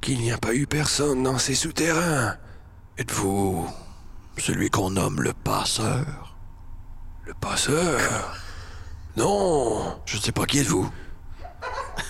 qu'il 0.00 0.18
n'y 0.20 0.32
a 0.32 0.38
pas 0.38 0.54
eu 0.54 0.66
personne 0.66 1.22
dans 1.22 1.38
ces 1.38 1.54
souterrains. 1.54 2.36
Êtes-vous 2.98 3.66
celui 4.38 4.70
qu'on 4.70 4.90
nomme 4.90 5.22
le 5.22 5.32
passeur? 5.32 6.36
Le 7.24 7.34
passeur? 7.34 8.36
Non 9.16 10.00
Je 10.06 10.16
ne 10.16 10.22
sais 10.22 10.32
pas 10.32 10.46
qui 10.46 10.60
êtes-vous. 10.60 10.90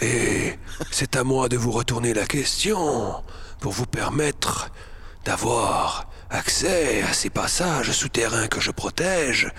Et 0.03 0.59
c'est 0.91 1.17
à 1.17 1.25
moi 1.25 1.49
de 1.49 1.57
vous 1.57 1.73
retourner 1.73 2.15
la 2.15 2.27
question 2.27 3.15
pour 3.61 3.73
vous 3.73 3.87
permettre 3.87 4.71
d'avoir 5.25 6.09
accès 6.31 7.03
à 7.03 7.13
ces 7.13 7.29
passages 7.31 7.91
souterrains 7.91 8.47
que 8.49 8.61
je 8.61 8.71
protège. 8.71 9.51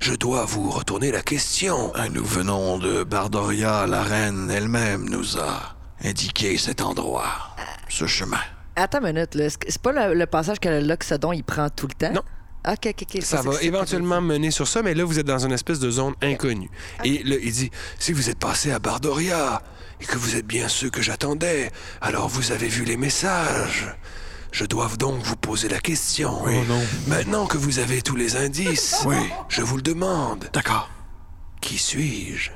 Je 0.00 0.14
dois 0.14 0.44
vous 0.44 0.70
retourner 0.70 1.10
la 1.10 1.22
question. 1.22 1.92
Ah, 1.94 2.08
Nous 2.08 2.24
venons 2.24 2.78
de 2.78 3.02
Bardoria, 3.04 3.86
la 3.86 4.02
reine 4.02 4.50
elle-même 4.50 5.08
nous 5.08 5.38
a 5.38 5.74
indiqué 6.04 6.56
cet 6.56 6.80
endroit, 6.80 7.54
ce 7.88 8.06
chemin. 8.06 8.38
Attends 8.76 9.00
une 9.04 9.12
minute, 9.12 9.34
là. 9.34 9.48
C'est 9.50 9.82
pas 9.82 9.92
le, 9.92 10.14
le 10.14 10.26
passage 10.26 10.60
que 10.60 10.68
le 10.68 10.80
Loxodon, 10.80 11.32
il 11.32 11.42
prend 11.44 11.68
tout 11.68 11.88
le 11.88 11.92
temps? 11.94 12.12
Non. 12.14 12.22
OK, 12.68 12.86
OK, 12.88 13.02
OK. 13.14 13.22
Ça 13.22 13.40
va 13.42 13.60
éventuellement 13.62 14.20
mener 14.20 14.50
sur 14.50 14.68
ça, 14.68 14.82
mais 14.82 14.94
là, 14.94 15.04
vous 15.04 15.18
êtes 15.18 15.26
dans 15.26 15.44
une 15.44 15.52
espèce 15.52 15.78
de 15.80 15.90
zone 15.90 16.14
inconnue. 16.22 16.70
Et 17.04 17.22
là, 17.22 17.36
il 17.42 17.52
dit, 17.52 17.70
si 17.98 18.12
vous 18.12 18.28
êtes 18.28 18.38
passé 18.38 18.70
à 18.70 18.78
Bardoria 18.78 19.62
et 20.00 20.04
que 20.04 20.18
vous 20.18 20.36
êtes 20.36 20.46
bien 20.46 20.68
ceux 20.68 20.90
que 20.90 21.00
j'attendais, 21.00 21.70
alors 22.02 22.28
vous 22.28 22.52
avez 22.52 22.68
vu 22.68 22.84
les 22.84 22.96
messages. 22.98 23.86
Je 24.52 24.64
dois 24.66 24.88
donc 24.98 25.22
vous 25.22 25.36
poser 25.36 25.68
la 25.68 25.78
question. 25.78 26.42
Oh 26.44 26.50
non. 26.68 26.82
Maintenant 27.06 27.46
que 27.46 27.56
vous 27.56 27.78
avez 27.78 28.02
tous 28.02 28.16
les 28.16 28.36
indices, 28.36 28.96
Oui. 29.06 29.16
je 29.48 29.62
vous 29.62 29.76
le 29.76 29.82
demande. 29.82 30.50
D'accord. 30.52 30.90
Qui 31.60 31.78
suis-je? 31.78 32.50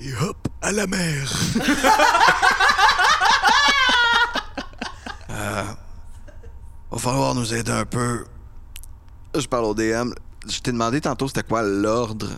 Et 0.00 0.14
hop, 0.22 0.46
à 0.62 0.70
la 0.72 0.86
mer. 0.86 1.32
euh, 5.30 5.64
va 6.90 6.98
falloir 6.98 7.34
nous 7.34 7.52
aider 7.52 7.72
un 7.72 7.84
peu. 7.84 8.24
Je 9.36 9.46
parle 9.46 9.64
au 9.64 9.74
DM. 9.74 10.10
Je 10.48 10.60
t'ai 10.60 10.72
demandé 10.72 11.00
tantôt 11.00 11.28
c'était 11.28 11.42
quoi 11.42 11.62
l'ordre 11.62 12.28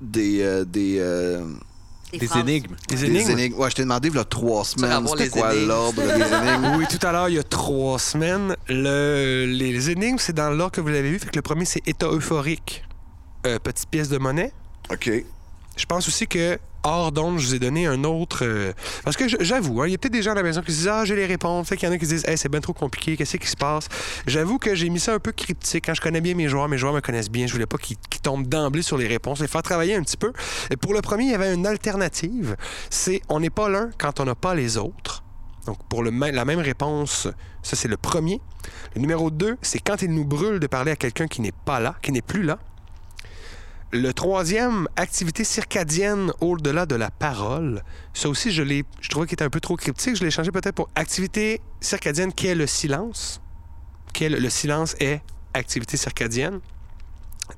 des 0.00 0.42
euh, 0.42 0.64
des, 0.64 0.96
euh, 1.00 1.44
Des 2.12 2.26
phrases. 2.26 2.40
énigmes. 2.42 2.74
Des 2.88 3.04
énigmes? 3.04 3.30
énigmes. 3.30 3.54
Ouais, 3.58 3.70
je 3.70 3.76
t'ai 3.76 3.82
demandé 3.82 4.08
il 4.08 4.14
y 4.14 4.18
a 4.18 4.24
trois 4.24 4.64
semaines 4.64 4.92
avoir 4.92 5.18
c'était 5.18 5.24
les 5.36 5.40
quoi 5.40 5.54
énigmes. 5.54 5.68
l'ordre 5.68 6.02
des 6.02 6.08
énigmes? 6.10 6.76
Oui, 6.76 6.84
tout 6.88 7.04
à 7.06 7.12
l'heure, 7.12 7.28
il 7.28 7.34
y 7.34 7.38
a 7.38 7.42
trois 7.42 7.98
semaines. 7.98 8.56
Le- 8.68 9.46
les 9.46 9.90
énigmes, 9.90 10.18
c'est 10.18 10.32
dans 10.32 10.50
l'ordre 10.50 10.72
que 10.72 10.80
vous 10.80 10.88
l'avez 10.88 11.10
vu. 11.10 11.18
Fait 11.18 11.30
que 11.30 11.36
le 11.36 11.42
premier, 11.42 11.64
c'est 11.64 11.86
état 11.88 12.06
euphorique. 12.08 12.84
Euh, 13.46 13.58
petite 13.58 13.88
pièce 13.88 14.08
de 14.08 14.18
monnaie. 14.18 14.52
OK. 14.92 15.10
Je 15.76 15.84
pense 15.86 16.06
aussi 16.08 16.26
que 16.26 16.58
hors 16.82 17.12
d'onde, 17.12 17.38
je 17.38 17.46
vous 17.46 17.54
ai 17.54 17.58
donné 17.58 17.86
un 17.86 18.04
autre. 18.04 18.44
euh, 18.44 18.72
Parce 19.04 19.16
que 19.16 19.24
j'avoue, 19.28 19.82
hein, 19.82 19.86
il 19.86 19.92
y 19.92 19.94
a 19.94 19.98
peut-être 19.98 20.12
des 20.12 20.22
gens 20.22 20.32
à 20.32 20.34
la 20.34 20.42
maison 20.42 20.60
qui 20.62 20.72
se 20.72 20.78
disent 20.78 20.88
Ah, 20.88 21.04
j'ai 21.04 21.16
les 21.16 21.26
réponses. 21.26 21.68
Fait 21.68 21.76
qu'il 21.76 21.88
y 21.88 21.90
en 21.90 21.94
a 21.94 21.98
qui 21.98 22.06
se 22.06 22.10
disent 22.14 22.24
c'est 22.36 22.48
bien 22.48 22.60
trop 22.60 22.72
compliqué, 22.72 23.16
qu'est-ce 23.16 23.36
qui 23.36 23.46
se 23.46 23.56
passe? 23.56 23.88
J'avoue 24.26 24.58
que 24.58 24.74
j'ai 24.74 24.88
mis 24.88 25.00
ça 25.00 25.14
un 25.14 25.18
peu 25.18 25.32
cryptique. 25.32 25.84
Quand 25.86 25.94
je 25.94 26.00
connais 26.00 26.20
bien 26.20 26.34
mes 26.34 26.48
joueurs, 26.48 26.68
mes 26.68 26.78
joueurs 26.78 26.92
me 26.92 27.00
connaissent 27.00 27.30
bien. 27.30 27.46
Je 27.46 27.52
voulais 27.52 27.66
pas 27.66 27.78
qu'ils 27.78 27.96
tombent 28.22 28.46
d'emblée 28.46 28.82
sur 28.82 28.96
les 28.98 29.06
réponses, 29.06 29.40
les 29.40 29.48
faire 29.48 29.62
travailler 29.62 29.94
un 29.94 30.02
petit 30.02 30.16
peu. 30.16 30.32
Et 30.70 30.76
pour 30.76 30.94
le 30.94 31.00
premier, 31.00 31.24
il 31.24 31.30
y 31.30 31.34
avait 31.34 31.54
une 31.54 31.66
alternative 31.66 32.56
c'est 32.88 33.20
on 33.28 33.40
n'est 33.40 33.50
pas 33.50 33.68
l'un 33.68 33.90
quand 33.98 34.20
on 34.20 34.24
n'a 34.24 34.34
pas 34.34 34.54
les 34.54 34.76
autres. 34.76 35.22
Donc, 35.66 35.78
pour 35.88 36.02
le 36.02 36.10
la 36.10 36.44
même 36.44 36.58
réponse, 36.58 37.28
ça, 37.62 37.76
c'est 37.76 37.88
le 37.88 37.96
premier. 37.96 38.40
Le 38.94 39.00
numéro 39.00 39.30
2, 39.30 39.58
c'est 39.60 39.78
quand 39.78 40.02
il 40.02 40.10
nous 40.12 40.24
brûle 40.24 40.58
de 40.58 40.66
parler 40.66 40.92
à 40.92 40.96
quelqu'un 40.96 41.26
qui 41.26 41.42
n'est 41.42 41.52
pas 41.52 41.80
là, 41.80 41.96
qui 42.02 42.12
n'est 42.12 42.22
plus 42.22 42.42
là. 42.42 42.58
Le 43.92 44.12
troisième, 44.12 44.86
activité 44.94 45.42
circadienne 45.42 46.32
au-delà 46.40 46.86
de 46.86 46.94
la 46.94 47.10
parole. 47.10 47.82
Ça 48.14 48.28
aussi, 48.28 48.52
je 48.52 48.62
l'ai, 48.62 48.84
je 49.00 49.08
trouvais 49.08 49.26
qu'il 49.26 49.34
était 49.34 49.44
un 49.44 49.50
peu 49.50 49.58
trop 49.60 49.74
cryptique. 49.76 50.14
Je 50.16 50.22
l'ai 50.22 50.30
changé 50.30 50.52
peut-être 50.52 50.76
pour 50.76 50.88
activité 50.94 51.60
circadienne 51.80 52.32
qui 52.32 52.46
est 52.46 52.54
le 52.54 52.68
silence. 52.68 53.40
Le, 54.20 54.28
le 54.28 54.50
silence 54.50 54.94
est 55.00 55.22
activité 55.54 55.96
circadienne. 55.96 56.60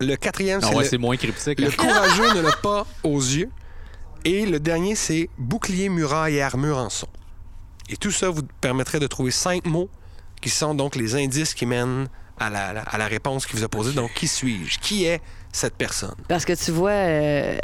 Le 0.01 0.17
quatrième, 0.17 0.63
c'est 0.63 0.75
ouais, 0.75 0.85
le- 0.85 0.89
c'est 0.89 0.97
moins 0.99 1.17
cryptique. 1.19 1.61
le 1.61 1.71
courageux 1.71 2.33
ne 2.35 2.41
l'a 2.41 2.57
pas 2.57 2.87
aux 3.03 3.21
yeux. 3.21 3.51
Et 4.25 4.47
le 4.47 4.59
dernier, 4.59 4.95
c'est 4.95 5.29
bouclier, 5.37 5.91
muraille 5.91 6.37
et 6.37 6.43
armure 6.43 6.79
en 6.79 6.89
son. 6.89 7.09
Et 7.91 7.97
tout 7.99 8.11
ça 8.13 8.31
vous 8.31 8.43
permettrait 8.63 9.01
de 9.01 9.07
trouver 9.07 9.33
cinq 9.33 9.67
mots 9.67 9.91
qui 10.41 10.49
sont 10.49 10.75
donc 10.75 10.97
les 10.97 11.15
indices 11.15 11.53
qui 11.53 11.67
mènent 11.67 12.09
à 12.39 12.49
la, 12.49 12.69
à 12.81 12.97
la 12.97 13.07
réponse 13.07 13.45
qui 13.45 13.55
vous 13.57 13.65
a 13.65 13.69
posée. 13.69 13.93
Donc, 13.93 14.15
qui 14.15 14.29
suis-je? 14.29 14.79
Qui 14.79 15.05
est 15.05 15.21
cette 15.53 15.75
personne? 15.75 16.15
Parce 16.29 16.45
que 16.45 16.53
tu 16.55 16.71
vois, 16.73 16.91
euh, 16.91 17.59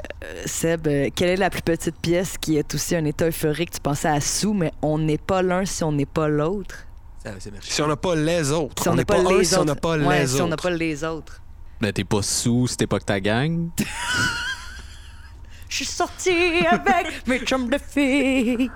Seb, 0.46 0.86
euh, 0.86 1.08
quelle 1.14 1.30
est 1.30 1.36
la 1.36 1.50
plus 1.50 1.62
petite 1.62 1.96
pièce 1.96 2.36
qui 2.38 2.56
est 2.58 2.74
aussi 2.74 2.94
un 2.94 3.04
état 3.06 3.26
euphorique? 3.26 3.70
Tu 3.70 3.80
pensais 3.80 4.08
à 4.08 4.20
sous, 4.20 4.52
mais 4.54 4.72
on 4.82 4.98
n'est 4.98 5.18
pas 5.18 5.42
l'un 5.42 5.64
si 5.64 5.82
on 5.84 5.92
n'est 5.92 6.06
pas 6.06 6.28
l'autre. 6.28 6.84
Ça. 7.24 7.32
Si 7.62 7.82
on 7.82 7.88
n'a 7.88 7.96
pas 7.96 8.14
les 8.14 8.52
autres. 8.52 8.82
Si 8.82 8.88
on 8.88 8.92
n'est 8.92 8.98
n'a 8.98 9.04
pas, 9.04 9.18
un 9.18 9.38
les 9.38 9.44
si 9.44 9.54
autres. 9.54 9.62
on 9.62 9.64
n'a 9.64 9.74
pas 9.74 9.98
Ouais, 9.98 10.20
les 10.20 10.26
si 10.28 10.34
autres. 10.34 10.44
on 10.44 10.48
n'a 10.48 10.56
pas 10.56 10.70
les 10.70 11.02
autres. 11.04 11.40
Mais 11.80 11.92
t'es 11.92 12.04
pas 12.04 12.22
sous, 12.22 12.66
c'était 12.68 12.86
pas 12.86 12.98
que 13.00 13.04
ta 13.04 13.20
gang. 13.20 13.68
Je 15.68 15.76
suis 15.76 15.84
sortie 15.84 16.64
avec 16.70 17.26
mes 17.26 17.40
chums 17.40 17.68
de 17.68 17.78
filles. 17.78 18.70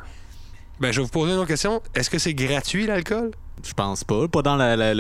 Ben, 0.79 0.90
je 0.92 0.98
vais 1.01 1.05
vous 1.05 1.09
poser 1.11 1.33
une 1.33 1.38
autre 1.38 1.48
question. 1.48 1.81
Est-ce 1.94 2.11
que 2.11 2.18
c'est 2.18 2.35
gratuit, 2.35 2.87
l'alcool? 2.87 3.31
Je 3.64 3.72
pense 3.72 4.05
pas. 4.05 4.29
Pas 4.29 4.42
dans 4.42 4.57
la. 4.57 4.77
la- 4.77 4.94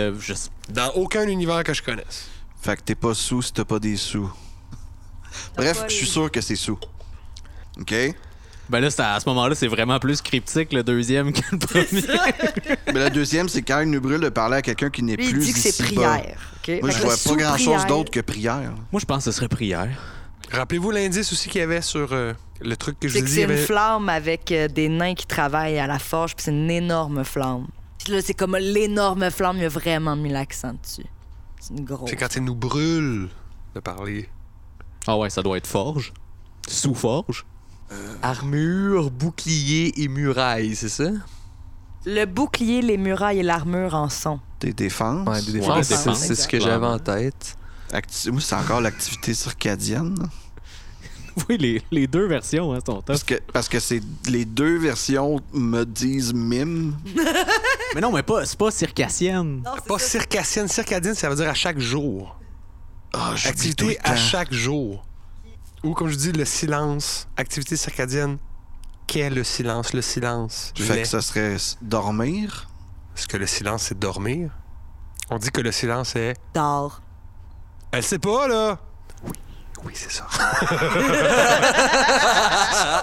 Dans 0.70 0.90
aucun 0.94 1.26
univers 1.26 1.64
que 1.64 1.74
je 1.74 1.82
connaisse. 1.82 2.28
Fait 2.62 2.76
que 2.76 2.82
t'es 2.82 2.94
pas 2.94 3.12
sous 3.14 3.42
si 3.42 3.52
t'as 3.52 3.64
pas 3.64 3.78
des 3.78 3.96
sous. 3.96 4.30
Bref, 5.56 5.84
je 5.88 5.94
suis 5.94 6.06
sûr 6.06 6.30
que 6.30 6.40
c'est 6.40 6.56
sous. 6.56 6.78
OK? 7.80 7.94
Ben 8.70 8.80
là, 8.80 8.88
à 8.98 9.14
à 9.16 9.20
ce 9.20 9.28
moment-là, 9.28 9.54
c'est 9.54 9.66
vraiment 9.66 9.98
plus 9.98 10.22
cryptique 10.22 10.72
le 10.72 10.82
deuxième 10.84 11.32
que 11.32 11.40
le 11.50 11.58
premier. 11.58 12.02
Mais 12.86 13.00
la 13.00 13.10
deuxième, 13.10 13.48
c'est 13.48 13.62
quand 13.62 13.80
il 13.80 13.90
nous 13.90 14.00
brûle 14.00 14.20
de 14.20 14.28
parler 14.28 14.56
à 14.58 14.62
quelqu'un 14.62 14.88
qui 14.90 15.02
n'est 15.02 15.16
Lui, 15.16 15.24
il 15.26 15.32
plus 15.32 15.40
dit 15.44 15.52
que 15.52 15.58
c'est 15.58 15.76
prière. 15.82 16.38
ok? 16.62 16.80
Moi, 16.80 16.90
Fait 16.90 16.98
je 16.98 17.02
vois 17.02 17.16
pas 17.16 17.42
grand-chose 17.42 17.86
d'autre 17.86 18.10
que 18.10 18.20
prière. 18.20 18.72
Moi, 18.92 19.00
je 19.00 19.04
pense 19.04 19.24
que 19.24 19.30
ce 19.30 19.36
serait 19.36 19.48
prière. 19.48 19.90
Rappelez-vous 20.52 20.90
l'indice 20.90 21.32
aussi 21.32 21.48
qu'il 21.48 21.60
y 21.60 21.64
avait 21.64 21.80
sur 21.80 22.12
euh, 22.12 22.34
le 22.60 22.76
truc 22.76 23.00
que 23.00 23.08
je 23.08 23.14
vous 23.14 23.18
ai 23.18 23.22
dit. 23.22 23.32
c'est 23.32 23.42
une 23.42 23.50
avait- 23.50 23.64
flamme 23.64 24.08
avec 24.08 24.52
euh, 24.52 24.68
des 24.68 24.88
nains 24.88 25.14
qui 25.14 25.26
travaillent 25.26 25.78
à 25.78 25.86
la 25.86 25.98
forge, 25.98 26.36
puis 26.36 26.44
c'est 26.44 26.50
une 26.52 26.70
énorme 26.70 27.24
flamme. 27.24 27.66
Puis 28.02 28.12
là, 28.12 28.20
c'est 28.22 28.34
comme 28.34 28.56
l'énorme 28.56 29.30
flamme, 29.30 29.56
il 29.58 29.64
a 29.64 29.68
vraiment 29.68 30.14
mis 30.14 30.28
l'accent 30.30 30.72
dessus. 30.82 31.06
C'est 31.62 31.74
une 31.74 31.84
grosse. 31.84 32.10
C'est 32.10 32.16
quand 32.16 32.34
il 32.34 32.42
nous 32.42 32.56
brûle 32.56 33.28
de 33.76 33.80
parler. 33.80 34.28
Ah 35.06 35.16
ouais, 35.16 35.30
ça 35.30 35.42
doit 35.44 35.56
être 35.56 35.66
forge. 35.68 36.12
Sous 36.68 36.94
forge. 36.94 37.46
Armure, 38.22 39.10
bouclier 39.10 40.02
et 40.02 40.08
muraille, 40.08 40.74
c'est 40.74 40.88
ça? 40.88 41.10
Le 42.04 42.24
bouclier, 42.24 42.82
les 42.82 42.96
murailles 42.96 43.38
et 43.40 43.42
l'armure 43.44 43.94
en 43.94 44.08
sont. 44.08 44.40
Des 44.60 44.72
défenses? 44.72 45.28
Ouais, 45.28 45.40
des 45.42 45.52
défenses, 45.52 45.86
c'est- 45.86 45.96
défense, 45.98 46.18
c'est 46.18 46.34
ce 46.34 46.48
que 46.48 46.58
j'avais 46.58 46.86
en 46.86 46.98
tête. 46.98 47.56
Acti- 47.92 48.30
Moi, 48.30 48.40
c'est 48.40 48.54
encore 48.56 48.80
l'activité 48.80 49.34
circadienne. 49.34 50.16
Oui, 51.48 51.56
les, 51.58 51.82
les 51.90 52.06
deux 52.06 52.26
versions 52.26 52.72
hein, 52.72 52.78
sont 52.84 52.96
top. 52.96 53.04
Parce 53.06 53.24
que, 53.24 53.34
parce 53.52 53.68
que 53.68 53.80
c'est 53.80 54.00
les 54.28 54.44
deux 54.44 54.78
versions 54.78 55.40
me 55.52 55.84
disent 55.84 56.34
mime. 56.34 56.96
Mais 57.94 58.00
non, 58.00 58.10
mais 58.10 58.22
pas, 58.22 58.46
c'est 58.46 58.58
pas 58.58 58.70
circassienne. 58.70 59.62
Pas 59.86 59.98
circassienne. 59.98 60.66
Circadienne, 60.68 61.14
ça 61.14 61.28
veut 61.28 61.36
dire 61.36 61.48
à 61.48 61.54
chaque 61.54 61.78
jour. 61.78 62.38
Ah, 63.12 63.34
Activité 63.44 63.98
à 64.02 64.16
chaque 64.16 64.52
jour. 64.52 65.04
Ou 65.84 65.92
comme 65.92 66.08
je 66.08 66.16
dis, 66.16 66.32
le 66.32 66.44
silence. 66.46 67.28
Activité 67.36 67.76
circadienne. 67.76 68.38
Qu'est 69.06 69.28
le 69.28 69.44
silence? 69.44 69.92
Le 69.92 70.00
silence. 70.00 70.72
Fait 70.74 71.02
que 71.02 71.08
ça 71.08 71.20
serait 71.20 71.56
dormir? 71.82 72.68
Est-ce 73.14 73.28
que 73.28 73.36
le 73.36 73.46
silence, 73.46 73.82
c'est 73.82 73.98
dormir? 73.98 74.50
On 75.28 75.36
dit 75.36 75.50
que 75.50 75.60
le 75.60 75.72
silence 75.72 76.16
est... 76.16 76.34
D'or. 76.54 77.02
Elle 77.90 78.02
sait 78.02 78.18
pas, 78.18 78.48
là! 78.48 78.78
Oui, 79.84 79.92
c'est 79.94 80.12
ça. 80.12 80.26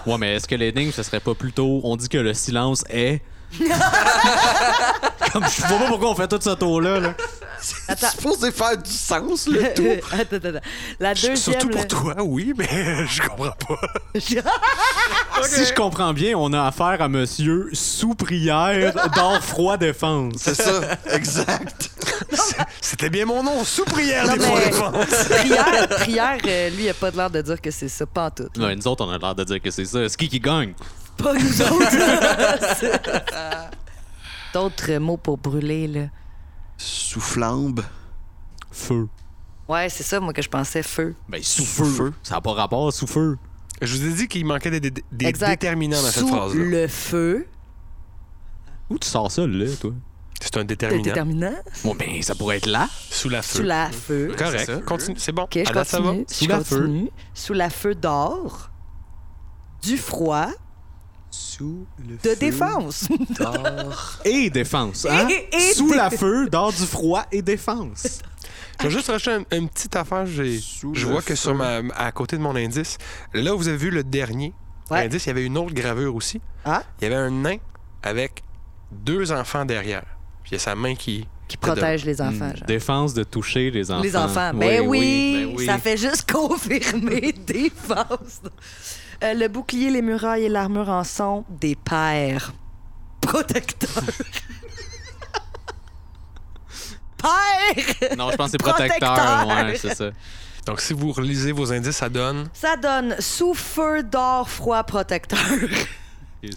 Ouais, 0.05 0.17
mais 0.17 0.35
est-ce 0.35 0.47
que 0.47 0.55
l'énigme, 0.55 0.91
ce 0.91 1.03
serait 1.03 1.19
pas 1.19 1.33
plutôt. 1.35 1.81
On 1.83 1.95
dit 1.95 2.09
que 2.09 2.17
le 2.17 2.33
silence 2.33 2.83
est. 2.89 3.21
Comme 5.33 5.45
je 5.47 5.61
vois 5.67 5.77
pas 5.79 5.85
pourquoi 5.87 6.11
on 6.11 6.15
fait 6.15 6.27
tout 6.27 6.39
ce 6.41 6.51
tour-là. 6.51 6.99
Là. 6.99 7.13
Attends. 7.87 8.07
C'est 8.11 8.17
supposé 8.17 8.51
faire 8.51 8.77
du 8.77 8.89
sens, 8.89 9.47
le 9.47 9.73
tout. 9.75 9.85
attends, 10.11 10.35
attends, 10.37 10.49
attends. 10.49 10.59
La 10.99 11.13
deuxième. 11.13 11.35
Surtout 11.35 11.69
pour 11.69 11.87
toi, 11.87 12.15
oui, 12.23 12.53
mais 12.57 13.05
je 13.07 13.21
comprends 13.21 13.51
pas. 13.67 13.79
Si 14.15 14.35
je 15.65 15.73
comprends 15.73 16.13
bien, 16.13 16.35
on 16.37 16.53
a 16.53 16.67
affaire 16.67 17.01
à 17.01 17.09
monsieur 17.09 17.69
sous 17.73 18.15
prière 18.15 18.93
d'or 19.15 19.43
froid 19.43 19.77
défense. 19.77 20.33
C'est 20.37 20.55
ça, 20.55 20.81
exact. 21.11 21.89
C'était 22.81 23.09
bien 23.09 23.25
mon 23.25 23.43
nom, 23.43 23.63
sous 23.63 23.85
prière 23.85 24.25
Non, 24.27 24.33
des 24.33 24.39
prière, 25.29 25.87
prière 25.89 26.37
euh, 26.45 26.69
lui, 26.71 26.83
il 26.85 26.89
a 26.89 26.93
pas 26.93 27.11
de 27.11 27.17
l'air 27.17 27.29
de 27.29 27.41
dire 27.41 27.59
que 27.61 27.71
c'est 27.71 27.89
ça, 27.89 28.05
pas 28.05 28.25
en 28.27 28.31
tout. 28.31 28.47
Ouais, 28.57 28.75
nous 28.75 28.87
autres, 28.87 29.05
on 29.05 29.09
a 29.09 29.17
l'air 29.17 29.35
de 29.35 29.43
dire 29.43 29.61
que 29.61 29.71
c'est 29.71 29.85
ça. 29.85 30.07
C'est 30.09 30.17
qui 30.17 30.27
qui 30.29 30.39
gagne? 30.39 30.73
Pas 31.17 31.33
nous 31.33 31.61
autres. 31.61 31.95
D'autres 34.53 34.93
mots 34.97 35.17
pour 35.17 35.37
brûler, 35.37 35.87
là. 35.87 36.05
Sous 36.77 37.21
flambe. 37.21 37.83
Feu. 38.71 39.07
Ouais, 39.67 39.89
c'est 39.89 40.03
ça, 40.03 40.19
moi, 40.19 40.33
que 40.33 40.41
je 40.41 40.49
pensais 40.49 40.81
feu. 40.81 41.15
Ben, 41.27 41.41
sous 41.43 41.65
feu. 41.65 42.13
Ça 42.23 42.35
n'a 42.35 42.41
pas 42.41 42.53
rapport, 42.53 42.91
sous 42.91 43.05
feu. 43.07 43.37
Je 43.81 43.95
vous 43.97 44.05
ai 44.07 44.13
dit 44.13 44.27
qu'il 44.27 44.45
manquait 44.45 44.71
des, 44.71 44.79
des- 44.79 45.03
des 45.11 45.25
Exact. 45.25 45.49
déterminants 45.61 46.01
dans 46.01 46.07
cette 46.07 46.21
Sous 46.23 46.27
phrase-là. 46.27 46.63
le 46.63 46.87
feu. 46.87 47.47
Où 48.89 48.97
tu 48.97 49.07
sors 49.07 49.31
ça, 49.31 49.45
là, 49.45 49.65
toi? 49.79 49.91
C'est 50.41 50.55
un 50.57 50.63
déterminant. 50.63 51.03
déterminant. 51.03 51.55
Bon, 51.83 51.95
ben, 51.95 52.21
ça 52.21 52.33
pourrait 52.35 52.57
être 52.57 52.65
là. 52.67 52.87
Sous 53.09 53.27
la 53.29 53.41
feu. 53.41 53.57
Sous 53.57 53.63
la 53.63 53.89
feu. 53.91 54.27
C'est 54.37 54.43
Correct. 54.43 54.85
Continue. 54.85 55.19
C'est 55.19 55.31
bon. 55.33 55.43
OK, 55.43 55.57
je 55.59 55.63
ça 55.83 55.99
va? 55.99 56.07
continue. 56.09 56.25
Sous 56.29 56.43
je 56.45 56.49
la 56.49 56.63
feu. 56.63 56.75
continue. 56.79 57.11
Sous 57.33 57.53
la 57.53 57.69
feu 57.69 57.95
d'or. 57.95 58.69
Du 59.81 59.97
froid. 59.97 60.47
Sous 61.31 61.85
le 61.99 62.17
De 62.17 62.35
défense. 62.39 63.07
d'or. 63.37 64.19
Et 64.25 64.49
défense, 64.49 65.05
hein? 65.05 65.27
Et- 65.29 65.55
et 65.55 65.73
Sous 65.73 65.91
dé- 65.91 65.97
la 65.97 66.09
feu, 66.09 66.49
d'or 66.49 66.71
du 66.73 66.85
froid 66.85 67.25
et 67.31 67.41
défense. 67.43 68.19
Je 68.79 68.85
vais 68.87 68.89
juste 68.91 69.07
rajouter 69.09 69.31
un- 69.51 69.57
une 69.57 69.69
petite 69.69 69.95
affaire. 69.95 70.25
J'ai- 70.25 70.59
Sous 70.59 70.95
Je 70.95 71.05
le 71.05 71.11
vois 71.11 71.21
que 71.21 71.27
feu. 71.27 71.35
sur 71.35 71.53
ma, 71.53 71.81
à 71.95 72.11
côté 72.11 72.35
de 72.37 72.41
mon 72.41 72.55
indice, 72.55 72.97
là 73.33 73.53
où 73.53 73.57
vous 73.59 73.67
avez 73.67 73.77
vu 73.77 73.91
le 73.91 74.03
dernier 74.03 74.53
Ouais. 74.89 75.05
indice, 75.05 75.25
il 75.25 75.27
y 75.27 75.31
avait 75.31 75.45
une 75.45 75.57
autre 75.57 75.73
gravure 75.75 76.15
aussi. 76.15 76.41
Ah. 76.65 76.81
Il 76.99 77.03
y 77.03 77.07
avait 77.07 77.15
un 77.21 77.29
nain 77.29 77.57
avec 78.01 78.41
deux 78.91 79.31
enfants 79.31 79.65
derrière. 79.65 80.05
Puis 80.49 80.55
il 80.55 80.59
y 80.59 80.61
a 80.61 80.63
sa 80.63 80.73
main 80.73 80.95
qui, 80.95 81.27
qui 81.47 81.57
Protège 81.57 82.05
les 82.05 82.21
enfants, 82.21 82.49
Hmm, 82.49 82.57
genre. 82.57 82.65
Défense 82.67 83.13
de 83.13 83.23
toucher 83.23 83.69
les 83.69 83.91
enfants. 83.91 84.01
Les 84.01 84.15
enfants. 84.15 84.51
Ben 84.55 84.81
oui, 84.87 85.45
ben 85.45 85.53
oui. 85.57 85.65
ça 85.67 85.77
fait 85.77 85.95
juste 85.95 86.31
confirmer 86.31 87.33
défense. 87.33 88.41
Euh, 89.23 89.33
le 89.35 89.47
bouclier, 89.47 89.91
les 89.91 90.01
murailles 90.01 90.45
et 90.45 90.49
l'armure 90.49 90.89
en 90.89 91.03
sont 91.03 91.45
des 91.49 91.75
pères 91.75 92.51
protecteurs. 93.21 94.03
Père! 97.17 98.17
Non, 98.17 98.31
je 98.31 98.37
pense 98.37 98.47
que 98.47 98.51
c'est 98.51 98.57
protecteur. 98.57 99.13
Protecteur. 99.13 99.47
Ouais, 99.47 99.75
c'est 99.77 99.93
ça. 99.95 100.09
Donc 100.65 100.79
si 100.81 100.93
vous 100.93 101.11
relisez 101.11 101.51
vos 101.51 101.71
indices, 101.71 101.97
ça 101.97 102.09
donne? 102.09 102.49
Ça 102.53 102.75
donne 102.77 103.15
sous 103.19 103.53
feu 103.53 104.03
d'or 104.03 104.49
froid 104.49 104.83
protecteur. 104.83 105.39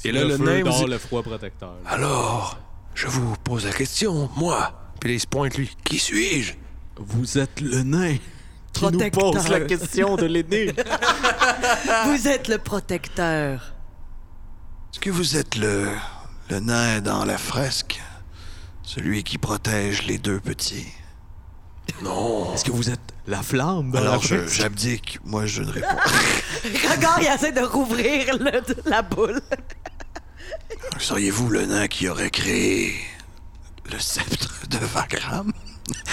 Et 0.04 0.12
là, 0.12 0.24
le 0.24 0.36
feu, 0.36 0.44
nain 0.44 0.62
d'or 0.62 0.78
vous- 0.78 0.86
le 0.86 0.98
froid 0.98 1.22
protecteur. 1.22 1.74
Alors, 1.86 2.58
je 2.94 3.06
vous 3.08 3.34
pose 3.44 3.64
la 3.64 3.72
question, 3.72 4.28
moi. 4.36 4.92
Puis 5.00 5.10
là, 5.10 5.14
il 5.16 5.20
se 5.20 5.26
pointe, 5.26 5.56
lui. 5.56 5.70
Qui 5.84 5.98
suis-je? 5.98 6.52
Vous 6.96 7.38
êtes 7.38 7.60
le 7.60 7.82
nain 7.82 8.16
qui 8.72 8.84
nous 8.86 9.10
pose 9.10 9.48
la 9.48 9.60
question 9.60 10.16
de 10.16 10.26
l'énigme. 10.26 10.72
Vous 12.06 12.28
êtes 12.28 12.48
le 12.48 12.58
protecteur. 12.58 13.74
Est-ce 14.92 15.00
que 15.00 15.10
vous 15.10 15.36
êtes 15.36 15.56
le, 15.56 15.88
le 16.50 16.60
nain 16.60 17.00
dans 17.00 17.24
la 17.24 17.38
fresque? 17.38 18.00
Celui 18.82 19.24
qui 19.24 19.38
protège 19.38 20.02
les 20.06 20.18
deux 20.18 20.38
petits? 20.40 20.86
Non. 22.02 22.54
Est-ce 22.54 22.64
que 22.64 22.70
vous 22.72 22.90
êtes 22.90 23.00
la 23.26 23.42
flamme 23.42 23.90
dans 23.90 23.98
Alors, 23.98 24.14
la 24.16 24.20
je- 24.20 24.36
fresque? 24.38 24.54
j'abdique. 24.54 25.18
Moi, 25.24 25.46
je 25.46 25.62
ne 25.62 25.70
réponds. 25.70 25.86
Regarde, 26.90 27.22
il 27.22 27.26
essaie 27.34 27.52
de 27.52 27.60
rouvrir 27.62 28.36
le- 28.38 28.62
la 28.90 29.02
boule. 29.02 29.40
Seriez-vous 30.98 31.48
le 31.50 31.66
nain 31.66 31.88
qui 31.88 32.08
aurait 32.08 32.30
créé 32.30 32.94
le 33.90 33.98
sceptre 33.98 34.66
de 34.68 34.78
Vagram? 34.78 35.52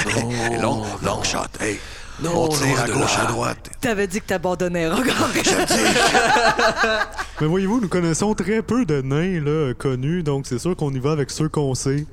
Non, 0.05 0.29
long, 0.61 0.77
non. 0.77 0.85
long 1.03 1.23
shot. 1.23 1.39
Hey, 1.59 1.79
Non, 2.21 2.43
on 2.45 2.47
tire 2.49 2.81
à 2.81 2.87
gauche, 2.87 3.15
là. 3.17 3.23
à 3.23 3.25
droite. 3.27 3.69
T'avais 3.81 4.07
dit 4.07 4.19
que 4.21 4.25
t'abandonnais. 4.27 4.87
Regarde. 4.89 5.31
Mais 7.41 7.47
voyez-vous, 7.47 7.79
nous 7.81 7.87
connaissons 7.87 8.33
très 8.33 8.61
peu 8.61 8.85
de 8.85 9.01
nains 9.01 9.39
là, 9.41 9.73
connus, 9.73 10.23
donc 10.23 10.45
c'est 10.47 10.59
sûr 10.59 10.75
qu'on 10.75 10.91
y 10.91 10.99
va 10.99 11.11
avec 11.11 11.29
ceux 11.31 11.49
qu'on 11.49 11.75
sait. 11.75 12.05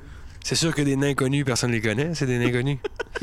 C'est 0.43 0.55
sûr 0.55 0.73
que 0.73 0.81
des 0.81 0.95
nains 0.95 1.13
connus, 1.15 1.43
personne 1.43 1.71
ne 1.71 1.75
les 1.75 1.81
connaît. 1.81 2.11
C'est 2.13 2.25
des 2.25 2.37
nains 2.37 2.51
connus. 2.51 2.79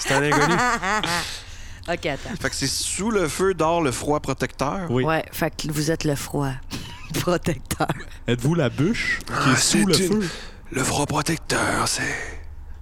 C'est 0.00 0.12
un 0.12 0.22
inconnu. 0.22 0.54
ok, 1.88 2.06
attends. 2.06 2.30
Fait 2.40 2.50
que 2.50 2.54
c'est 2.56 2.66
sous 2.66 3.10
le 3.10 3.28
feu 3.28 3.54
d'or 3.54 3.80
le 3.80 3.92
froid 3.92 4.18
protecteur? 4.20 4.80
Oui. 4.90 5.04
Ouais, 5.04 5.24
fait 5.32 5.50
que 5.56 5.70
vous 5.72 5.90
êtes 5.92 6.04
le 6.04 6.14
froid 6.16 6.50
protecteur. 7.20 7.88
Êtes-vous 8.26 8.54
la 8.54 8.68
bûche 8.68 9.18
qui 9.26 9.32
Ah, 9.34 9.52
est 9.52 9.56
sous 9.60 9.86
le 9.86 9.96
une- 10.00 10.22
feu? 10.22 10.28
Le 10.72 10.82
froid 10.82 11.06
protecteur, 11.06 11.86
c'est 11.86 12.02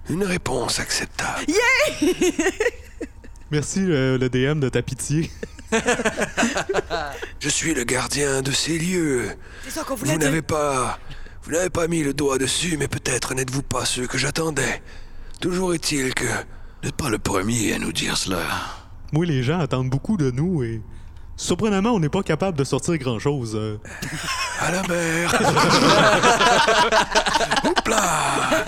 une 0.09 0.23
réponse 0.23 0.79
acceptable. 0.79 1.45
Merci 3.51 3.79
euh, 3.81 4.17
le 4.17 4.29
DM 4.29 4.59
de 4.59 4.69
ta 4.69 4.81
pitié. 4.81 5.29
Je 7.39 7.49
suis 7.49 7.73
le 7.73 7.83
gardien 7.83 8.41
de 8.41 8.51
ces 8.51 8.77
lieux. 8.77 9.29
C'est 9.63 9.71
ça 9.71 9.83
qu'on 9.83 9.95
Vous 9.95 10.05
n'avez 10.17 10.41
pas. 10.41 10.99
Vous 11.43 11.51
n'avez 11.51 11.69
pas 11.69 11.87
mis 11.87 12.01
le 12.03 12.13
doigt 12.13 12.37
dessus, 12.39 12.75
mais 12.77 12.87
peut-être 12.87 13.35
n'êtes-vous 13.35 13.61
pas 13.61 13.85
ceux 13.85 14.07
que 14.07 14.17
j'attendais. 14.17 14.81
Toujours 15.39 15.73
est-il 15.75 16.13
que. 16.15 16.25
Vous 16.25 16.85
n'êtes 16.89 16.95
pas 16.95 17.09
le 17.09 17.19
premier 17.19 17.73
à 17.73 17.79
nous 17.79 17.91
dire 17.91 18.17
cela. 18.17 18.41
Moi, 19.11 19.25
les 19.25 19.43
gens 19.43 19.59
attendent 19.59 19.89
beaucoup 19.91 20.17
de 20.17 20.31
nous 20.31 20.63
et 20.63 20.81
surprenamment, 21.37 21.91
on 21.91 21.99
n'est 21.99 22.09
pas 22.09 22.23
capable 22.23 22.57
de 22.57 22.63
sortir 22.63 22.97
grand-chose. 22.97 23.55
euh. 23.55 23.77
À 24.59 24.71
la 24.71 24.81
mer 24.87 25.33
Hop 27.65 27.87
là 27.87 28.65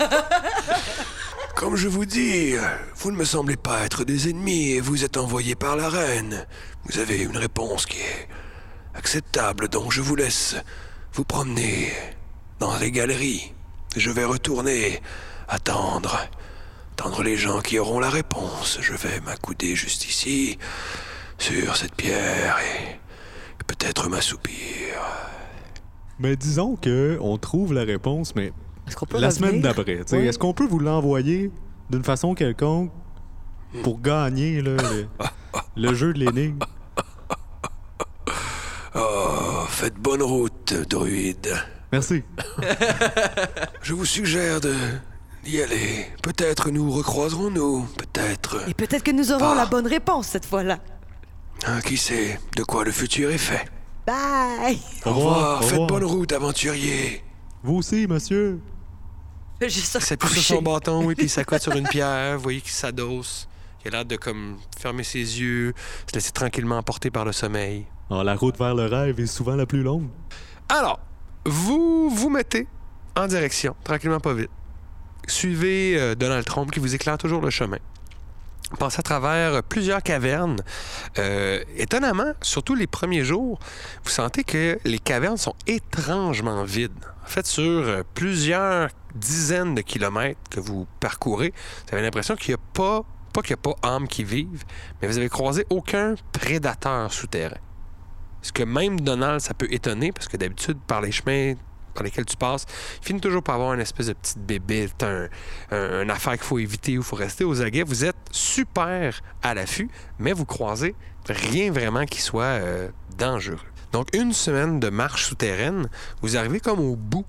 Comme 1.54 1.76
je 1.76 1.88
vous 1.88 2.04
dis, 2.04 2.54
vous 2.96 3.10
ne 3.10 3.16
me 3.16 3.24
semblez 3.24 3.56
pas 3.56 3.84
être 3.84 4.04
des 4.04 4.28
ennemis 4.30 4.70
et 4.72 4.80
vous 4.80 5.04
êtes 5.04 5.16
envoyés 5.16 5.54
par 5.54 5.76
la 5.76 5.88
reine. 5.88 6.46
Vous 6.84 6.98
avez 6.98 7.22
une 7.22 7.36
réponse 7.36 7.86
qui 7.86 7.98
est 7.98 8.28
acceptable, 8.94 9.68
donc 9.68 9.92
je 9.92 10.00
vous 10.02 10.16
laisse 10.16 10.56
vous 11.14 11.24
promener 11.24 11.92
dans 12.60 12.76
les 12.78 12.90
galeries. 12.92 13.52
Je 13.96 14.10
vais 14.10 14.24
retourner 14.24 15.00
attendre 15.48 16.18
attendre 16.92 17.22
les 17.22 17.36
gens 17.36 17.60
qui 17.60 17.78
auront 17.78 18.00
la 18.00 18.10
réponse. 18.10 18.78
Je 18.80 18.92
vais 18.92 19.20
m'accouder 19.20 19.76
juste 19.76 20.08
ici, 20.08 20.58
sur 21.38 21.76
cette 21.76 21.94
pierre, 21.94 22.56
et, 22.58 22.98
peut-être 23.66 24.08
m'assoupir. 24.08 24.54
Mais 26.18 26.36
disons 26.36 26.76
que 26.76 27.18
on 27.20 27.36
trouve 27.38 27.72
la 27.74 27.84
réponse, 27.84 28.34
mais 28.34 28.52
Est-ce 28.86 28.96
qu'on 28.96 29.06
peut 29.06 29.18
la 29.18 29.28
revenir? 29.28 29.48
semaine 29.48 29.60
d'après. 29.62 29.98
tu 29.98 30.02
sais, 30.06 30.18
Oui. 30.18 30.26
Est-ce 30.26 30.38
qu'on 30.38 30.52
peut 30.54 30.66
vous 30.66 30.78
l'envoyer 30.80 31.50
d'une 31.90 32.02
façon 32.02 32.34
quelconque 32.34 32.90
pour 33.82 34.00
gagner 34.00 34.60
là, 34.62 34.76
le, 34.76 35.06
le 35.76 35.94
jeu 35.94 36.12
de 36.12 36.18
l'énigme? 36.18 36.58
Oh, 38.94 39.64
faites 39.68 39.94
bonne 39.94 40.22
route, 40.22 40.74
druide. 40.88 41.54
Merci. 41.92 42.22
Je 43.82 43.94
vous 43.94 44.04
suggère 44.04 44.60
de 44.60 44.74
d'y 45.44 45.62
aller. 45.62 46.06
Peut-être 46.22 46.70
nous 46.70 46.90
recroiserons-nous, 46.90 47.86
peut-être. 47.96 48.68
Et 48.68 48.74
peut-être 48.74 49.04
que 49.04 49.10
nous 49.12 49.30
aurons 49.32 49.50
Ah. 49.52 49.56
la 49.56 49.66
bonne 49.66 49.86
réponse 49.86 50.26
cette 50.26 50.44
fois-là. 50.46 50.78
Ah, 51.66 51.80
qui 51.82 51.96
sait 51.96 52.38
de 52.56 52.62
quoi 52.62 52.84
le 52.84 52.92
futur 52.92 53.30
est 53.30 53.38
fait. 53.38 53.68
Bye! 54.06 54.78
Au 55.04 55.12
revoir, 55.12 55.60
au 55.60 55.66
faites 55.66 55.86
bonne 55.86 56.04
route, 56.04 56.32
aventurier. 56.32 57.22
Vous 57.62 57.76
aussi, 57.76 58.06
monsieur. 58.06 58.60
J'ai 59.60 59.68
ça 59.68 59.98
Il 59.98 60.04
s'appuie 60.04 60.28
sur 60.28 60.56
son 60.56 60.62
bâton, 60.62 61.04
oui, 61.04 61.14
puis 61.14 61.26
il 61.26 61.30
s'accote 61.30 61.60
sur 61.60 61.74
une 61.74 61.88
pierre. 61.88 62.36
Vous 62.36 62.42
voyez 62.44 62.60
qu'il 62.60 62.70
s'adosse. 62.70 63.48
Il 63.84 63.88
a 63.88 63.98
l'air 63.98 64.04
de 64.04 64.16
comme 64.16 64.58
fermer 64.78 65.02
ses 65.02 65.18
yeux, 65.18 65.72
se 66.08 66.14
laisser 66.14 66.30
tranquillement 66.32 66.78
emporter 66.78 67.10
par 67.10 67.24
le 67.24 67.32
sommeil. 67.32 67.86
Ah, 68.10 68.22
la 68.24 68.34
route 68.34 68.56
vers 68.56 68.74
le 68.74 68.86
rêve 68.86 69.20
est 69.20 69.26
souvent 69.26 69.54
la 69.56 69.66
plus 69.66 69.82
longue. 69.82 70.08
Alors, 70.68 71.00
vous 71.44 72.08
vous 72.10 72.30
mettez 72.30 72.66
en 73.16 73.26
direction, 73.26 73.74
tranquillement 73.84 74.20
pas 74.20 74.34
vite. 74.34 74.50
Suivez 75.26 75.98
euh, 75.98 76.14
Donald 76.14 76.44
Trump 76.44 76.70
qui 76.70 76.80
vous 76.80 76.94
éclaire 76.94 77.18
toujours 77.18 77.40
le 77.40 77.50
chemin. 77.50 77.78
Passez 78.76 79.00
à 79.00 79.02
travers 79.02 79.62
plusieurs 79.62 80.02
cavernes. 80.02 80.60
Euh, 81.18 81.64
étonnamment, 81.76 82.34
surtout 82.42 82.74
les 82.74 82.86
premiers 82.86 83.24
jours, 83.24 83.58
vous 84.04 84.10
sentez 84.10 84.44
que 84.44 84.78
les 84.84 84.98
cavernes 84.98 85.38
sont 85.38 85.54
étrangement 85.66 86.64
vides. 86.64 86.92
En 87.24 87.26
fait, 87.26 87.46
sur 87.46 87.62
euh, 87.62 88.02
plusieurs 88.14 88.90
dizaines 89.14 89.74
de 89.74 89.80
kilomètres 89.80 90.38
que 90.50 90.60
vous 90.60 90.86
parcourez, 91.00 91.54
vous 91.86 91.94
avez 91.94 92.02
l'impression 92.02 92.36
qu'il 92.36 92.50
n'y 92.50 92.60
a 92.60 92.64
pas, 92.74 93.04
pas 93.32 93.40
qu'il 93.40 93.56
n'y 93.56 93.60
a 93.60 93.74
pas 93.74 93.88
âmes 93.88 94.06
qui 94.06 94.22
vivent, 94.22 94.64
mais 95.00 95.08
vous 95.08 95.16
avez 95.16 95.30
croisé 95.30 95.64
aucun 95.70 96.14
prédateur 96.32 97.10
souterrain. 97.10 97.56
Ce 98.42 98.52
que 98.52 98.62
même 98.62 99.00
Donald, 99.00 99.40
ça 99.40 99.54
peut 99.54 99.68
étonner, 99.72 100.12
parce 100.12 100.28
que 100.28 100.36
d'habitude, 100.36 100.78
par 100.86 101.00
les 101.00 101.10
chemins 101.10 101.54
par 101.98 102.04
lesquels 102.04 102.24
tu 102.26 102.36
passes, 102.36 102.64
il 103.02 103.06
finit 103.06 103.20
toujours 103.20 103.42
par 103.42 103.56
avoir 103.56 103.74
une 103.74 103.80
espèce 103.80 104.06
de 104.06 104.12
petite 104.12 104.38
bébête, 104.38 105.02
un, 105.02 105.28
un- 105.72 106.02
une 106.02 106.10
affaire 106.10 106.34
qu'il 106.34 106.44
faut 106.44 106.58
éviter 106.58 106.96
ou 106.96 107.00
il 107.00 107.04
faut 107.04 107.16
rester 107.16 107.44
aux 107.44 107.60
aguets. 107.60 107.82
Vous 107.82 108.04
êtes 108.04 108.16
super 108.30 109.20
à 109.42 109.54
l'affût, 109.54 109.90
mais 110.18 110.32
vous 110.32 110.44
croisez 110.44 110.94
rien 111.28 111.70
vraiment 111.72 112.04
qui 112.06 112.20
soit 112.22 112.44
euh, 112.44 112.88
dangereux. 113.18 113.58
Donc, 113.92 114.08
une 114.14 114.32
semaine 114.32 114.80
de 114.80 114.90
marche 114.90 115.24
souterraine, 115.26 115.88
vous 116.22 116.36
arrivez 116.36 116.60
comme 116.60 116.78
au 116.80 116.94
bout 116.94 117.26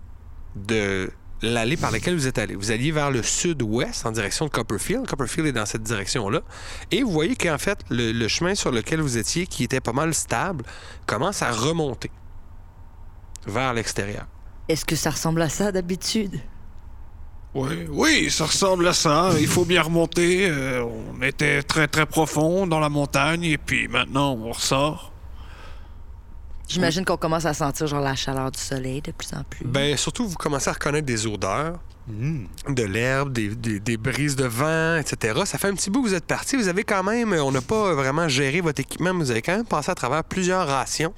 de 0.55 1.09
l'allée 1.41 1.77
par 1.77 1.89
laquelle 1.91 2.15
vous 2.15 2.27
êtes 2.27 2.37
allé. 2.37 2.53
Vous 2.55 2.71
alliez 2.71 2.91
vers 2.91 3.11
le 3.11 3.23
sud-ouest 3.23 4.05
en 4.05 4.11
direction 4.11 4.45
de 4.45 4.51
Copperfield. 4.51 5.07
Copperfield 5.07 5.47
est 5.47 5.51
dans 5.53 5.65
cette 5.65 5.83
direction-là. 5.83 6.41
Et 6.91 7.01
vous 7.01 7.11
voyez 7.11 7.35
qu'en 7.37 7.57
fait, 7.57 7.79
le 7.89 8.27
chemin 8.27 8.55
sur 8.55 8.71
lequel 8.71 8.99
vous 9.01 9.17
étiez, 9.17 9.47
qui 9.47 9.63
était 9.63 9.79
pas 9.79 9.93
mal 9.93 10.13
stable, 10.13 10.65
commence 11.05 11.41
à 11.41 11.51
remonter 11.51 12.11
vers 13.47 13.73
l'extérieur. 13.73 14.25
Est-ce 14.69 14.85
que 14.85 14.95
ça 14.95 15.09
ressemble 15.09 15.41
à 15.41 15.49
ça 15.49 15.71
d'habitude? 15.71 16.39
Oui, 17.55 17.87
oui, 17.89 18.29
ça 18.29 18.45
ressemble 18.45 18.87
à 18.87 18.93
ça. 18.93 19.31
Il 19.39 19.47
faut 19.47 19.65
bien 19.65 19.81
remonter. 19.81 20.47
Euh, 20.47 20.85
on 20.85 21.23
était 21.23 21.63
très 21.63 21.87
très 21.87 22.05
profond 22.05 22.67
dans 22.67 22.79
la 22.79 22.89
montagne 22.89 23.43
et 23.43 23.57
puis 23.57 23.87
maintenant 23.87 24.33
on 24.33 24.51
ressort. 24.51 25.11
J'imagine 26.67 27.03
qu'on 27.03 27.17
commence 27.17 27.45
à 27.45 27.55
sentir 27.55 27.87
genre 27.87 28.01
la 28.01 28.15
chaleur 28.15 28.51
du 28.51 28.59
soleil 28.59 29.01
de 29.01 29.11
plus 29.11 29.33
en 29.33 29.43
plus. 29.43 29.65
Ben, 29.65 29.97
surtout, 29.97 30.27
vous 30.27 30.35
commencez 30.35 30.69
à 30.69 30.73
reconnaître 30.73 31.07
des 31.07 31.25
odeurs. 31.25 31.79
De 32.67 32.83
l'herbe, 32.83 33.31
des, 33.31 33.49
des- 33.49 33.79
des 33.79 33.97
brises 33.97 34.35
de 34.35 34.45
vent, 34.45 34.97
etc. 34.97 35.41
Ça 35.45 35.57
fait 35.57 35.67
un 35.67 35.73
petit 35.75 35.89
bout 35.89 36.01
que 36.03 36.07
vous 36.09 36.15
êtes 36.15 36.25
parti. 36.25 36.55
Vous 36.55 36.67
avez 36.67 36.83
quand 36.83 37.03
même, 37.03 37.33
on 37.33 37.51
n'a 37.51 37.61
pas 37.61 37.93
vraiment 37.93 38.27
géré 38.27 38.61
votre 38.61 38.81
équipement, 38.81 39.13
mais 39.13 39.23
vous 39.23 39.31
avez 39.31 39.41
quand 39.41 39.55
même 39.55 39.65
passé 39.65 39.91
à 39.91 39.95
travers 39.95 40.23
plusieurs 40.23 40.67
rations. 40.67 41.13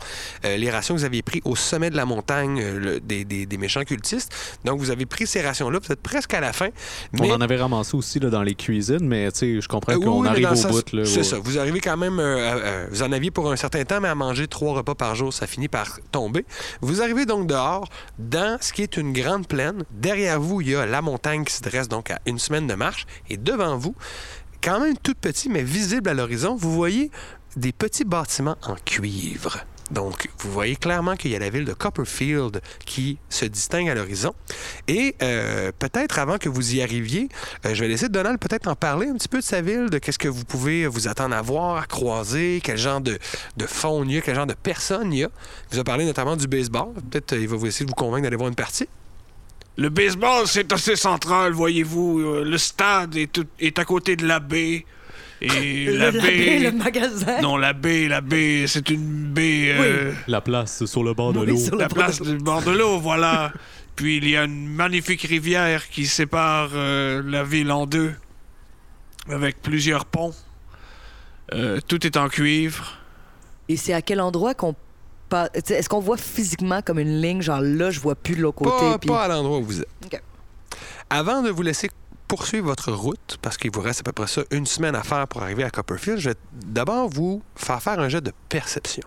Euh, 0.46 0.58
les 0.58 0.70
rations 0.70 0.94
que 0.96 1.00
vous 1.00 1.06
aviez 1.06 1.22
prises 1.22 1.42
au 1.46 1.56
sommet 1.56 1.90
de 1.90 1.96
la 1.96 2.06
montagne 2.06 2.60
euh, 2.62 2.80
le- 2.80 3.00
des, 3.00 3.24
des- 3.26 3.58
méchants 3.58 3.84
cultistes. 3.84 4.34
Donc, 4.66 4.80
vous 4.80 4.90
avez 4.90 5.06
pris 5.06 5.28
ces 5.28 5.42
rations-là. 5.42 5.80
Vous 5.82 5.92
êtes 5.92 6.02
presque 6.02 6.34
à 6.34 6.40
la 6.42 6.52
fin. 6.52 6.70
Mais 7.14 7.32
On 7.32 7.36
en 7.36 7.42
avait 7.42 7.58
ramassé 7.58 7.96
aussi 7.96 8.20
là, 8.20 8.30
dans 8.30 8.42
les 8.44 8.56
cuisines, 8.56 9.08
mais 9.08 9.32
tu 9.32 9.38
sais, 9.40 9.62
je 9.62 9.68
comprends 9.68 9.94
euh, 9.94 9.98
oui, 9.98 10.06
qu'on 10.06 10.22
oui, 10.22 10.28
arrive 10.28 10.50
au 10.52 10.68
bout. 10.70 10.82
C'est 11.06 11.18
ouais. 11.18 11.24
ça. 11.24 11.38
Vous 11.40 11.60
arrivez 11.60 11.80
quand 11.80 11.96
même. 11.98 12.20
euh, 12.20 12.88
vous 12.92 13.04
en 13.04 13.12
aviez 13.12 13.30
pour 13.32 13.52
un 13.52 13.56
certain 13.56 13.84
temps, 13.86 14.02
mais 14.02 14.08
à 14.10 14.16
manger 14.16 14.48
trois 14.48 14.74
repas 14.74 14.96
par 14.96 15.16
jour, 15.16 15.32
ça 15.32 15.46
finit 15.48 15.68
par 15.68 16.00
tomber. 16.12 16.46
Vous 16.82 17.02
arrivez 17.02 17.26
donc 17.26 17.48
dehors, 17.48 17.88
dans 18.20 18.58
ce 18.60 18.74
qui 18.74 18.82
est 18.82 18.98
une 18.98 19.14
grande 19.14 19.48
plaine. 19.48 19.84
Derrière 19.92 20.40
vous, 20.42 20.62
il 20.62 20.70
y 20.72 20.76
a 20.76 20.81
la 20.86 21.02
montagne 21.02 21.44
qui 21.44 21.54
se 21.54 21.62
dresse 21.62 21.88
donc 21.88 22.12
à 22.12 22.20
une 22.26 22.40
semaine 22.40 22.68
de 22.68 22.74
marche. 22.74 23.06
Et 23.30 23.38
devant 23.38 23.78
vous, 23.78 23.96
quand 24.62 24.80
même 24.80 24.98
tout 24.98 25.16
petit, 25.20 25.50
mais 25.50 25.64
visible 25.64 26.10
à 26.10 26.14
l'horizon, 26.14 26.56
vous 26.56 26.72
voyez 26.72 27.12
des 27.56 27.72
petits 27.72 28.06
bâtiments 28.06 28.58
en 28.64 28.76
cuivre. 28.76 29.66
Donc, 29.92 30.30
vous 30.40 30.50
voyez 30.52 30.78
clairement 30.78 31.18
qu'il 31.18 31.32
y 31.32 31.36
a 31.36 31.40
la 31.40 31.50
ville 31.50 31.66
de 31.66 31.74
Copperfield 31.74 32.62
qui 32.86 33.18
se 33.30 33.44
distingue 33.44 33.90
à 33.90 33.96
l'horizon. 33.96 34.34
Et 34.88 35.16
euh, 35.22 35.72
peut-être 35.78 36.18
avant 36.18 36.38
que 36.38 36.48
vous 36.48 36.76
y 36.76 36.82
arriviez, 36.82 37.28
euh, 37.66 37.76
je 37.76 37.82
vais 37.82 37.90
laisser 37.90 38.08
Donald 38.08 38.40
peut-être 38.40 38.68
en 38.68 38.76
parler 38.76 39.08
un 39.10 39.16
petit 39.16 39.28
peu 39.28 39.40
de 39.40 39.44
sa 39.44 39.62
ville, 39.62 39.90
de 39.90 39.98
qu'est-ce 39.98 40.18
que 40.18 40.30
vous 40.30 40.46
pouvez 40.46 40.88
vous 40.88 41.10
attendre 41.10 41.36
à 41.36 41.42
voir, 41.42 41.76
à 41.76 41.86
croiser, 41.86 42.62
quel 42.64 42.78
genre 42.78 43.02
de, 43.02 43.20
de 43.58 43.66
faune 43.66 44.10
il 44.10 44.16
y 44.16 44.18
a, 44.18 44.22
quel 44.22 44.36
genre 44.36 44.48
de 44.48 44.54
personnes 44.54 45.12
il 45.12 45.20
y 45.20 45.24
a. 45.26 45.30
Il 45.72 45.76
vous 45.76 45.80
a 45.80 45.84
parlé 45.84 46.06
notamment 46.06 46.38
du 46.38 46.48
baseball. 46.48 46.94
Peut-être 47.10 47.34
euh, 47.34 47.42
il 47.42 47.50
va 47.50 47.58
vous 47.58 47.66
essayer 47.66 47.86
de 47.86 47.92
vous 47.92 47.96
convaincre 47.96 48.24
d'aller 48.24 48.38
voir 48.38 48.48
une 48.48 48.56
partie. 48.56 48.88
Le 49.78 49.90
baseball, 49.90 50.48
c'est 50.48 50.72
assez 50.74 50.96
central, 50.96 51.54
voyez-vous. 51.54 52.20
Euh, 52.20 52.44
Le 52.44 52.58
stade 52.58 53.16
est, 53.16 53.32
tout- 53.32 53.48
est 53.60 53.80
à 53.80 53.86
côté 53.86 54.16
de 54.16 54.26
la 54.28 54.40
baie. 54.40 54.86
Et 55.42 55.86
Le, 55.86 55.98
la 55.98 56.12
la 56.12 56.22
baie. 56.22 56.38
baie, 56.38 56.60
le 56.60 56.72
magasin. 56.72 57.42
Non, 57.42 57.58
la 57.58 57.74
baie, 57.74 58.08
la 58.08 58.22
baie, 58.22 58.66
c'est 58.68 58.90
une 58.90 59.26
baie. 59.34 59.70
euh, 59.72 60.14
La 60.28 60.42
place 60.42 60.86
sur 60.86 61.04
le 61.04 61.14
bord 61.14 61.34
de 61.34 61.40
Oui, 61.40 61.48
l'eau. 61.72 61.78
la 61.78 61.88
place 61.88 62.22
du 62.22 62.38
bord 62.38 62.62
de 62.62 62.72
l'eau, 62.72 63.00
voilà. 63.00 63.52
Puis 63.96 64.18
il 64.18 64.30
y 64.30 64.38
a 64.38 64.44
une 64.44 64.68
magnifique 64.68 65.22
rivière 65.24 65.90
qui 65.90 66.06
sépare 66.06 66.70
euh, 66.76 67.22
la 67.26 67.44
ville 67.44 67.72
en 67.72 67.86
deux, 67.86 68.14
avec 69.30 69.62
plusieurs 69.62 70.06
ponts. 70.06 70.34
Euh, 71.54 71.80
tout 71.88 72.06
est 72.06 72.18
en 72.18 72.30
cuivre. 72.30 72.98
Et 73.68 73.78
c'est 73.78 73.94
à 73.94 74.02
quel 74.02 74.22
endroit 74.22 74.54
qu'on 74.54 74.76
Est-ce 75.54 75.90
qu'on 75.90 76.00
voit 76.00 76.18
physiquement 76.18 76.82
comme 76.82 77.00
une 77.00 77.22
ligne, 77.22 77.42
genre 77.42 77.62
là, 77.62 77.92
je 77.92 78.00
vois 78.00 78.16
plus 78.16 78.36
de 78.36 78.42
l'autre 78.42 78.58
côté? 78.60 78.92
Pas, 78.92 78.98
puis- 79.00 79.10
pas 79.10 79.24
à 79.24 79.28
l'endroit 79.28 79.58
où 79.60 79.64
vous 79.64 79.82
êtes. 79.82 79.88
Avant 81.10 81.42
de 81.42 81.50
vous 81.50 81.62
laisser 81.62 81.90
poursuivre 82.28 82.68
votre 82.68 82.92
route, 82.94 83.38
parce 83.42 83.58
qu'il 83.58 83.72
vous 83.72 83.82
reste 83.82 84.00
à 84.00 84.04
peu 84.04 84.14
près 84.14 84.28
ça 84.28 84.42
une 84.52 84.66
semaine 84.66 84.96
à 84.96 85.04
faire 85.04 85.28
pour 85.28 85.44
arriver 85.44 85.64
à 85.66 85.70
Copperfield, 85.70 86.18
je 86.20 86.30
vais 86.30 86.36
d'abord 86.54 87.10
vous 87.10 87.42
faire 87.56 87.82
faire 87.84 88.00
un 88.00 88.08
jet 88.08 88.22
de 88.22 88.32
perception. 88.48 89.04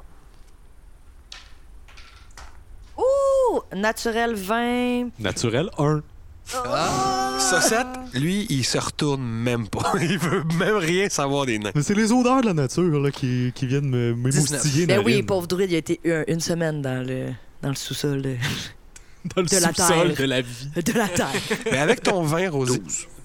Ouh! 2.99 3.61
Naturel 3.75 4.35
20. 4.35 5.09
Naturel 5.18 5.70
1. 5.79 6.03
Saucette, 6.47 7.86
lui, 8.14 8.47
il 8.51 8.64
se 8.64 8.78
retourne 8.78 9.22
même 9.22 9.68
pas. 9.68 9.92
Il 10.01 10.18
veut 10.18 10.45
même 10.59 10.76
rien 10.76 11.09
savoir 11.09 11.47
des 11.47 11.59
nains. 11.59 11.72
Mais 11.74 11.82
c'est 11.82 11.95
les 11.95 12.12
odeurs 12.12 12.40
de 12.42 12.47
la 12.47 12.55
nature 12.55 13.01
là, 13.01 13.11
qui, 13.11 13.53
qui 13.55 13.66
viennent 13.66 13.88
me- 13.88 14.14
m'émoustiller. 14.14 14.86
Ben 14.86 15.03
oui, 15.05 15.22
pauvre 15.22 15.47
druide, 15.47 15.70
il 15.70 15.74
a 15.74 15.78
été 15.78 16.01
un- 16.07 16.24
une 16.28 16.40
semaine 16.40 16.82
dans 16.82 17.07
le, 17.07 17.28
dans 17.62 17.70
le 17.70 17.74
sous-sol 17.74 18.22
de, 18.22 18.36
Dans 19.36 19.42
le 19.42 19.49
de 19.49 19.57
la 19.57 19.68
sous-sol 19.72 20.09
terre. 20.09 20.16
de 20.16 20.24
la 20.24 20.40
vie. 20.42 20.68
de 20.76 20.92
la 20.92 21.09
terre. 21.09 21.32
Mais 21.72 21.78
avec 21.78 22.03
ton 22.03 22.22
vin, 22.22 22.51
Rosie. 22.51 22.80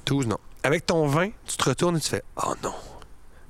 12. 0.05 0.27
non. 0.27 0.37
Avec 0.63 0.85
ton 0.85 1.05
vin, 1.07 1.29
tu 1.45 1.57
te 1.57 1.63
retournes 1.69 1.97
et 1.97 2.01
tu 2.01 2.09
fais 2.09 2.23
Oh 2.45 2.53
non, 2.63 2.73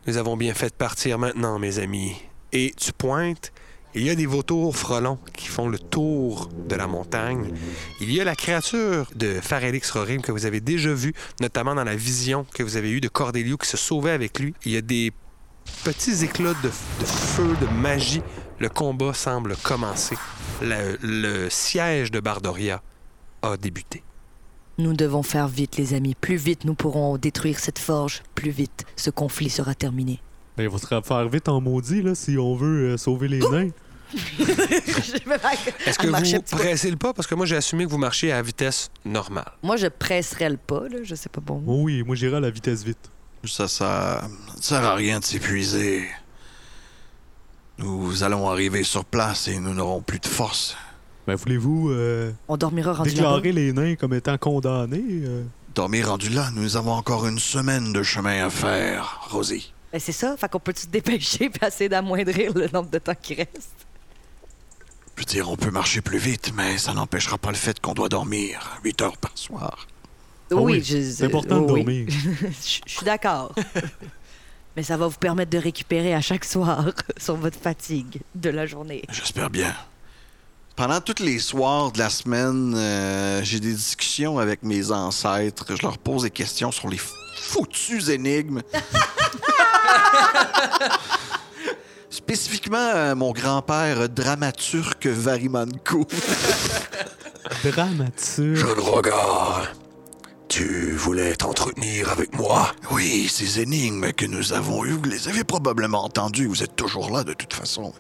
nous 0.08 0.18
avons 0.18 0.36
bien 0.38 0.54
fait 0.54 0.70
de 0.70 0.74
partir 0.76 1.18
maintenant, 1.20 1.58
mes 1.60 1.80
amis. 1.80 2.14
Et 2.52 2.74
tu 2.76 2.92
pointes, 2.92 3.52
il 3.96 4.04
y 4.04 4.10
a 4.10 4.16
des 4.16 4.26
vautours 4.26 4.76
frelons 4.76 5.18
qui 5.34 5.48
font 5.48 5.68
le 5.68 5.80
tour 5.80 6.50
de 6.68 6.76
la 6.76 6.88
montagne. 6.88 7.52
Il 8.02 8.12
y 8.12 8.22
a 8.22 8.24
la 8.24 8.36
créature 8.36 9.10
de 9.16 9.40
Pharelix 9.42 9.90
Rorim 9.92 10.22
que 10.22 10.32
vous 10.32 10.46
avez 10.46 10.62
déjà 10.62 10.94
vue, 10.94 11.14
notamment 11.42 11.76
dans 11.76 11.84
la 11.84 11.96
vision 11.96 12.46
que 12.54 12.62
vous 12.64 12.78
avez 12.78 12.92
eue 12.92 13.02
de 13.02 13.08
Cordelio 13.08 13.58
qui 13.58 13.68
se 13.68 13.78
sauvait 13.78 14.12
avec 14.12 14.40
lui. 14.40 14.54
Il 14.66 14.72
y 14.72 14.78
a 14.78 14.82
des 14.82 15.12
petits 15.84 16.24
éclats 16.24 16.54
de, 16.64 16.70
de 16.70 17.06
feu, 17.06 17.56
de 17.62 17.68
magie. 17.82 18.22
Le 18.60 18.70
combat 18.70 19.14
semble 19.14 19.56
commencer. 19.58 20.18
Le, 20.62 20.98
le 21.02 21.50
siège 21.50 22.12
de 22.12 22.20
Bardoria 22.20 22.82
a 23.42 23.58
débuté. 23.58 24.04
Nous 24.78 24.94
devons 24.94 25.24
faire 25.24 25.48
vite, 25.48 25.78
les 25.78 25.94
amis. 25.94 26.16
Plus 26.16 26.36
vite 26.36 26.64
nous 26.64 26.74
pourrons 26.74 27.18
détruire 27.18 27.60
cette 27.60 27.80
forge, 27.80 28.22
plus 28.36 28.52
vite 28.52 28.86
ce 28.96 29.10
conflit 29.10 29.50
sera 29.50 29.74
terminé. 29.76 30.22
Ben, 30.60 30.64
il 30.66 30.70
va 30.70 30.78
se 30.78 31.08
faire 31.08 31.30
vite 31.30 31.48
en 31.48 31.62
maudit 31.62 32.02
là, 32.02 32.14
si 32.16 32.38
on 32.38 32.54
veut 32.54 32.90
euh, 32.90 32.98
sauver 32.98 33.30
les 33.30 33.40
nains. 33.40 33.70
Je 34.14 34.44
vais 34.44 35.38
pas- 35.38 35.54
Est-ce 35.86 35.98
que 35.98 36.08
vous 36.08 36.42
pressez 36.58 36.92
le 36.92 36.98
pas? 36.98 37.14
Parce 37.14 37.28
que 37.28 37.36
moi, 37.36 37.46
j'ai 37.46 37.56
assumé 37.56 37.86
que 37.86 37.90
vous 37.90 37.98
marchiez 37.98 38.34
à 38.34 38.42
vitesse 38.42 38.92
normale. 39.06 39.50
Moi, 39.64 39.78
je 39.78 39.88
presserais 39.88 40.50
le 40.50 40.58
pas, 40.58 40.82
là. 40.90 40.98
Je 41.02 41.16
sais 41.16 41.30
pas 41.30 41.40
bon. 41.40 41.64
Oh 41.66 41.84
oui, 41.84 42.04
moi 42.04 42.18
j'irai 42.18 42.36
à 42.36 42.40
la 42.42 42.50
vitesse 42.50 42.84
vite. 42.84 43.10
Ça, 43.46 43.70
ça, 43.70 44.28
ça 44.58 44.62
sert 44.62 44.84
à 44.84 44.96
rien 44.96 45.20
de 45.22 45.24
s'épuiser. 45.24 46.10
Nous 47.78 48.24
allons 48.24 48.50
arriver 48.50 48.84
sur 48.84 49.06
place 49.06 49.48
et 49.48 49.60
nous 49.60 49.74
n'aurons 49.74 50.02
plus 50.02 50.20
de 50.20 50.28
force. 50.28 50.76
Ben 51.26 51.36
voulez-vous 51.36 51.90
euh, 51.92 52.34
On 52.50 52.58
dormira 52.58 52.92
rendu 52.92 53.12
déclarer 53.14 53.54
les 53.54 53.72
nains 53.72 53.96
comme 53.96 54.14
étant 54.14 54.38
condamnés? 54.38 55.22
euh? 55.24 55.44
Dormir 55.74 56.10
rendu 56.10 56.28
là, 56.30 56.50
nous 56.54 56.76
avons 56.76 56.92
encore 56.92 57.26
une 57.28 57.40
semaine 57.40 57.94
de 57.94 58.04
chemin 58.04 58.46
à 58.46 58.50
faire, 58.50 59.22
Rosie. 59.30 59.72
Ben, 59.92 60.00
c'est 60.00 60.12
ça. 60.12 60.36
Fait 60.38 60.50
qu'on 60.50 60.60
peut 60.60 60.74
se 60.76 60.88
dépêcher 60.88 61.46
et 61.62 61.66
essayer 61.66 61.90
d'amoindrir 61.90 62.54
le 62.54 62.68
nombre 62.68 62.90
de 62.90 63.00
temps 63.00 63.16
qui 63.20 63.34
reste? 63.36 63.72
Je 65.16 65.22
veux 65.22 65.26
dire, 65.26 65.50
on 65.50 65.58
peut 65.58 65.72
marcher 65.72 66.02
plus 66.02 66.18
vite, 66.20 66.54
mais 66.56 66.78
ça 66.78 66.94
n'empêchera 66.94 67.38
pas 67.38 67.50
le 67.50 67.58
fait 67.58 67.80
qu'on 67.82 67.94
doit 67.94 68.08
dormir 68.10 68.80
8 68.86 69.02
heures 69.02 69.18
par 69.18 69.32
soir. 69.36 69.88
Ah 70.52 70.56
oui, 70.56 70.82
je- 70.84 71.02
C'est 71.12 71.26
important 71.26 71.62
de 71.62 71.72
oui. 71.74 71.84
dormir. 71.84 72.08
Je 72.64 72.80
je 72.88 72.92
suis 72.96 73.06
d'accord. 73.06 73.54
Mais 74.78 74.84
ça 74.84 74.96
va 74.98 75.08
vous 75.08 75.18
permettre 75.18 75.52
de 75.52 75.58
récupérer 75.58 76.14
à 76.14 76.22
chaque 76.22 76.46
soir 76.46 76.86
sur 77.18 77.36
votre 77.36 77.60
fatigue 77.60 78.22
de 78.36 78.50
la 78.50 78.66
journée. 78.66 79.04
J'espère 79.12 79.50
bien. 79.50 79.76
Pendant 80.78 81.02
tous 81.02 81.22
les 81.22 81.40
soirs 81.40 81.92
de 81.92 82.00
la 82.00 82.10
semaine, 82.10 82.74
euh, 82.78 83.42
j'ai 83.44 83.60
des 83.60 83.74
discussions 83.74 84.40
avec 84.40 84.64
mes 84.64 84.92
ancêtres. 84.92 85.76
Je 85.76 85.82
leur 85.82 85.98
pose 85.98 86.24
des 86.24 86.30
questions 86.32 86.72
sur 86.72 86.88
les 86.88 87.00
foutues 87.36 88.10
énigmes. 88.10 88.62
Spécifiquement, 92.10 92.78
euh, 92.78 93.16
mon 93.16 93.32
grand-père, 93.32 94.02
euh, 94.02 94.08
dramaturge 94.08 94.94
Varimanco. 95.06 96.06
Dramaturge. 97.64 98.60
Jeune 98.60 98.80
regard, 98.80 99.68
tu 100.48 100.94
voulais 100.94 101.36
t'entretenir 101.36 102.10
avec 102.10 102.36
moi? 102.36 102.72
Oui, 102.92 103.28
ces 103.32 103.60
énigmes 103.60 104.12
que 104.12 104.26
nous 104.26 104.54
avons 104.54 104.86
eues, 104.86 104.94
vous 104.94 105.10
les 105.10 105.28
avez 105.28 105.44
probablement 105.44 106.04
entendues. 106.04 106.48
Vous 106.48 106.64
êtes 106.64 106.76
toujours 106.76 107.12
là, 107.12 107.24
de 107.24 107.34
toute 107.34 107.54
façon. 107.54 107.94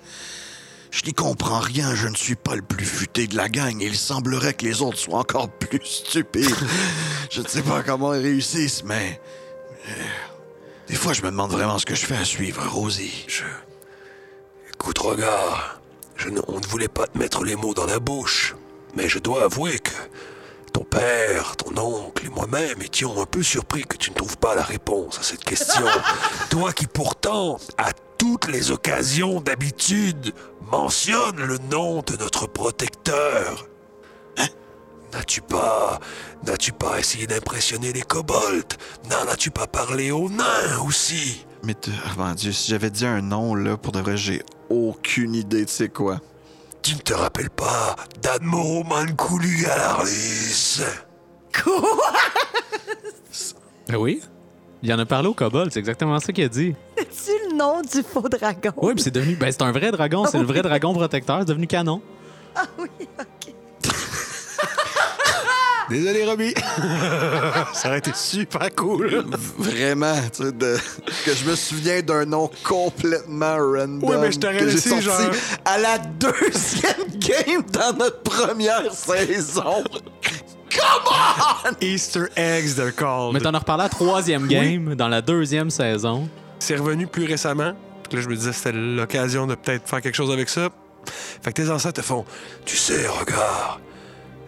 Je 0.92 1.04
n'y 1.06 1.14
comprends 1.14 1.60
rien. 1.60 1.94
Je 1.94 2.08
ne 2.08 2.16
suis 2.16 2.36
pas 2.36 2.56
le 2.56 2.64
plus 2.64 2.86
futé 2.86 3.28
de 3.28 3.36
la 3.36 3.48
gang. 3.50 3.78
Il 3.80 3.96
semblerait 3.96 4.54
que 4.54 4.66
les 4.66 4.82
autres 4.82 4.98
soient 4.98 5.20
encore 5.20 5.50
plus 5.50 5.82
stupides. 5.84 6.50
je 7.32 7.42
ne 7.42 7.48
sais 7.48 7.62
pas 7.62 7.84
comment 7.84 8.14
ils 8.14 8.22
réussissent, 8.22 8.84
mais... 8.84 9.22
euh, 9.88 9.92
Des 10.90 10.96
fois, 10.96 11.14
je 11.14 11.22
me 11.22 11.30
demande 11.30 11.52
vraiment 11.52 11.78
ce 11.78 11.86
que 11.86 11.96
je 11.96 12.06
fais 12.06 12.18
à 12.18 12.26
suivre, 12.26 12.62
Rosie. 12.68 13.26
Je. 13.28 13.44
Écoute, 14.74 14.98
regard, 15.00 15.82
je 16.16 16.30
ne- 16.30 16.42
on 16.48 16.60
ne 16.60 16.66
voulait 16.68 16.88
pas 16.88 17.06
te 17.08 17.18
mettre 17.18 17.44
les 17.44 17.56
mots 17.56 17.74
dans 17.74 17.86
la 17.86 18.00
bouche, 18.00 18.56
mais 18.96 19.08
je 19.08 19.20
dois 19.20 19.44
avouer 19.44 19.78
que 19.80 19.92
ton 20.74 20.84
père, 20.84 21.56
ton 21.58 21.78
oncle 21.78 22.26
et 22.26 22.30
moi-même 22.30 22.82
étions 22.82 23.22
un 23.22 23.26
peu 23.26 23.44
surpris 23.44 23.84
que 23.84 23.98
tu 23.98 24.10
ne 24.12 24.16
trouves 24.16 24.38
pas 24.38 24.56
la 24.56 24.64
réponse 24.64 25.20
à 25.20 25.24
cette 25.24 25.44
question. 25.44 25.86
Toi 26.50 26.74
qui 26.74 26.88
pourtant, 26.88 27.60
à 27.78 27.92
toutes 28.18 28.48
les 28.48 28.72
occasions 28.72 29.42
d'habitude, 29.42 30.34
mentionnes 30.72 31.38
le 31.42 31.58
nom 31.70 32.02
de 32.02 32.16
notre 32.18 32.48
protecteur. 32.48 33.68
Hein? 34.38 34.48
N'as-tu 35.14 35.42
pas, 35.42 36.00
n'as-tu 36.46 36.72
pas 36.72 37.00
essayé 37.00 37.26
d'impressionner 37.28 37.92
les 37.94 38.02
kobolds? 38.02 38.76
N'en 39.10 39.32
as-tu 39.32 39.50
pas 39.52 39.66
parlé 39.68 40.12
aux 40.12 40.30
nains 40.30 40.80
aussi? 40.86 41.46
Mais, 41.64 41.74
te- 41.74 41.90
ah, 42.06 42.12
mon 42.18 42.34
Dieu, 42.34 42.52
si 42.52 42.70
j'avais 42.72 42.90
dit 42.92 43.06
un 43.06 43.22
nom, 43.22 43.56
là, 43.56 43.76
pour 43.76 43.92
de 43.92 44.00
vrai, 44.00 44.18
j'ai 44.18 44.44
aucune 44.70 45.34
idée 45.36 45.66
de 45.66 45.70
c'est 45.70 45.90
quoi. 45.90 46.20
Tu 46.82 46.94
ne 46.96 47.00
te 47.00 47.14
rappelles 47.14 47.50
pas 47.50 47.96
d'Admoro 48.22 48.84
Mancoulu 48.84 49.66
à 49.66 49.76
l'Arlis? 49.78 50.80
Ben 53.88 53.98
oui? 53.98 54.22
Il 54.82 54.94
en 54.94 55.00
a 55.00 55.06
parlé 55.06 55.28
au 55.28 55.34
kobold, 55.34 55.72
c'est 55.74 55.80
exactement 55.80 56.20
ça 56.20 56.32
qu'il 56.32 56.46
a 56.46 56.48
dit. 56.50 56.74
C'est 57.12 57.38
le 57.50 57.58
nom 57.58 57.82
du 57.82 58.02
faux 58.04 58.30
dragon? 58.30 58.72
Oui, 58.78 58.94
puis 58.94 59.04
c'est 59.04 59.12
devenu. 59.12 59.36
Ben, 59.36 59.52
c'est 59.52 59.62
un 59.62 59.72
vrai 59.74 59.92
dragon, 59.92 60.26
c'est 60.26 60.38
le 60.40 60.46
vrai 60.46 60.62
dragon 60.62 60.94
protecteur, 60.94 61.40
c'est 61.40 61.46
devenu 61.46 61.68
canon. 61.68 62.02
Ah 62.56 62.64
oui, 62.80 62.88
OK. 63.20 63.49
Désolé, 65.90 66.26
Robbie. 66.26 66.54
Ça 67.74 67.88
aurait 67.90 67.98
été 68.00 68.12
super 68.14 68.70
cool. 68.76 69.26
Vraiment, 69.58 70.14
tu 70.36 70.44
sais, 70.44 70.52
de- 70.52 70.78
que 71.26 71.34
je 71.34 71.46
me 71.50 71.56
souviens 71.56 72.02
d'un 72.02 72.26
nom 72.26 72.50
complètement 72.64 73.56
random. 73.58 74.00
Oui, 74.04 74.16
mais 74.22 74.32
je 74.32 74.40
t'aurais 74.40 74.58
que 74.60 74.68
j'ai 74.70 74.76
laissé, 74.76 74.90
sorti 74.90 75.04
genre- 75.06 75.32
à 75.66 75.78
la 75.78 75.98
deuxième 75.98 77.08
game 77.18 77.64
dans 77.72 77.94
notre 77.98 78.22
première 78.22 78.92
saison. 78.94 79.84
Easter 81.82 82.26
eggs, 82.36 82.76
they're 82.76 82.94
called. 82.96 83.34
Mais 83.34 83.40
t'en 83.40 83.54
as 83.54 83.60
reparlé 83.60 83.82
à 83.82 83.86
la 83.86 83.90
troisième 83.90 84.48
game, 84.48 84.96
dans 84.96 85.08
la 85.08 85.22
deuxième 85.22 85.70
saison. 85.70 86.30
C'est 86.60 86.76
revenu 86.76 87.08
plus 87.08 87.26
récemment. 87.26 87.74
Puis 88.08 88.18
Là, 88.18 88.24
je 88.24 88.30
me 88.30 88.36
disais, 88.36 88.54
c'était 88.54 88.72
l'occasion 88.74 89.48
de 89.48 89.56
peut-être 89.56 89.88
faire 89.88 90.02
quelque 90.02 90.16
chose 90.16 90.32
avec 90.32 90.50
ça. 90.50 90.70
Fait 91.42 91.52
que 91.54 91.62
tes 91.62 91.70
ancêtres 91.70 92.02
te 92.02 92.06
font 92.06 92.26
Tu 92.66 92.76
sais, 92.76 93.08
regarde, 93.08 93.80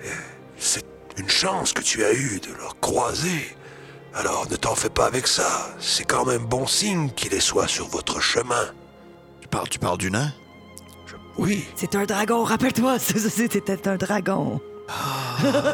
euh, 0.03 0.09
c'est 0.57 0.85
une 1.21 1.29
chance 1.29 1.71
que 1.71 1.81
tu 1.81 2.03
as 2.03 2.13
eue 2.13 2.39
de 2.39 2.51
leur 2.55 2.79
croiser. 2.79 3.55
Alors 4.15 4.49
ne 4.49 4.55
t'en 4.55 4.73
fais 4.73 4.89
pas 4.89 5.05
avec 5.05 5.27
ça. 5.27 5.69
C'est 5.79 6.03
quand 6.03 6.25
même 6.25 6.45
bon 6.45 6.65
signe 6.65 7.11
qu'il 7.11 7.39
soit 7.39 7.67
sur 7.67 7.87
votre 7.87 8.19
chemin. 8.19 8.71
Tu 9.39 9.47
parles, 9.47 9.69
tu 9.69 9.77
parles 9.77 9.99
du 9.99 10.09
nain? 10.09 10.33
Oui. 11.37 11.63
C'est 11.75 11.95
un 11.95 12.05
dragon, 12.05 12.43
rappelle-toi, 12.43 12.97
c'était 12.99 13.87
un 13.87 13.97
dragon. 13.97 14.59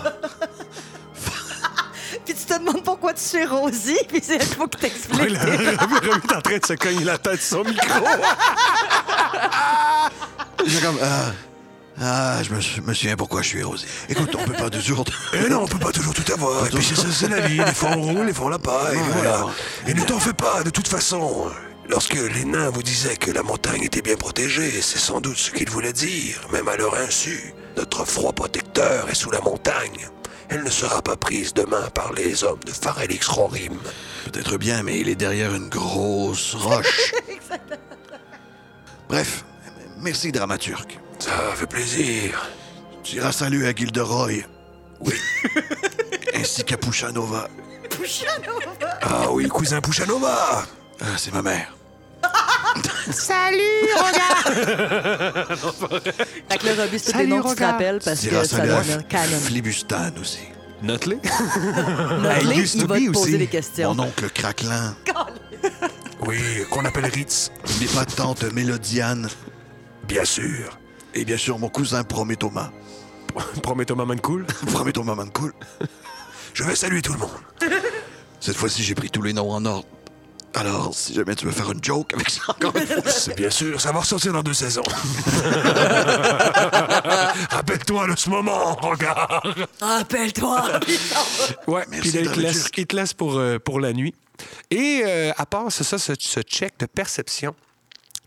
puis 2.25 2.35
tu 2.35 2.45
te 2.45 2.59
demandes 2.59 2.83
pourquoi 2.83 3.13
tu 3.13 3.21
suis 3.21 3.45
Rosie, 3.45 3.97
puis 4.07 4.19
c'est 4.21 4.35
il 4.35 4.41
faut 4.41 4.67
que 4.67 4.77
t'expliques. 4.77 5.21
Oui, 5.21 5.37
Robbie 5.79 5.95
est 6.07 6.35
en 6.35 6.41
train 6.41 6.57
de 6.57 6.65
se 6.65 6.73
cogner 6.73 7.05
la 7.05 7.17
tête 7.17 7.41
sur 7.41 7.59
son 7.59 7.63
micro. 7.63 8.05
J'ai 10.65 10.81
comme. 10.81 10.99
Ah, 11.01 11.31
ah, 11.99 12.41
je 12.43 12.53
me, 12.53 12.61
sou- 12.61 12.81
me 12.83 12.93
souviens 12.93 13.15
pourquoi 13.15 13.41
je 13.41 13.47
suis 13.47 13.63
Rosie. 13.63 13.85
Écoute, 14.09 14.29
on 14.37 14.43
peut 14.43 14.53
pas 14.53 14.69
toujours. 14.69 15.03
Eh 15.33 15.49
non, 15.49 15.61
on 15.63 15.67
peut 15.67 15.79
pas 15.79 15.91
toujours 15.91 16.13
tout 16.13 16.31
avoir. 16.31 16.67
Et 16.67 16.69
puis 16.69 16.83
c'est 16.83 16.95
c'est 17.11 17.27
la 17.27 17.41
vie. 17.41 17.57
Des 17.57 17.73
fois 17.73 17.89
on 17.97 18.01
roule, 18.01 18.25
des 18.27 18.33
fois 18.33 18.45
on 18.47 18.49
l'a 18.49 18.59
pas. 18.59 18.93
Et 18.93 18.97
voilà. 19.13 19.45
Et 19.87 19.93
ne 19.93 20.01
t'en 20.03 20.19
fais 20.19 20.33
pas, 20.33 20.63
de 20.63 20.69
toute 20.69 20.87
façon. 20.87 21.49
Lorsque 21.89 22.15
les 22.15 22.43
nains 22.45 22.69
vous 22.69 22.83
disaient 22.83 23.15
que 23.15 23.31
la 23.31 23.43
montagne 23.43 23.83
était 23.83 24.01
bien 24.01 24.15
protégée, 24.17 24.81
c'est 24.81 24.99
sans 24.99 25.21
doute 25.21 25.37
ce 25.37 25.51
qu'ils 25.51 25.69
voulaient 25.69 25.93
dire, 25.93 26.39
même 26.51 26.67
à 26.67 26.75
leur 26.75 26.95
insu. 26.95 27.53
Notre 27.77 28.03
froid 28.05 28.33
protecteur 28.33 29.09
est 29.09 29.15
sous 29.15 29.31
la 29.31 29.39
montagne. 29.39 30.07
Elle 30.49 30.63
ne 30.63 30.69
sera 30.69 31.01
pas 31.01 31.15
prise 31.15 31.53
demain 31.53 31.89
par 31.93 32.13
les 32.13 32.43
hommes 32.43 32.59
de 32.65 32.71
Farelix 32.71 33.25
Rorim. 33.27 33.77
Peut-être 34.25 34.57
bien, 34.57 34.83
mais 34.83 34.99
il 34.99 35.07
est 35.09 35.15
derrière 35.15 35.53
une 35.53 35.69
grosse 35.69 36.55
roche. 36.55 37.13
Bref, 39.09 39.45
merci, 39.99 40.31
dramaturge. 40.31 40.83
Ça 41.20 41.32
fait 41.55 41.68
plaisir. 41.68 42.47
Tu 43.03 43.13
diras 43.15 43.32
salut 43.32 43.65
à 43.68 43.74
Gilderoy. 43.74 44.43
Oui. 44.99 45.13
Ainsi 46.36 46.63
qu'à 46.63 46.78
Pushanova. 46.78 47.47
Ah 49.01 49.32
oui, 49.32 49.47
cousin 49.47 49.82
Pouchanova. 49.82 50.63
Ah, 51.01 51.05
c'est 51.18 51.34
ma 51.34 51.41
mère. 51.41 51.74
Salut, 53.11 53.88
regarde! 53.95 54.53
Fait 56.49 56.57
que 56.57 56.65
là, 56.65 56.84
Robbie, 56.84 56.99
c'est 56.99 57.05
des 57.13 57.18
Salut, 57.20 57.28
noms 57.30 57.41
que 57.41 57.49
tu 57.49 57.55
te 57.55 57.59
Roga. 57.61 57.72
rappelles 57.72 57.99
parce 58.03 58.20
Tu 58.20 58.28
diras 58.30 58.41
que 58.41 58.47
ça 58.47 58.57
salut 58.57 58.72
à 58.72 58.82
donne 58.82 58.99
un 58.99 59.03
canon. 59.03 59.39
Flibustan 59.39 60.11
aussi. 60.20 60.39
Note-les. 60.84 61.15
Note-les, 61.15 62.55
Hey, 62.55 62.59
used 62.61 62.76
il 62.76 62.82
to 62.82 62.88
va 62.88 62.95
be 62.99 63.05
te 63.05 63.11
poser 63.11 63.30
aussi. 63.30 63.38
des 63.38 63.47
questions. 63.47 63.93
Mon 63.95 64.03
oncle 64.03 64.30
Craquelin. 64.30 64.95
Oui, 66.28 66.38
qu'on 66.70 66.84
appelle 66.86 67.05
Ritz. 67.05 67.51
N'oublie 67.70 67.88
pas 67.88 68.05
tante 68.05 68.43
Mélodiane. 68.53 69.30
Bien 70.07 70.26
sûr. 70.26 70.78
Et 71.18 71.26
bien 71.26 71.38
sûr, 71.38 71.57
mon 71.57 71.68
cousin 71.68 72.03
Prométhoma. 72.03 72.72
Promets 73.63 73.86
Thomas 73.86 74.05
Mancool. 74.05 74.45
Prométhoma 74.72 75.15
Mancool. 75.15 75.51
Je 76.53 76.63
vais 76.63 76.76
saluer 76.76 77.01
tout 77.01 77.13
le 77.13 77.20
monde. 77.20 77.32
Cette 78.39 78.55
fois-ci, 78.55 78.84
j'ai 78.84 78.93
pris 78.93 79.09
tous 79.09 79.24
les 79.24 79.34
noms 79.34 79.49
en 79.49 79.65
ordre. 79.65 79.88
Alors, 80.53 80.93
si 80.93 81.15
jamais 81.15 81.34
tu 81.34 81.45
veux 81.45 81.51
faire 81.51 81.72
une 81.72 81.84
joke 81.84 82.13
avec 82.13 82.30
ça 82.30 82.41
encore 82.47 82.76
une 82.76 82.86
fois. 82.86 83.01
C'est 83.11 83.36
bien 83.38 83.49
sûr, 83.49 83.82
ça 83.82 83.91
va 83.91 83.99
ressortir 83.99 84.32
dans 84.32 84.43
deux 84.43 84.53
saisons. 84.53 84.84
Rappelle-toi 87.49 88.07
de 88.07 88.15
ce 88.15 88.30
moment, 88.30 88.76
regarde. 88.76 89.68
Rappelle-toi! 89.82 90.80
Ouais, 91.65 91.84
Merci, 91.89 92.11
puis 92.11 92.11
là, 92.11 92.22
il 92.22 92.32
te 92.32 92.39
laisse, 92.39 92.70
il 92.78 92.88
te 92.88 92.95
laisse 92.95 93.13
pour, 93.13 93.38
euh, 93.38 93.57
pour 93.57 93.80
la 93.80 93.93
nuit. 93.93 94.13
Et 94.70 95.01
euh, 95.03 95.32
à 95.36 95.47
part 95.47 95.72
c'est 95.72 95.84
ça, 95.84 95.97
ce, 95.97 96.13
ce 96.18 96.41
check 96.41 96.80
de 96.80 96.86
perception 96.86 97.55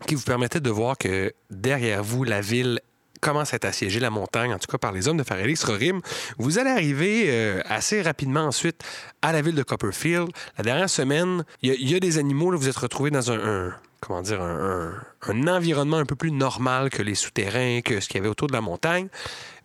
qui 0.07 0.15
vous 0.15 0.23
permettait 0.23 0.59
de 0.59 0.69
voir 0.69 0.97
que 0.97 1.33
derrière 1.49 2.03
vous, 2.03 2.23
la 2.23 2.41
ville 2.41 2.79
commence 3.21 3.53
à 3.53 3.57
être 3.57 3.65
assiégée, 3.65 3.99
la 3.99 4.09
montagne, 4.09 4.51
en 4.53 4.57
tout 4.57 4.65
cas 4.71 4.79
par 4.79 4.91
les 4.91 5.07
hommes 5.07 5.17
de 5.17 5.23
Farelix 5.23 5.63
Rorim. 5.63 6.01
Vous 6.39 6.57
allez 6.57 6.71
arriver 6.71 7.25
euh, 7.27 7.61
assez 7.69 8.01
rapidement 8.01 8.41
ensuite 8.45 8.81
à 9.21 9.31
la 9.31 9.41
ville 9.43 9.53
de 9.53 9.61
Copperfield. 9.63 10.29
La 10.57 10.63
dernière 10.63 10.89
semaine, 10.89 11.43
il 11.61 11.89
y, 11.89 11.95
a- 11.95 11.99
des 11.99 12.17
animaux, 12.17 12.49
là, 12.49 12.57
vous 12.57 12.67
êtes 12.67 12.75
retrouvés 12.77 13.11
dans 13.11 13.31
un, 13.31 13.73
comment 13.99 14.23
dire, 14.23 14.41
un, 14.41 14.89
un- 14.89 15.31
un 15.31 15.47
environnement 15.47 15.97
un 15.97 16.05
peu 16.05 16.15
plus 16.15 16.31
normal 16.31 16.89
que 16.89 17.03
les 17.03 17.13
souterrains, 17.13 17.81
que 17.81 17.99
ce 17.99 18.07
qu'il 18.07 18.17
y 18.17 18.19
avait 18.21 18.29
autour 18.29 18.47
de 18.47 18.53
la 18.53 18.61
montagne. 18.61 19.07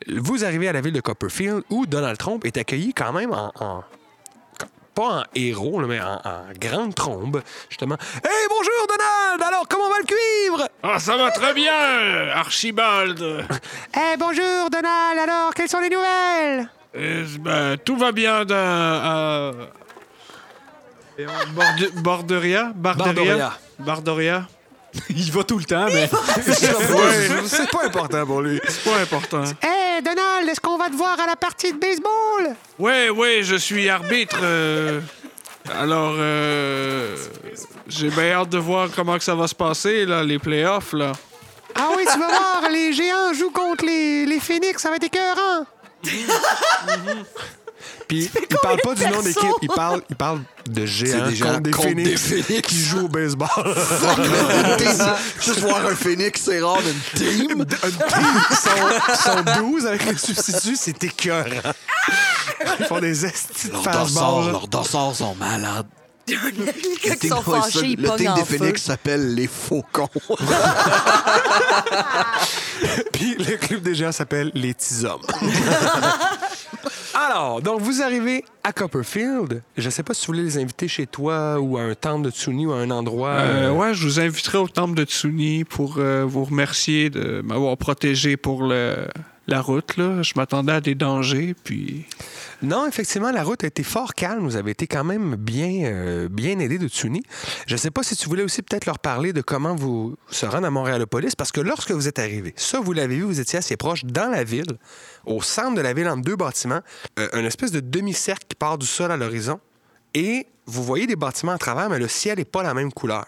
Vous 0.06 0.44
arrivez 0.44 0.68
à 0.68 0.72
la 0.74 0.82
ville 0.82 0.92
de 0.92 1.00
Copperfield 1.00 1.62
où 1.70 1.86
Donald 1.86 2.18
Trump 2.18 2.44
est 2.44 2.58
accueilli 2.58 2.92
quand 2.92 3.14
même 3.14 3.32
en. 3.32 3.84
pas 4.94 5.20
en 5.20 5.24
héros, 5.34 5.80
mais 5.86 5.98
en, 6.00 6.20
en 6.22 6.42
grande 6.60 6.94
trombe, 6.94 7.42
justement. 7.70 7.96
Hey, 8.22 8.46
bonjour 8.50 8.86
Donald! 8.86 9.05
Alors, 9.42 9.66
comment 9.68 9.88
va 9.88 9.98
le 9.98 10.04
cuivre? 10.04 10.68
Ah, 10.82 10.98
ça 10.98 11.16
va 11.16 11.30
très 11.30 11.52
bien, 11.54 11.72
Archibald. 12.34 13.20
Eh, 13.94 14.16
bonjour, 14.18 14.70
Donald. 14.70 15.18
Alors, 15.22 15.54
quelles 15.54 15.68
sont 15.68 15.80
les 15.80 15.88
nouvelles? 15.90 16.68
Euh, 16.96 17.24
ben, 17.40 17.76
tout 17.78 17.96
va 17.96 18.12
bien 18.12 18.44
dans, 18.44 18.54
à... 18.54 19.52
et 21.18 21.26
en 21.26 21.30
Borde- 21.54 22.02
Borderia? 22.02 22.72
Barderia? 22.74 23.58
Bardoria? 23.78 24.46
Il 25.10 25.30
va 25.32 25.44
tout 25.44 25.58
le 25.58 25.64
temps, 25.64 25.86
mais. 25.92 26.08
C'est 27.46 27.70
pas 27.70 27.84
important 27.86 28.24
pour 28.26 28.40
lui. 28.42 28.60
C'est 28.68 28.84
pas 28.90 28.98
important. 29.00 29.44
Eh, 29.62 30.02
Donald, 30.02 30.48
est-ce 30.48 30.60
qu'on 30.60 30.78
va 30.78 30.88
te 30.88 30.94
voir 30.96 31.18
à 31.20 31.26
la 31.26 31.36
partie 31.36 31.72
de 31.72 31.78
baseball? 31.78 32.54
Ouais, 32.78 33.10
ouais, 33.10 33.40
je 33.42 33.56
suis 33.56 33.88
arbitre. 33.90 34.38
euh, 34.42 35.00
Alors, 35.74 36.14
euh, 36.18 37.16
j'ai 37.88 38.10
bien 38.10 38.32
hâte 38.32 38.50
de 38.50 38.58
voir 38.58 38.88
comment 38.94 39.16
que 39.18 39.24
ça 39.24 39.34
va 39.34 39.46
se 39.48 39.54
passer, 39.54 40.06
là, 40.06 40.22
les 40.22 40.38
playoffs, 40.38 40.92
là. 40.92 41.12
Ah 41.74 41.90
oui, 41.96 42.04
tu 42.10 42.18
vas 42.18 42.28
voir, 42.28 42.68
les 42.70 42.92
géants 42.92 43.32
jouent 43.34 43.50
contre 43.50 43.84
les, 43.84 44.24
les 44.26 44.40
phoenix, 44.40 44.80
ça 44.80 44.90
va 44.90 44.96
être 44.96 45.04
écœurant. 45.04 45.66
Puis 48.08 48.30
il 48.50 48.56
parle 48.62 48.80
pas 48.82 48.94
du 48.94 49.04
nom 49.08 49.20
d'équipe, 49.20 49.50
il 49.62 49.68
parle, 49.68 50.00
il 50.08 50.14
parle 50.16 50.40
de 50.68 50.86
géants 50.86 51.26
des 51.28 51.34
géants 51.34 51.48
contre 51.54 51.60
des 51.62 51.70
contre 51.72 51.88
phoenix, 51.88 52.28
des 52.28 52.42
phoenix. 52.42 52.68
qui 52.68 52.80
jouent 52.80 53.04
au 53.06 53.08
baseball. 53.08 53.48
Une 53.56 54.76
team. 54.76 55.06
Juste 55.40 55.58
voir 55.60 55.84
un 55.86 55.94
phoenix, 55.94 56.40
c'est 56.44 56.60
rare 56.60 56.78
d'une 56.82 57.00
team. 57.14 57.64
Ils 57.66 58.56
sont, 58.56 59.32
sont 59.32 59.42
12 59.60 59.86
avec 59.86 60.04
les 60.06 60.16
substituts, 60.16 60.76
c'est 60.76 61.02
écœurant. 61.02 61.72
Ils 62.78 62.86
font 62.86 63.00
des 63.00 63.26
estis 63.26 63.68
de 63.68 63.72
Leurs 64.52 64.68
dossards 64.68 65.14
sont 65.16 65.34
malades. 65.34 65.86
Ils 66.28 66.38
team- 67.18 67.30
sont 67.30 67.50
ouais, 67.50 67.60
ça, 67.60 67.70
fâchés, 67.70 67.86
ils 67.86 68.00
le 68.00 68.10
team 68.16 68.34
des 68.34 68.44
feu. 68.44 68.58
Phoenix 68.58 68.82
s'appelle 68.82 69.34
les 69.34 69.46
Faucons. 69.46 70.08
Puis 73.12 73.36
le 73.38 73.56
club 73.56 73.82
des 73.82 73.94
géants 73.94 74.12
s'appelle 74.12 74.50
les 74.54 74.74
petits 74.74 75.04
hommes. 75.04 75.22
Alors, 77.18 77.62
donc 77.62 77.80
vous 77.80 78.02
arrivez 78.02 78.44
à 78.62 78.74
Copperfield. 78.74 79.62
Je 79.78 79.88
sais 79.88 80.02
pas 80.02 80.12
si 80.12 80.20
tu 80.20 80.26
voulais 80.26 80.42
les 80.42 80.58
inviter 80.58 80.86
chez 80.86 81.06
toi 81.06 81.58
ou 81.58 81.78
à 81.78 81.80
un 81.80 81.94
temple 81.94 82.26
de 82.26 82.30
Tsuni 82.30 82.66
ou 82.66 82.72
à 82.72 82.76
un 82.76 82.90
endroit. 82.90 83.30
Euh, 83.30 83.68
euh, 83.68 83.72
ouais, 83.72 83.94
je 83.94 84.04
vous 84.04 84.20
inviterai 84.20 84.58
au 84.58 84.68
temple 84.68 84.94
de 84.94 85.04
Tsuni 85.04 85.64
pour 85.64 85.94
euh, 85.96 86.26
vous 86.26 86.44
remercier 86.44 87.08
de 87.08 87.40
m'avoir 87.40 87.78
protégé 87.78 88.36
pour 88.36 88.64
le, 88.64 89.08
la 89.46 89.62
route, 89.62 89.96
là. 89.96 90.20
Je 90.20 90.34
m'attendais 90.36 90.72
à 90.72 90.82
des 90.82 90.94
dangers, 90.94 91.54
puis... 91.64 92.04
Non, 92.62 92.86
effectivement, 92.86 93.30
la 93.32 93.42
route 93.42 93.64
a 93.64 93.66
été 93.66 93.82
fort 93.82 94.14
calme. 94.14 94.44
Vous 94.44 94.56
avez 94.56 94.70
été 94.70 94.86
quand 94.86 95.04
même 95.04 95.36
bien, 95.36 95.84
euh, 95.84 96.28
aidé 96.38 96.78
de 96.78 96.88
Tsuni. 96.88 97.22
Je 97.66 97.74
ne 97.74 97.78
sais 97.78 97.90
pas 97.90 98.02
si 98.02 98.16
tu 98.16 98.28
voulais 98.28 98.42
aussi 98.42 98.62
peut-être 98.62 98.86
leur 98.86 98.98
parler 98.98 99.34
de 99.34 99.42
comment 99.42 99.74
vous 99.74 100.16
se 100.30 100.46
rendre 100.46 100.66
à 100.66 100.70
Montréalopolis, 100.70 101.36
parce 101.36 101.52
que 101.52 101.60
lorsque 101.60 101.90
vous 101.90 102.08
êtes 102.08 102.18
arrivé, 102.18 102.54
ça, 102.56 102.80
vous 102.80 102.92
l'avez 102.92 103.16
vu, 103.16 103.22
vous 103.22 103.40
étiez 103.40 103.58
assez 103.58 103.76
proche 103.76 104.04
dans 104.04 104.30
la 104.30 104.42
ville, 104.42 104.78
au 105.26 105.42
centre 105.42 105.74
de 105.74 105.82
la 105.82 105.92
ville, 105.92 106.08
entre 106.08 106.22
deux 106.22 106.36
bâtiments, 106.36 106.80
euh, 107.18 107.28
une 107.34 107.44
espèce 107.44 107.72
de 107.72 107.80
demi-cercle 107.80 108.46
qui 108.48 108.56
part 108.56 108.78
du 108.78 108.86
sol 108.86 109.12
à 109.12 109.18
l'horizon, 109.18 109.60
et 110.14 110.46
vous 110.64 110.82
voyez 110.82 111.06
des 111.06 111.16
bâtiments 111.16 111.52
à 111.52 111.58
travers, 111.58 111.90
mais 111.90 111.98
le 111.98 112.08
ciel 112.08 112.38
n'est 112.38 112.46
pas 112.46 112.62
la 112.62 112.72
même 112.72 112.92
couleur. 112.92 113.26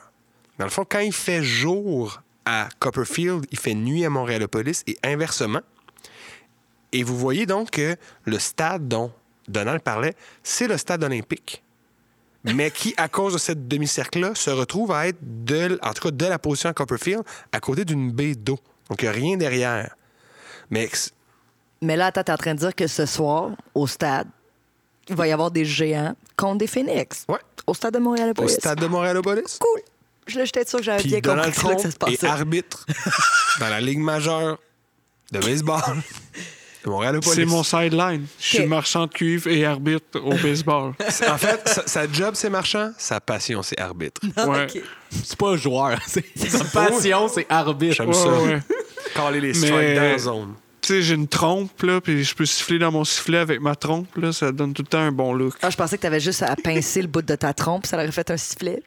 Dans 0.59 0.65
le 0.65 0.71
fond, 0.71 0.87
quand 0.89 1.01
il 1.01 1.13
fait 1.13 1.43
jour 1.43 2.23
à 2.47 2.69
Copperfield, 2.79 3.45
il 3.51 3.59
fait 3.59 3.75
nuit 3.75 4.07
à 4.07 4.11
Montréalopolis, 4.11 4.85
et 4.87 4.99
inversement. 5.05 5.61
Et 6.93 7.03
vous 7.03 7.19
voyez 7.19 7.45
donc 7.45 7.79
le 8.25 8.39
stade 8.39 8.89
dont 8.89 9.13
Donald 9.49 9.83
parlait, 9.83 10.15
c'est 10.43 10.69
le 10.69 10.77
stade 10.77 11.03
olympique. 11.05 11.63
Mais 12.45 12.71
qui, 12.71 12.95
à 12.97 13.09
cause 13.09 13.35
de 13.35 13.39
cette 13.39 13.69
demi-cercle-là, 13.69 14.35
se 14.35 14.51
retrouve 14.51 14.93
à 14.93 15.09
être, 15.09 15.19
de, 15.21 15.79
en 15.83 15.93
tout 15.93 16.03
cas 16.05 16.11
de 16.11 16.27
la 16.27 16.39
position 16.39 16.71
à 16.71 16.73
Copperfield, 16.73 17.23
à 17.53 17.61
côté 17.61 17.85
d'une 17.85 18.13
baie 18.13 18.35
d'eau. 18.35 18.59
Donc, 18.89 19.03
il 19.03 19.05
n'y 19.05 19.09
a 19.09 19.13
rien 19.13 19.37
derrière. 19.37 19.97
Mais 20.71 20.89
Mais 21.83 21.97
là, 21.97 22.07
attends, 22.07 22.23
t'es 22.23 22.33
en 22.33 22.37
train 22.37 22.55
de 22.55 22.61
dire 22.61 22.75
que 22.75 22.87
ce 22.87 23.07
soir, 23.07 23.51
au 23.75 23.87
stade, 23.87 24.29
il 25.09 25.17
va 25.17 25.27
y 25.27 25.33
avoir 25.33 25.51
des 25.51 25.65
géants 25.65 26.15
contre 26.37 26.59
des 26.59 26.67
phoenix. 26.67 27.25
Ouais. 27.29 27.39
Au 27.67 27.75
stade 27.75 27.95
de 27.95 27.99
Montréal. 27.99 28.33
au 28.37 28.49
stade 28.49 28.81
de 28.81 28.87
Montréalopolis, 28.87 29.59
Cool. 29.59 29.83
Je 30.27 30.45
j'étais 30.45 30.67
sûr 30.67 30.79
que 30.79 30.85
j'avais 30.85 31.03
bien 31.03 31.21
compris 31.21 31.37
Donald 31.37 31.55
que 31.55 31.59
Trump 31.59 31.81
ça 31.81 31.91
se 31.91 32.27
arbitre 32.27 32.87
dans 33.61 33.69
la 33.69 33.81
Ligue 33.81 33.99
majeure 33.99 34.59
de 35.33 35.39
baseball 35.39 35.81
de. 36.89 37.21
C'est 37.23 37.45
mon 37.45 37.63
sideline. 37.63 38.27
Je 38.41 38.47
suis 38.57 38.67
marchand 38.67 39.07
de 39.07 39.13
cuivre 39.13 39.49
et 39.49 39.65
arbitre 39.65 40.21
au 40.23 40.35
baseball. 40.35 40.93
En 41.29 41.39
fait, 41.39 41.61
sa, 41.69 41.87
sa 41.87 42.11
job, 42.13 42.31
c'est 42.35 42.51
marchand, 42.51 42.93
sa 42.99 43.21
passion, 43.21 43.63
c'est 43.63 43.79
arbitre. 43.81 44.21
Ouais. 44.47 44.67
C'est 45.11 45.37
pas 45.39 45.57
joueur. 45.57 45.99
c'est- 46.07 46.25
Sa 46.49 46.65
passion, 46.65 47.29
c'est 47.29 47.47
arbitre. 47.49 47.95
J'aime 47.97 48.09
Ouais, 48.09 48.15
ça. 48.15 48.29
ouais. 48.29 48.59
Caler 49.15 49.41
les 49.41 49.49
Mais- 49.49 49.55
strikes 49.55 49.95
dans 49.95 50.03
la 50.03 50.19
zone. 50.19 50.55
Tu 50.81 50.95
sais, 50.95 51.03
j'ai 51.03 51.15
une 51.15 51.29
trompe, 51.29 51.83
là, 51.83 52.01
puis 52.01 52.23
je 52.25 52.35
peux 52.35 52.47
siffler 52.47 52.79
dans 52.79 52.93
mon 52.93 53.05
sifflet 53.05 53.39
avec 53.39 53.61
ma 53.61 53.75
trompe, 53.75 54.15
là. 54.17 54.33
Ça 54.33 54.53
donne 54.53 54.73
tout 54.73 54.83
le 54.83 54.87
temps 54.89 55.01
un 55.01 55.13
bon 55.13 55.35
look. 55.35 55.55
Ah, 55.61 55.71
je 55.71 55.77
pensais 55.77 55.97
que 55.99 56.03
t'avais 56.03 56.21
juste 56.21 56.43
à 56.43 56.55
pincer 56.57 57.03
le 57.03 57.09
bout 57.09 57.21
de 57.21 57.35
ta 57.35 57.53
trompe, 57.53 57.85
ça 57.85 57.97
aurait 57.97 58.11
fait 58.13 58.31
un 58.31 58.37
sifflet. 58.37 58.83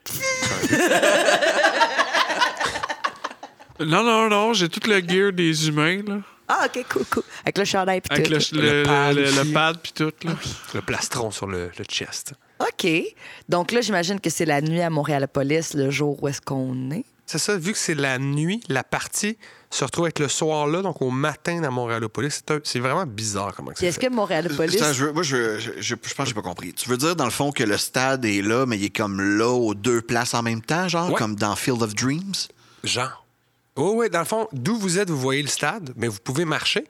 Non, 3.80 4.04
non, 4.04 4.30
non, 4.30 4.54
j'ai 4.54 4.70
tout 4.70 4.80
le 4.88 5.00
gear 5.02 5.32
des 5.34 5.68
humains, 5.68 6.02
là. 6.08 6.18
Ah, 6.54 6.66
ok, 6.68 6.86
cool, 6.92 7.06
cool. 7.06 7.24
Avec 7.44 7.58
le 7.58 7.66
chandail 7.66 8.02
pis 8.02 8.10
Avec 8.12 8.26
tout. 8.28 8.32
le, 8.56 8.62
le, 8.62 8.82
Le 8.82 8.84
pad 8.86 9.16
le- 9.16 9.54
pad 9.54 9.78
puis 9.82 9.92
tout, 9.94 10.12
là. 10.24 10.32
Le 10.74 10.82
plastron 10.82 11.32
sur 11.32 11.48
le, 11.48 11.72
le 11.78 11.84
chest. 11.86 12.34
OK. 12.60 12.88
Donc 13.50 13.72
là, 13.72 13.82
j'imagine 13.82 14.20
que 14.20 14.30
c'est 14.30 14.46
la 14.46 14.62
nuit 14.62 14.82
à 14.82 14.90
Montréal-Police, 14.90 15.74
le 15.76 15.90
jour 15.90 16.22
où 16.22 16.28
est-ce 16.28 16.42
qu'on 16.42 16.92
est. 16.92 17.06
C'est 17.26 17.38
ça, 17.38 17.56
vu 17.56 17.72
que 17.72 17.78
c'est 17.78 17.96
la 17.96 18.20
nuit, 18.20 18.62
la 18.68 18.84
partie 18.84 19.38
se 19.70 19.86
retrouve 19.86 20.04
avec 20.06 20.20
le 20.20 20.28
soir 20.28 20.68
là, 20.68 20.82
donc 20.82 21.02
au 21.02 21.12
matin 21.12 21.62
dans 21.62 21.72
Montréalopolis. 21.72 22.42
C'est 22.66 22.80
vraiment 22.80 23.06
bizarre 23.06 23.54
comment 23.56 23.70
Puis 23.70 23.78
c'est 23.80 23.86
est-ce 23.86 24.00
que 24.00 24.10
Montréal-Police... 24.10 24.82
Attends, 24.82 24.92
je 24.92 25.06
veux- 25.06 25.14
moi, 25.14 25.24
je, 25.24 25.58
je, 25.58 25.72
je- 25.80 25.82
je 25.82 25.96
pense 25.96 26.26
que 26.26 26.26
j'ai 26.26 26.34
pas 26.34 26.42
compris. 26.42 26.74
Tu 26.74 26.90
veux 26.90 26.98
dire, 26.98 27.16
dans 27.16 27.24
le 27.24 27.32
fond, 27.32 27.54
que 27.54 27.64
le 27.64 27.78
stade 27.78 28.26
est 28.26 28.42
là, 28.42 28.66
mais 28.66 28.78
il 28.78 28.84
est 28.84 28.90
comme 28.96 29.22
là, 29.22 29.48
aux 29.48 29.74
deux 29.74 30.02
places 30.02 30.34
en 30.34 30.42
même 30.44 30.62
temps, 30.62 30.90
genre, 30.90 31.10
Ouais. 31.12 31.16
comme 31.16 31.36
dans 31.36 31.56
Field 31.56 31.82
of 31.82 31.96
Dreams? 31.96 32.34
Genre. 32.84 33.21
Oh 33.76 33.94
oui, 33.96 34.10
dans 34.10 34.20
le 34.20 34.26
fond, 34.26 34.48
d'où 34.52 34.76
vous 34.78 35.00
êtes, 35.00 35.10
vous 35.10 35.20
voyez 35.20 35.42
le 35.42 35.48
stade, 35.48 35.94
mais 35.96 36.08
vous 36.08 36.20
pouvez 36.24 36.46
marcher. 36.46 36.86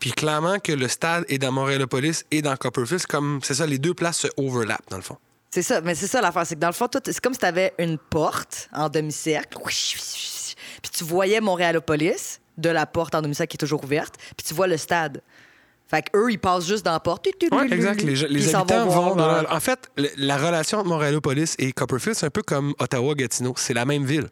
Puis 0.00 0.12
clairement 0.12 0.58
que 0.58 0.72
le 0.72 0.88
stade 0.88 1.24
est 1.28 1.38
dans 1.38 1.52
Montréalopolis 1.52 2.24
et 2.30 2.40
dans 2.40 2.56
Copperfield, 2.56 3.00
c'est 3.00 3.10
comme 3.10 3.40
c'est 3.42 3.54
ça, 3.54 3.66
les 3.66 3.78
deux 3.78 3.94
places 3.94 4.18
se 4.18 4.28
overlap 4.36 4.80
dans 4.90 4.96
le 4.96 5.02
fond. 5.02 5.16
C'est 5.50 5.62
ça, 5.62 5.80
mais 5.80 5.94
c'est 5.94 6.06
ça 6.06 6.20
l'affaire, 6.20 6.46
c'est 6.46 6.54
que 6.54 6.60
dans 6.60 6.68
le 6.68 6.72
fond, 6.72 6.88
c'est 7.04 7.20
comme 7.20 7.32
si 7.32 7.40
tu 7.40 7.46
avais 7.46 7.72
une 7.78 7.98
porte 7.98 8.68
en 8.72 8.88
demi-cercle, 8.88 9.58
puis 9.64 10.90
tu 10.92 11.04
voyais 11.04 11.40
Montréalopolis 11.40 12.40
de 12.58 12.68
la 12.70 12.86
porte 12.86 13.14
en 13.14 13.22
demi-cercle 13.22 13.50
qui 13.50 13.56
est 13.56 13.58
toujours 13.66 13.82
ouverte, 13.84 14.14
puis 14.36 14.46
tu 14.46 14.54
vois 14.54 14.66
le 14.66 14.76
stade. 14.76 15.22
Fait 15.88 16.02
qu'eux, 16.02 16.30
ils 16.30 16.38
passent 16.38 16.66
juste 16.66 16.84
dans 16.84 16.92
la 16.92 17.00
porte. 17.00 17.26
Oui, 17.50 17.72
exact. 17.72 18.02
Les, 18.02 18.14
les 18.28 18.54
habitants 18.54 18.86
voir 18.86 19.08
vont. 19.10 19.16
dans 19.16 19.26
leur- 19.26 19.42
la- 19.44 19.54
En 19.54 19.60
fait, 19.60 19.88
le- 19.96 20.10
la 20.18 20.36
relation 20.36 20.78
entre 20.78 20.88
Montréalopolis 20.90 21.54
et 21.58 21.72
Copperfield, 21.72 22.14
c'est 22.14 22.26
un 22.26 22.30
peu 22.30 22.42
comme 22.42 22.74
Ottawa-Gatineau. 22.78 23.54
C'est 23.56 23.72
la 23.72 23.86
même 23.86 24.04
ville. 24.04 24.28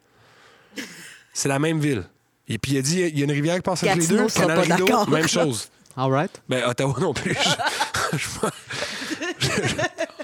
C'est 1.37 1.49
la 1.49 1.59
même 1.59 1.79
ville. 1.79 2.03
Et 2.47 2.57
puis 2.57 2.71
il 2.71 2.77
a 2.79 2.81
dit, 2.81 2.99
il 2.99 3.19
y 3.19 3.21
a 3.21 3.25
une 3.25 3.31
rivière 3.31 3.57
qui 3.57 3.61
passe 3.61 3.83
entre 3.83 3.93
les 3.93 3.99
Gatineau 3.99 4.23
deux. 4.23 4.29
sera 4.29 4.47
Canal 4.47 4.55
pas 4.67 4.73
Rideau, 4.73 4.85
d'accord. 4.87 5.09
même 5.09 5.27
chose. 5.27 5.69
All 5.95 6.11
right. 6.11 6.31
Ben, 6.49 6.63
Ottawa 6.67 6.95
non 6.99 7.13
plus. 7.13 7.37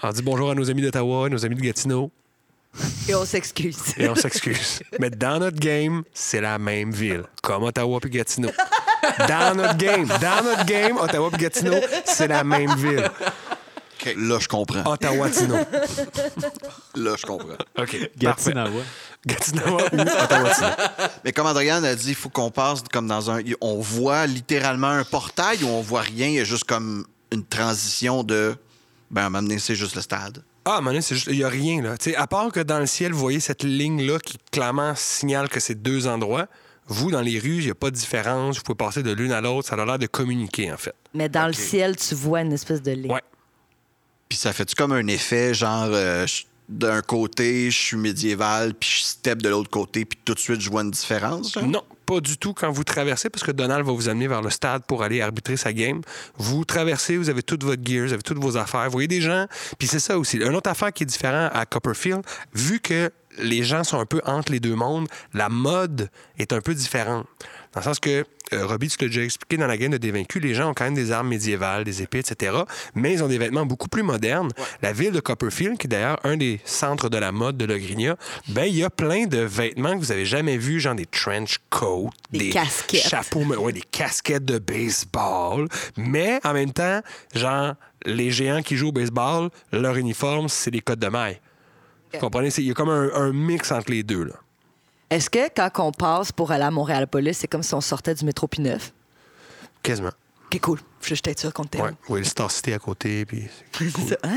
On 0.02 0.10
dit 0.10 0.24
bonjour 0.24 0.50
à 0.50 0.56
nos 0.56 0.72
amis 0.72 0.82
d'Ottawa, 0.82 1.30
nos 1.30 1.46
amis 1.46 1.54
de 1.54 1.62
Gatineau, 1.62 2.10
Et 3.08 3.14
on 3.14 3.26
s'excuse. 3.26 3.78
et 3.98 4.10
on 4.10 4.16
s'excuse. 4.16 4.80
Mais 5.00 5.12
dans 5.12 5.38
notre 5.38 5.60
game, 5.60 6.02
c'est 6.16 6.42
la 6.42 6.58
même 6.58 6.90
ville, 6.92 7.26
comme 7.44 7.62
Ottawa 7.62 8.00
puis 8.00 8.10
Gatineau. 8.10 8.50
Dans 9.28 9.56
notre 9.56 9.78
game, 9.78 10.08
dans 10.08 10.44
notre 10.44 10.66
game, 10.66 10.98
Ottawa 10.98 11.30
puis 11.30 11.44
Gatineau, 11.44 11.76
c'est 12.06 12.28
la 12.28 12.44
même 12.44 12.74
ville. 12.76 13.08
Là, 14.18 14.38
je 14.40 14.48
comprends. 14.48 14.84
Ottawa-Tino. 14.92 15.56
Là, 16.96 17.16
je 17.18 17.26
comprends. 17.26 17.56
OK. 17.78 18.10
Parfait. 18.22 18.54
Gatineau 19.26 19.78
ou. 19.94 19.98
Mais 21.24 21.32
comme 21.32 21.48
Adrien 21.48 21.84
a 21.84 21.96
dit, 21.96 22.10
il 22.10 22.16
faut 22.16 22.30
qu'on 22.30 22.52
passe 22.52 22.84
comme 22.92 23.08
dans 23.08 23.32
un. 23.32 23.42
On 23.62 23.80
voit 23.80 24.26
littéralement 24.28 24.88
un 24.90 25.04
portail 25.04 25.64
ou 25.64 25.68
on 25.68 25.82
voit 25.82 26.02
rien, 26.02 26.28
il 26.28 26.34
y 26.36 26.40
a 26.40 26.44
juste 26.44 26.66
comme 26.66 27.06
une 27.32 27.46
transition 27.46 28.24
de. 28.24 28.56
Ben, 29.12 29.22
à 29.24 29.26
un 29.26 29.30
moment 29.30 29.44
donné, 29.44 29.60
c'est 29.60 29.76
juste 29.76 29.96
le 29.96 30.02
stade. 30.02 30.44
Ah, 30.66 30.72
à 30.72 30.74
un 30.74 30.76
moment 30.78 30.90
donné, 30.92 31.02
c'est 31.02 31.16
juste- 31.16 31.28
il 31.30 31.38
n'y 31.38 31.44
a 31.44 31.50
rien, 31.50 31.82
là. 31.82 31.98
Tu 31.98 32.12
sais, 32.12 32.16
à 32.16 32.26
part 32.26 32.52
que 32.52 32.60
dans 32.60 32.80
le 32.80 32.86
ciel, 32.86 33.12
vous 33.12 33.20
voyez 33.20 33.40
cette 33.40 33.64
ligne-là 33.64 34.18
qui 34.20 34.38
clairement 34.52 34.94
signale 34.96 35.50
que 35.50 35.60
c'est 35.60 35.76
deux 35.76 36.08
endroits. 36.08 36.48
Vous, 36.88 37.12
dans 37.12 37.22
les 37.22 37.40
rues, 37.40 37.60
il 37.60 37.66
n'y 37.66 37.72
a 37.72 37.76
pas 37.76 37.92
de 37.92 37.96
différence. 37.96 38.58
Vous 38.58 38.64
pouvez 38.64 38.76
passer 38.78 39.04
de 39.04 39.12
l'une 39.12 39.32
à 39.32 39.40
l'autre. 39.42 39.70
Ça 39.70 39.76
a 39.76 39.86
l'air 39.86 40.00
de 40.00 40.08
communiquer, 40.08 40.72
en 40.72 40.78
fait. 40.78 40.94
Mais 41.14 41.30
dans 41.30 41.48
le 41.48 41.54
ciel, 41.54 41.96
tu 41.96 42.14
vois 42.16 42.42
une 42.42 42.52
espèce 42.54 42.82
de 42.82 42.92
ligne. 42.92 43.12
Ouais. 43.12 43.22
Puis 44.28 44.38
ça 44.38 44.52
fait-tu 44.52 44.76
comme 44.76 44.92
un 44.94 45.08
effet, 45.08 45.54
genre, 45.54 45.88
euh, 45.92 46.26
d'un 46.74 47.02
côté, 47.02 47.70
je 47.70 47.78
suis 47.78 47.98
médiéval, 47.98 48.74
puis 48.74 48.90
je 48.90 49.04
step 49.04 49.42
de 49.42 49.50
l'autre 49.50 49.70
côté, 49.70 50.06
puis 50.06 50.20
tout 50.26 50.34
de 50.34 50.40
suite, 50.40 50.60
je 50.60 50.70
vois 50.70 50.82
une 50.82 50.92
différence. 50.92 51.56
Non, 51.58 51.84
pas 52.06 52.20
du 52.20 52.38
tout 52.38 52.54
quand 52.54 52.72
vous 52.72 52.84
traversez, 52.84 53.30
parce 53.30 53.44
que 53.44 53.52
Donald 53.52 53.86
va 53.86 53.92
vous 53.92 54.10
amener 54.10 54.28
vers 54.28 54.42
le 54.42 54.50
stade 54.50 54.84
pour 54.86 55.04
aller 55.04 55.22
arbitrer 55.22 55.56
sa 55.56 55.72
game. 55.72 56.02
Vous 56.38 56.66
traversez, 56.66 57.18
vous 57.18 57.30
avez 57.30 57.44
toute 57.44 57.64
votre 57.64 57.82
gear, 57.86 58.08
vous 58.08 58.14
avez 58.14 58.24
toutes 58.24 58.40
vos 58.40 58.58
affaires. 58.58 58.86
Vous 58.86 58.92
voyez 58.94 59.08
des 59.08 59.22
gens, 59.22 59.46
puis 59.78 59.88
c'est 59.88 60.00
ça 60.00 60.18
aussi. 60.18 60.38
Une 60.38 60.56
autre 60.56 60.70
affaire 60.70 60.92
qui 60.92 61.04
est 61.04 61.08
différente 61.08 61.52
à 61.54 61.66
Copperfield, 61.66 62.24
vu 62.54 62.80
que 62.80 63.12
les 63.40 63.64
gens 63.64 63.84
sont 63.84 64.00
un 64.00 64.06
peu 64.06 64.22
entre 64.26 64.52
les 64.52 64.60
deux 64.60 64.76
mondes, 64.76 65.08
la 65.34 65.50
mode 65.50 66.10
est 66.38 66.54
un 66.54 66.62
peu 66.62 66.74
différente. 66.74 67.26
Dans 67.74 67.80
le 67.80 67.84
sens 67.86 68.00
que, 68.00 68.24
euh, 68.54 68.66
Robbie, 68.68 68.88
tu 68.88 68.98
l'as 69.02 69.08
déjà 69.08 69.24
expliqué 69.24 69.58
dans 69.58 69.66
la 69.66 69.78
game 69.78 69.92
de 69.92 69.98
Dévaincu, 69.98 70.40
les 70.40 70.54
gens 70.54 70.70
ont 70.70 70.74
quand 70.76 70.84
même 70.84 70.94
des 70.94 71.12
armes 71.12 71.28
médiévales, 71.30 71.84
des 71.84 72.04
épées, 72.04 72.20
etc. 72.20 72.56
Mais 72.94 73.14
ils 73.14 73.24
ont 73.24 73.28
des 73.28 73.40
vêtements 73.40 73.66
beaucoup 73.66 73.88
plus 73.90 74.04
modernes. 74.04 74.52
La 74.84 74.94
ville 74.94 75.12
de 75.12 75.20
Copperfield, 75.20 75.78
qui 75.80 75.88
est 75.88 75.90
d'ailleurs 75.90 76.20
un 76.24 76.38
des 76.38 76.62
centres 76.66 77.10
de 77.10 77.18
la 77.18 77.32
mode 77.32 77.58
de 77.58 77.66
Logrinia, 77.66 78.16
ben 78.50 78.66
il 78.66 78.76
y 78.76 78.84
a 78.84 78.92
plein 78.92 79.26
de 79.26 79.40
vêtements 79.40 79.94
que 79.94 79.98
vous 80.00 80.12
avez 80.12 80.26
jamais 80.26 80.58
vus, 80.58 80.80
genre 80.80 80.94
des 80.94 81.08
trench 81.08 81.58
coats, 81.72 82.10
Des 82.32 82.50
casquettes. 82.52 83.02
chapeaux, 83.08 83.44
ouais, 83.44 83.74
des 83.74 83.82
casquettes 83.82 84.46
de 84.46 84.60
baseball. 84.60 85.68
Mais 85.98 86.40
en 86.44 86.54
même 86.54 86.74
temps, 86.74 87.02
genre, 87.34 87.74
les 88.06 88.30
géants 88.30 88.62
qui 88.62 88.76
jouent 88.78 88.90
au 88.90 88.92
baseball, 88.92 89.50
leur 89.72 89.96
uniforme, 89.98 90.48
c'est 90.48 90.70
des 90.72 90.82
cottes 90.82 91.00
de 91.00 91.08
maille. 91.08 91.40
Vous 92.14 92.20
comprenez? 92.20 92.50
Il 92.60 92.66
y 92.66 92.72
a 92.72 92.74
comme 92.76 92.90
un, 92.90 93.10
un 93.16 93.32
mix 93.34 93.72
entre 93.72 93.90
les 93.90 94.04
deux. 94.04 94.26
Là. 94.26 94.36
Est-ce 95.14 95.30
que 95.30 95.48
quand 95.56 95.70
on 95.78 95.92
passe 95.92 96.32
pour 96.32 96.52
aller 96.52 96.64
à 96.64 96.72
Montréal-Police, 96.72 97.38
c'est 97.38 97.48
comme 97.48 97.62
si 97.62 97.76
on 97.76 97.82
sortait 97.82 98.16
du 98.16 98.26
métro 98.26 98.48
P9? 98.48 98.80
Quasiment. 99.84 100.10
Ok, 100.52 100.60
cool. 100.62 100.80
Je 101.02 101.14
suis 101.14 101.22
sûr 101.38 101.54
qu'on 101.54 101.66
t'aime. 101.66 101.82
Ouais. 101.82 101.92
Oui, 102.10 102.20
le 102.22 102.26
Star 102.26 102.50
City 102.50 102.74
à 102.74 102.80
côté. 102.80 103.24
Puis 103.24 103.48
cool. 103.94 104.18
Ah! 104.24 104.30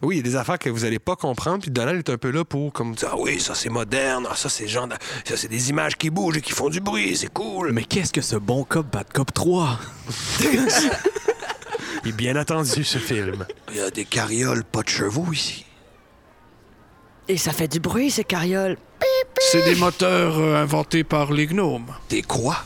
Oui, 0.00 0.14
il 0.14 0.16
y 0.16 0.20
a 0.20 0.22
des 0.22 0.36
affaires 0.36 0.58
que 0.58 0.70
vous 0.70 0.84
n'allez 0.84 0.98
pas 0.98 1.16
comprendre. 1.16 1.60
Puis 1.60 1.70
Donald 1.70 1.98
est 1.98 2.10
un 2.10 2.16
peu 2.16 2.30
là 2.30 2.46
pour 2.46 2.72
comme 2.72 2.94
dire 2.94 3.10
Ah 3.12 3.18
oui, 3.18 3.38
ça 3.40 3.54
c'est 3.54 3.68
moderne. 3.68 4.26
Ah, 4.30 4.36
ça 4.36 4.48
c'est 4.48 4.66
genre. 4.66 4.88
Ça 5.26 5.36
c'est 5.36 5.48
des 5.48 5.68
images 5.68 5.98
qui 5.98 6.08
bougent 6.08 6.38
et 6.38 6.40
qui 6.40 6.52
font 6.52 6.70
du 6.70 6.80
bruit. 6.80 7.14
C'est 7.14 7.30
cool. 7.30 7.72
Mais 7.72 7.84
qu'est-ce 7.84 8.14
que 8.14 8.22
ce 8.22 8.36
bon 8.36 8.64
cop, 8.64 8.86
bad 8.90 9.12
cop 9.12 9.34
3? 9.34 9.78
Il 12.04 12.08
est 12.08 12.12
bien 12.12 12.36
attendu 12.36 12.84
ce 12.84 12.96
film. 12.96 13.44
Il 13.70 13.76
y 13.76 13.80
a 13.80 13.90
des 13.90 14.06
carrioles, 14.06 14.64
pas 14.64 14.82
de 14.82 14.88
chevaux 14.88 15.30
ici. 15.30 15.66
Et 17.30 17.36
ça 17.36 17.52
fait 17.52 17.68
du 17.68 17.78
bruit, 17.78 18.10
ces 18.10 18.24
carrioles. 18.24 18.76
C'est 19.52 19.62
des 19.64 19.76
moteurs 19.76 20.36
euh, 20.38 20.60
inventés 20.60 21.04
par 21.04 21.30
les 21.32 21.46
gnomes. 21.46 21.86
Des 22.08 22.22
quoi? 22.22 22.64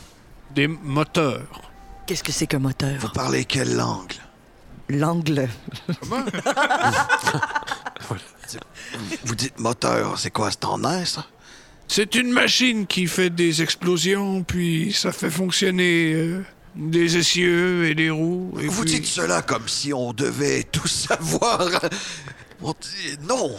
Des 0.55 0.65
moteurs. 0.67 1.61
Qu'est-ce 2.07 2.23
que 2.23 2.31
c'est 2.31 2.47
qu'un 2.47 2.57
Vous 2.57 2.63
moteur? 2.63 3.11
parlez 3.13 3.45
quelle 3.45 3.75
langue? 3.75 4.13
L'angle. 4.89 5.47
Vous 9.23 9.35
dites 9.35 9.59
moteur, 9.59 10.17
c'est 10.19 10.31
quoi? 10.31 10.49
C'est 10.51 10.65
en 10.65 10.83
air, 10.83 11.07
ça? 11.07 11.25
C'est 11.87 12.15
une 12.15 12.31
machine 12.31 12.87
qui 12.87 13.05
fait 13.07 13.29
des 13.29 13.61
explosions, 13.61 14.43
puis 14.43 14.91
ça 14.93 15.11
fait 15.11 15.29
fonctionner 15.29 16.13
euh, 16.13 16.43
des 16.75 17.17
essieux 17.17 17.87
et 17.87 17.93
des 17.95 18.09
roues. 18.09 18.51
et 18.59 18.67
Vous 18.67 18.81
puis- 18.83 18.93
dites 18.95 19.05
cela 19.05 19.41
comme 19.43 19.67
si 19.67 19.93
on 19.93 20.11
devait 20.13 20.63
tout 20.63 20.87
savoir. 20.87 21.69
Non, 23.21 23.55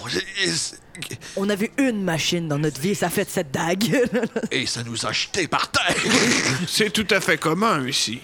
On 1.37 1.49
a 1.49 1.55
vu 1.55 1.71
une 1.79 2.03
machine 2.03 2.49
dans 2.49 2.59
notre 2.59 2.81
vie 2.81 2.95
ça 2.95 3.11
fait 3.11 3.25
de 3.25 3.31
cette 3.31 3.51
dague. 3.51 4.09
et 4.51 4.67
ça 4.67 4.83
nous 4.83 5.07
a 5.07 5.13
jetés 5.13 5.49
par 5.49 5.71
terre. 5.71 5.95
C'est 6.69 6.91
tout 6.91 7.07
à 7.11 7.21
fait 7.21 7.39
commun 7.39 7.87
ici. 7.87 8.21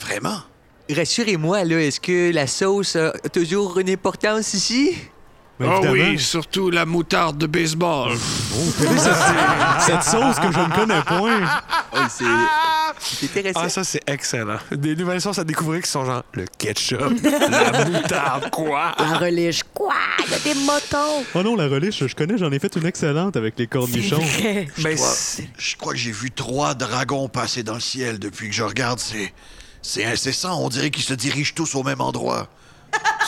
Vraiment? 0.00 0.40
Rassurez-moi, 0.90 1.64
là, 1.64 1.80
est-ce 1.82 2.00
que 2.00 2.32
la 2.32 2.46
sauce 2.46 2.96
a 2.96 3.12
toujours 3.32 3.78
une 3.78 3.90
importance 3.90 4.54
ici? 4.54 4.96
Ah 5.60 5.64
évidemment. 5.82 5.92
oui, 6.12 6.18
surtout 6.18 6.70
la 6.70 6.84
moutarde 6.86 7.36
de 7.38 7.46
baseball. 7.46 8.12
Cette 9.80 10.02
sauce 10.02 10.38
que 10.38 10.52
je 10.52 10.58
ne 10.60 10.74
connais 10.74 11.02
point. 11.02 11.40
Oui, 11.92 12.00
c'est 12.10 12.24
c'est 13.00 13.26
intéressant. 13.26 13.60
Ah, 13.64 13.68
ça, 13.68 13.84
c'est 13.84 14.00
excellent. 14.08 14.58
Des 14.72 14.96
nouvelles 14.96 15.20
sources 15.20 15.38
à 15.38 15.44
découvrir 15.44 15.82
qui 15.82 15.90
sont 15.90 16.04
genre 16.04 16.24
le 16.32 16.46
ketchup, 16.58 17.00
la 17.22 17.84
moutarde, 17.88 18.50
quoi? 18.50 18.92
La 18.98 19.18
relige. 19.18 19.62
Quoi? 19.72 19.94
Il 20.26 20.30
y 20.32 20.34
a 20.34 20.38
des 20.38 20.54
motons. 20.60 21.24
Oh 21.34 21.42
non, 21.42 21.54
la 21.56 21.68
reliche, 21.68 22.04
je 22.06 22.14
connais, 22.14 22.36
j'en 22.38 22.50
ai 22.50 22.58
fait 22.58 22.74
une 22.76 22.86
excellente 22.86 23.36
avec 23.36 23.54
les 23.58 23.66
cornichons. 23.68 24.18
vrai. 24.18 24.68
Ben, 24.78 24.96
Toi, 24.96 25.06
c'est- 25.14 25.48
je 25.58 25.76
crois 25.76 25.92
que 25.92 25.98
j'ai 25.98 26.10
vu 26.12 26.30
trois 26.30 26.74
dragons 26.74 27.28
passer 27.28 27.62
dans 27.62 27.74
le 27.74 27.80
ciel 27.80 28.18
depuis 28.18 28.48
que 28.48 28.54
je 28.54 28.64
regarde. 28.64 28.98
C'est, 28.98 29.32
c'est 29.82 30.04
incessant. 30.04 30.60
On 30.60 30.68
dirait 30.68 30.90
qu'ils 30.90 31.04
se 31.04 31.14
dirigent 31.14 31.52
tous 31.54 31.74
au 31.76 31.82
même 31.84 32.00
endroit. 32.00 32.48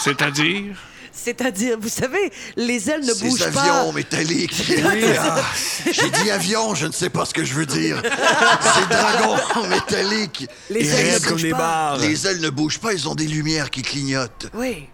C'est-à-dire? 0.03 0.75
C'est-à-dire, 1.23 1.77
vous 1.79 1.89
savez, 1.89 2.33
les 2.57 2.91
ailes 2.91 3.01
ne 3.05 3.13
Ces 3.13 3.29
bougent 3.29 3.43
avions 3.43 3.61
pas. 3.61 3.93
métalliques. 3.93 4.73
Ah, 4.83 5.43
j'ai 5.93 6.11
dit 6.11 6.31
avion, 6.31 6.75
je 6.75 6.87
ne 6.87 6.93
sais 6.93 7.11
pas 7.11 7.25
ce 7.25 7.35
que 7.35 7.45
je 7.45 7.55
veux 7.55 7.67
dire. 7.67 8.01
Ces 8.03 8.87
dragons 8.95 9.69
métalliques. 9.69 10.47
Les 10.71 10.81
Ils 10.81 10.95
ailes 10.95 11.23
ne 11.23 11.29
bougent 11.31 11.51
pas. 11.51 11.59
barres. 11.59 11.97
Les 11.99 12.27
ailes 12.27 12.41
ne 12.41 12.51
bougent 12.51 12.79
pas, 12.81 12.93
ils 12.93 13.09
ont 13.09 13.15
des 13.15 13.27
lumières 13.27 13.71
qui 13.71 13.83
clignotent. 13.83 14.47
Oui. 14.55 14.87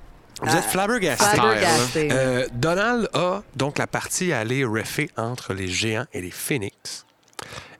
Vous 0.43 0.55
êtes 0.55 0.65
flabbergasté. 0.65 1.25
Flabbergasté. 1.25 2.09
Euh, 2.13 2.47
Donald 2.53 3.09
a 3.15 3.43
donc 3.55 3.79
la 3.79 3.87
partie 3.87 4.33
à 4.33 4.41
aller 4.41 4.65
reffer 4.65 5.09
entre 5.17 5.55
les 5.55 5.69
géants 5.69 6.07
et 6.13 6.21
les 6.21 6.31
phoenix. 6.31 7.07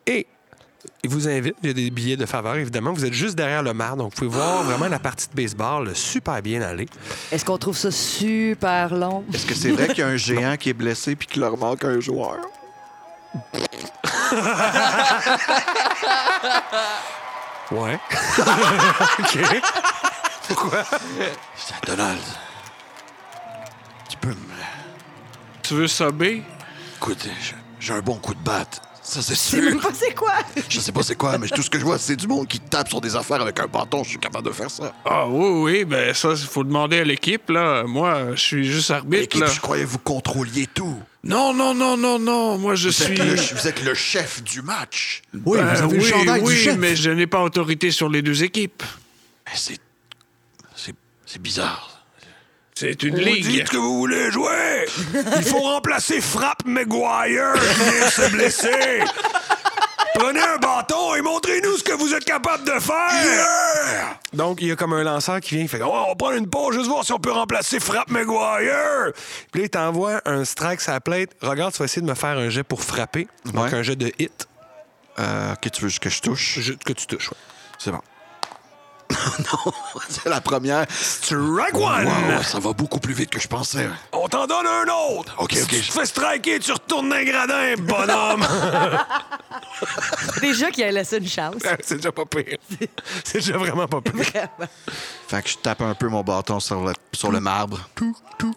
Et 0.07 0.27
il 1.07 1.11
vous 1.13 1.29
invite, 1.29 1.55
il 1.63 1.69
y 1.69 1.71
a 1.71 1.73
des 1.75 1.91
billets 1.91 2.17
de 2.17 2.27
faveur, 2.27 2.57
évidemment. 2.57 2.93
Vous 2.93 3.05
êtes 3.05 3.13
juste 3.13 3.37
derrière 3.37 3.63
le 3.63 3.73
mar, 3.73 3.97
donc 3.97 4.13
vous 4.13 4.17
pouvez 4.27 4.31
voir 4.37 4.63
vraiment 4.65 4.89
la 4.89 4.99
partie 4.99 5.29
de 5.29 5.35
baseball 5.35 5.95
super 5.95 6.43
bien 6.43 6.63
aller. 6.63 6.89
Est-ce 7.33 7.45
qu'on 7.45 7.59
trouve 7.59 7.77
ça 7.77 7.91
super 7.91 8.93
long? 8.95 9.25
Est-ce 9.33 9.47
que 9.47 9.55
c'est 9.55 9.71
vrai 9.71 9.89
qu'il 9.95 9.99
y 9.99 10.03
a 10.03 10.09
un 10.09 10.17
géant 10.17 10.57
qui 10.57 10.71
est 10.71 10.75
blessé 10.75 11.15
puis 11.17 11.29
qu'il 11.29 11.41
leur 11.43 11.57
manque 11.57 11.85
un 11.85 12.01
joueur? 12.01 12.37
Ouais. 17.73 17.99
OK. 19.19 19.39
Pourquoi? 20.49 20.81
À 20.81 21.87
Donald. 21.87 22.21
Tu 24.09 24.17
peux 24.19 24.29
me. 24.29 24.35
Tu 25.63 25.75
veux 25.75 25.89
saber 25.89 26.45
Écoute, 26.97 27.19
j'ai- 27.41 27.55
j'ai 27.81 27.93
un 27.93 28.01
bon 28.01 28.15
coup 28.17 28.35
de 28.35 28.41
batte. 28.41 28.81
Ça, 29.09 29.23
c'est 29.23 29.35
Je 29.35 29.39
sais 29.39 29.61
même 29.61 29.79
sûr. 29.81 29.89
pas 29.89 29.95
c'est 29.95 30.15
quoi. 30.15 30.33
Je 30.69 30.81
sais 30.81 30.91
pas 30.91 31.03
c'est 31.05 31.15
quoi, 31.15 31.39
mais 31.39 31.47
tout 31.47 31.63
ce 31.63 31.71
que 31.71 31.79
je 31.79 31.85
vois, 31.85 31.97
c'est 31.97 32.17
du 32.17 32.27
monde 32.27 32.49
qui 32.49 32.59
tape 32.59 32.89
sur 32.89 33.01
des 33.01 33.15
affaires 33.15 33.41
avec 33.41 33.61
un 33.61 33.69
bâton. 33.69 34.03
Je 34.03 34.09
suis 34.11 34.19
capable 34.19 34.49
de 34.49 34.53
faire 34.53 34.69
ça. 34.69 34.93
Ah 35.05 35.29
oui, 35.29 35.49
oui, 35.63 35.85
ben 35.85 36.13
ça, 36.13 36.31
il 36.33 36.37
faut 36.39 36.65
demander 36.65 36.99
à 36.99 37.05
l'équipe, 37.05 37.49
là. 37.51 37.85
Moi, 37.85 38.35
je 38.35 38.41
suis 38.41 38.65
juste 38.65 38.91
arbitre, 38.91 39.21
L'équipe, 39.21 39.41
là. 39.43 39.47
je 39.47 39.61
croyais 39.61 39.85
que 39.85 39.89
vous 39.89 40.01
contrôliez 40.01 40.67
tout. 40.67 41.01
Non, 41.23 41.55
non, 41.55 41.73
non, 41.73 41.97
non, 41.97 42.19
non. 42.19 42.59
Moi, 42.59 42.75
je 42.75 42.89
Vous 42.89 42.95
suis... 42.95 43.13
êtes, 43.13 43.19
le, 43.19 43.35
vous 43.61 43.69
êtes 43.69 43.85
le 43.85 43.95
chef 43.95 44.43
du 44.43 44.61
match. 44.63 45.23
Oui, 45.45 45.59
Ben 45.59 45.73
vous 45.75 45.83
avez 45.83 45.87
oui, 45.99 46.03
le 46.03 46.05
chandail 46.11 46.41
oui, 46.43 46.55
du 46.55 46.61
chef. 46.61 46.77
mais 46.77 46.97
je 46.97 47.11
n'ai 47.11 47.29
pas 47.29 47.43
autorité 47.43 47.93
sur 47.93 48.09
les 48.09 48.23
deux 48.23 48.43
équipes. 48.43 48.83
Mais 49.47 49.53
c'est. 49.57 49.79
C'est 50.75 50.95
c'est 51.27 51.41
bizarre. 51.41 51.96
C'est 52.79 53.03
une 53.05 53.15
Vous 53.15 53.21
ligue. 53.25 53.43
dites 53.47 53.69
que 53.71 53.79
vous 53.79 53.97
voulez 53.97 54.31
jouer! 54.31 54.85
Il 55.39 55.45
faut 55.45 55.61
remplacer 55.61 56.21
Frappe 56.21 56.67
McGuire 56.67 57.55
qui 57.55 57.91
vient 57.91 58.11
se 58.11 58.31
blesser! 58.31 59.03
Prenez 60.15 60.41
un 60.41 60.59
bâton 60.59 61.15
et 61.15 61.23
montrez-nous 61.23 61.79
ce 61.79 61.83
que 61.85 61.93
vous 61.93 62.13
êtes 62.13 62.25
capable 62.27 62.65
de 62.65 62.79
faire! 62.79 64.19
Donc, 64.35 64.59
il 64.61 64.69
y 64.69 64.73
a 64.73 64.77
comme 64.77 64.93
un 64.93 65.05
lanceur 65.05 65.41
qui 65.41 65.55
vient, 65.55 65.65
il 65.65 65.69
fait 65.71 65.81
oh, 65.83 65.91
On 65.91 66.09
va 66.11 66.15
prendre 66.17 66.37
une 66.37 66.51
pause, 66.51 66.75
juste 66.75 66.89
voir 66.89 67.03
si 67.03 67.15
on 67.15 67.19
peut 67.19 67.33
remplacer 67.33 67.81
Frappe 67.81 68.11
McGuire! 68.11 69.13
Puis 69.53 69.63
là, 69.63 69.65
il 69.67 69.71
t'envoie 69.71 70.21
un 70.27 70.45
strike 70.45 70.83
sur 70.83 70.93
la 70.93 71.01
plate. 71.01 71.31
Regarde, 71.41 71.73
tu 71.73 71.79
vas 71.79 71.87
essayer 71.87 72.03
de 72.03 72.07
me 72.07 72.15
faire 72.15 72.37
un 72.37 72.51
jet 72.51 72.63
pour 72.63 72.83
frapper. 72.83 73.27
Donc, 73.47 73.55
Ouais. 73.69 73.75
un 73.75 73.83
jet 73.83 73.97
de 73.97 74.13
hit 74.19 74.47
Euh, 75.19 75.55
ok, 75.55 75.71
tu 75.71 75.83
veux 75.83 75.91
que 75.99 76.11
je 76.11 76.21
touche? 76.21 76.59
Je- 76.61 76.75
que 76.75 76.93
tu 76.93 77.07
touches. 77.07 77.31
ouais. 77.31 77.37
C'est 77.79 77.91
bon. 77.91 78.01
non, 79.39 79.73
c'est 80.09 80.29
la 80.29 80.41
première. 80.41 80.87
Strike 80.91 81.75
one! 81.75 82.07
Wow, 82.07 82.43
ça 82.43 82.59
va 82.59 82.73
beaucoup 82.73 82.99
plus 82.99 83.15
vite 83.15 83.31
que 83.31 83.41
je 83.41 83.49
pensais. 83.49 83.89
On 84.13 84.29
t'en 84.29 84.47
donne 84.47 84.67
un 84.67 84.85
autre! 84.85 85.35
Ok, 85.39 85.53
Si 85.53 85.63
ok. 85.63 85.69
tu 85.69 85.81
te 85.81 85.93
fais 85.93 86.07
striker, 86.07 86.59
tu 86.59 86.73
retournes 86.73 87.09
dans 87.09 87.17
les 87.17 87.25
gradins, 87.25 87.75
bonhomme! 87.79 88.47
Déjà 90.41 90.71
qu'il 90.71 90.85
a 90.85 90.93
laissé 90.93 91.19
une 91.19 91.29
chance. 91.29 91.63
C'est 91.83 91.97
déjà 91.97 92.13
pas 92.13 92.25
pire. 92.25 92.59
C'est 93.25 93.39
déjà 93.39 93.57
vraiment 93.59 93.87
pas 93.87 94.01
pire. 94.01 94.15
Fait 95.29 95.43
que 95.43 95.49
je 95.49 95.57
tape 95.59 95.83
un 95.83 95.95
peu 95.95 96.09
mon 96.09 96.23
bâton 96.23 96.61
sur 96.61 96.83
le, 96.85 96.93
sur 97.13 97.31
le 97.31 97.41
marbre. 97.41 97.79
Tout, 97.95 98.17
tout. 98.39 98.55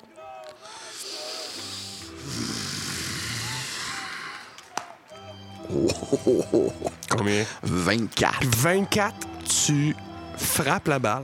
Combien? 7.10 7.46
24. 7.64 8.46
24, 8.58 9.16
tu 9.48 9.96
frappes 10.40 10.88
la 10.88 11.00
balle. 11.00 11.24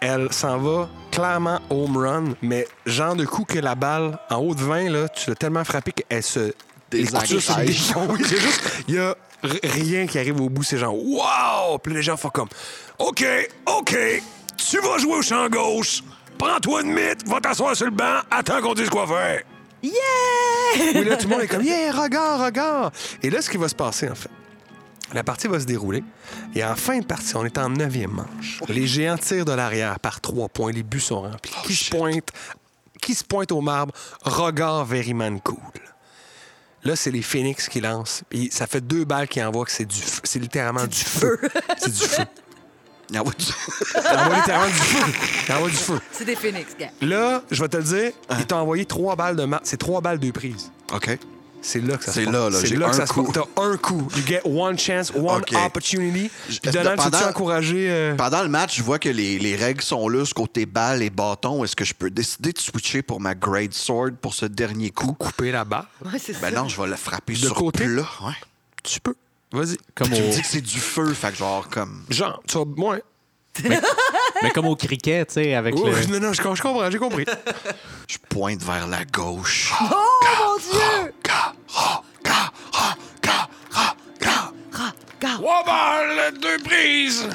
Elle 0.00 0.32
s'en 0.32 0.58
va 0.58 0.88
clairement 1.10 1.60
home 1.70 1.96
run, 1.96 2.24
mais 2.42 2.68
genre 2.86 3.16
de 3.16 3.24
coup 3.24 3.44
que 3.44 3.58
la 3.58 3.74
balle 3.74 4.18
en 4.30 4.36
haut 4.36 4.54
de 4.54 4.62
20, 4.62 4.90
là, 4.90 5.08
tu 5.08 5.30
l'as 5.30 5.36
tellement 5.36 5.64
frappé 5.64 5.92
qu'elle 5.92 6.22
se. 6.22 6.52
Oui. 6.92 7.06
Il 8.88 8.94
y 8.94 8.98
a 8.98 9.14
rien 9.62 10.06
qui 10.06 10.18
arrive 10.18 10.40
au 10.40 10.48
bout. 10.48 10.62
C'est 10.62 10.78
genre, 10.78 10.94
wow! 10.94 11.78
Puis 11.82 11.92
les 11.92 12.02
gens 12.02 12.16
font 12.16 12.30
comme, 12.30 12.48
OK, 12.98 13.24
OK, 13.66 13.96
tu 14.56 14.80
vas 14.80 14.98
jouer 14.98 15.16
au 15.16 15.22
champ 15.22 15.48
gauche. 15.48 16.02
Prends-toi 16.38 16.82
une 16.82 16.92
mythe, 16.92 17.26
va 17.26 17.40
t'asseoir 17.40 17.74
sur 17.74 17.86
le 17.86 17.92
banc, 17.92 18.20
attends 18.30 18.60
qu'on 18.60 18.74
dise 18.74 18.88
quoi 18.88 19.06
faire. 19.06 19.42
Yeah! 19.82 19.92
Où 20.94 21.02
là, 21.02 21.16
tout 21.16 21.28
le 21.28 21.34
monde 21.34 21.42
est 21.42 21.48
comme, 21.48 21.62
yeah, 21.62 21.92
regarde, 21.92 22.42
regarde. 22.42 22.92
Et 23.22 23.30
là, 23.30 23.42
ce 23.42 23.50
qui 23.50 23.56
va 23.56 23.68
se 23.68 23.74
passer, 23.74 24.08
en 24.08 24.14
fait, 24.14 24.30
la 25.14 25.24
partie 25.24 25.48
va 25.48 25.58
se 25.60 25.64
dérouler. 25.64 26.04
Et 26.54 26.64
en 26.64 26.76
fin 26.76 26.98
de 26.98 27.04
partie, 27.04 27.36
on 27.36 27.44
est 27.44 27.58
en 27.58 27.70
neuvième 27.70 28.12
manche. 28.12 28.60
Les 28.68 28.86
géants 28.86 29.18
tirent 29.18 29.44
de 29.44 29.52
l'arrière 29.52 29.98
par 30.00 30.20
trois 30.20 30.48
points. 30.48 30.72
Les 30.72 30.82
buts 30.82 31.00
sont 31.00 31.22
remplis. 31.22 31.54
qui, 31.64 31.74
se 31.74 31.90
pointe, 31.90 32.30
qui 33.00 33.14
se 33.14 33.24
pointe 33.24 33.52
au 33.52 33.60
marbre? 33.60 33.94
Regard 34.22 34.84
very 34.84 35.14
man 35.14 35.40
cool. 35.40 35.58
Là, 36.84 36.94
c'est 36.94 37.10
les 37.10 37.22
Phoenix 37.22 37.68
qui 37.68 37.80
lancent. 37.80 38.22
Puis 38.28 38.50
ça 38.52 38.66
fait 38.66 38.80
deux 38.80 39.04
balles 39.04 39.28
qui 39.28 39.42
envoient 39.42 39.64
que 39.64 39.72
c'est 39.72 39.84
du 39.84 40.00
feu. 40.00 40.20
C'est 40.24 40.38
littéralement 40.38 40.86
du, 40.86 40.96
feu. 40.96 41.38
C'est 41.78 41.92
du 41.92 42.06
feu. 42.06 42.24
Ah 43.14 43.22
ouais, 43.22 43.32
Il 43.38 44.18
envoie 44.18 44.36
littéralement 44.36 44.66
du 44.66 44.72
feu. 44.72 45.12
Il 45.48 45.54
envoie 45.54 45.70
du 45.70 45.76
feu. 45.76 46.00
C'est 46.12 46.24
des 46.24 46.36
phoenix, 46.36 46.76
gars. 46.78 46.90
Là, 47.00 47.42
je 47.50 47.62
vais 47.62 47.68
te 47.68 47.78
le 47.78 47.82
dire, 47.82 48.12
il 48.38 48.46
t'a 48.46 48.58
envoyé 48.58 48.84
trois 48.84 49.16
balles 49.16 49.36
de 49.36 49.44
marque. 49.44 49.66
C'est 49.66 49.78
trois 49.78 50.00
balles 50.00 50.18
de 50.18 50.30
prise. 50.30 50.70
OK. 50.92 51.18
C'est 51.68 51.80
là 51.82 51.98
que 51.98 52.04
ça 52.04 52.12
se 52.12 52.20
C'est 52.20 52.24
passe. 52.24 52.32
là, 52.34 52.48
là. 52.50 52.58
C'est 52.60 52.66
J'ai 52.66 52.76
là 52.76 52.86
que 52.86 52.90
un 52.90 52.94
ça 52.94 53.06
se 53.06 53.12
coup. 53.12 53.24
passe. 53.24 53.34
T'as 53.54 53.62
un 53.62 53.76
coup. 53.76 54.08
You 54.16 54.22
get 54.26 54.40
one 54.46 54.78
chance, 54.78 55.12
one 55.14 55.42
opportunity. 55.66 56.30
Puis 56.48 56.60
Donald, 56.72 56.96
pendant- 56.98 57.18
tu 57.18 57.24
encouragé. 57.24 57.90
euh, 57.90 58.14
Pendant 58.16 58.42
le 58.42 58.48
match, 58.48 58.76
je 58.78 58.82
vois 58.82 58.98
que 58.98 59.10
les, 59.10 59.38
les 59.38 59.54
règles 59.54 59.82
sont 59.82 60.08
là, 60.08 60.24
ce 60.24 60.32
côté 60.32 60.64
balle 60.64 61.02
et 61.02 61.10
bâton. 61.10 61.62
Est-ce 61.64 61.76
que 61.76 61.84
je 61.84 61.92
peux 61.92 62.08
décider 62.08 62.52
de 62.52 62.58
switcher 62.58 63.02
pour 63.02 63.20
ma 63.20 63.34
Great 63.34 63.74
Sword 63.74 64.12
pour 64.20 64.32
ce 64.34 64.46
dernier 64.46 64.88
coup? 64.90 65.12
couper 65.12 65.52
la 65.52 65.64
barre. 65.66 65.86
Ouais, 66.04 66.18
c'est 66.18 66.32
Ben 66.40 66.54
ça. 66.54 66.62
non, 66.62 66.68
je 66.68 66.80
vais 66.80 66.88
le 66.88 66.96
frapper 66.96 67.34
De 67.34 67.38
sur 67.38 67.54
côté? 67.54 67.84
plat. 67.84 68.02
Ouais. 68.22 68.32
Tu 68.82 68.98
peux. 69.00 69.14
Vas-y. 69.52 69.76
Comme 69.94 70.08
Tu 70.10 70.22
me 70.22 70.30
dis 70.30 70.40
que 70.40 70.46
c'est 70.48 70.60
du 70.62 70.78
feu, 70.80 71.12
fait 71.12 71.32
que 71.32 71.36
genre 71.36 71.68
comme... 71.68 72.04
Genre, 72.08 72.42
tu 72.46 72.56
vas. 72.56 72.64
Ouais. 72.64 73.02
mais 74.42 74.50
comme 74.52 74.66
au 74.66 74.76
cricket, 74.76 75.26
tu 75.28 75.34
sais, 75.34 75.54
avec 75.54 75.74
le... 75.74 75.80
Non, 75.80 76.20
non, 76.20 76.32
je, 76.32 76.38
je 76.54 76.62
comprends, 76.62 76.88
j'ai 76.90 76.98
compris. 76.98 77.24
Je 78.06 78.16
pointe 78.28 78.62
vers 78.62 78.86
la 78.86 79.04
gauche. 79.04 79.72
Oh 79.80 79.84
mon 80.40 80.56
Dieu! 80.58 81.12
Trois 85.20 85.64
balles, 85.64 86.34
deux 86.40 86.58
prises. 86.64 87.28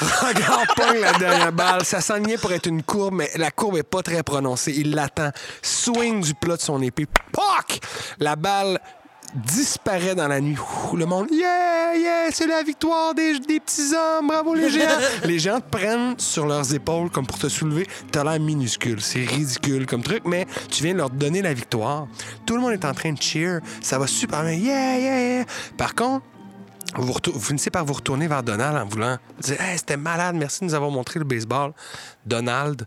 Regarde, 0.00 0.66
pogne 0.76 1.00
la 1.00 1.12
dernière 1.14 1.52
balle. 1.52 1.84
Ça 1.84 2.00
s'enlignait 2.00 2.38
pour 2.38 2.52
être 2.52 2.66
une 2.66 2.82
courbe, 2.82 3.14
mais 3.14 3.30
la 3.34 3.50
courbe 3.50 3.76
est 3.76 3.82
pas 3.82 4.02
très 4.02 4.22
prononcée. 4.22 4.72
Il 4.76 4.94
l'attend. 4.94 5.30
Swing 5.60 6.22
du 6.22 6.34
plat 6.34 6.56
de 6.56 6.62
son 6.62 6.80
épée. 6.82 7.06
Poc! 7.32 7.80
La 8.18 8.36
balle 8.36 8.80
disparaît 9.34 10.14
dans 10.14 10.28
la 10.28 10.40
nuit. 10.40 10.56
Ouh, 10.92 10.96
le 10.96 11.06
monde, 11.06 11.28
yeah, 11.30 11.96
yeah, 11.96 12.30
c'est 12.30 12.46
la 12.46 12.62
victoire 12.62 13.14
des, 13.14 13.38
des 13.40 13.60
petits 13.60 13.92
hommes, 13.94 14.28
bravo 14.28 14.54
les 14.54 14.70
géants. 14.70 14.98
les 15.24 15.38
géants 15.38 15.60
te 15.60 15.76
prennent 15.76 16.18
sur 16.18 16.46
leurs 16.46 16.74
épaules 16.74 17.10
comme 17.10 17.26
pour 17.26 17.38
te 17.38 17.48
soulever. 17.48 17.86
T'as 18.10 18.24
l'air 18.24 18.40
minuscule, 18.40 19.00
c'est 19.00 19.24
ridicule 19.24 19.86
comme 19.86 20.02
truc, 20.02 20.22
mais 20.24 20.46
tu 20.70 20.82
viens 20.84 20.92
de 20.92 20.98
leur 20.98 21.10
donner 21.10 21.42
la 21.42 21.54
victoire. 21.54 22.06
Tout 22.46 22.54
le 22.54 22.60
monde 22.60 22.72
est 22.72 22.84
en 22.84 22.94
train 22.94 23.12
de 23.12 23.20
cheer, 23.20 23.60
ça 23.80 23.98
va 23.98 24.06
super 24.06 24.42
bien, 24.42 24.52
yeah, 24.52 24.98
yeah, 24.98 25.36
yeah. 25.36 25.44
Par 25.76 25.94
contre, 25.94 26.24
vous, 26.96 27.40
finissez 27.40 27.70
par 27.70 27.84
vous 27.84 27.94
retourner 27.94 28.28
vers 28.28 28.42
Donald 28.42 28.76
en 28.76 28.86
voulant 28.86 29.18
dire 29.40 29.60
Hey, 29.60 29.78
c'était 29.78 29.96
malade, 29.96 30.36
merci 30.36 30.60
de 30.60 30.66
nous 30.66 30.74
avoir 30.74 30.90
montré 30.90 31.18
le 31.18 31.24
baseball. 31.24 31.72
Donald, 32.24 32.86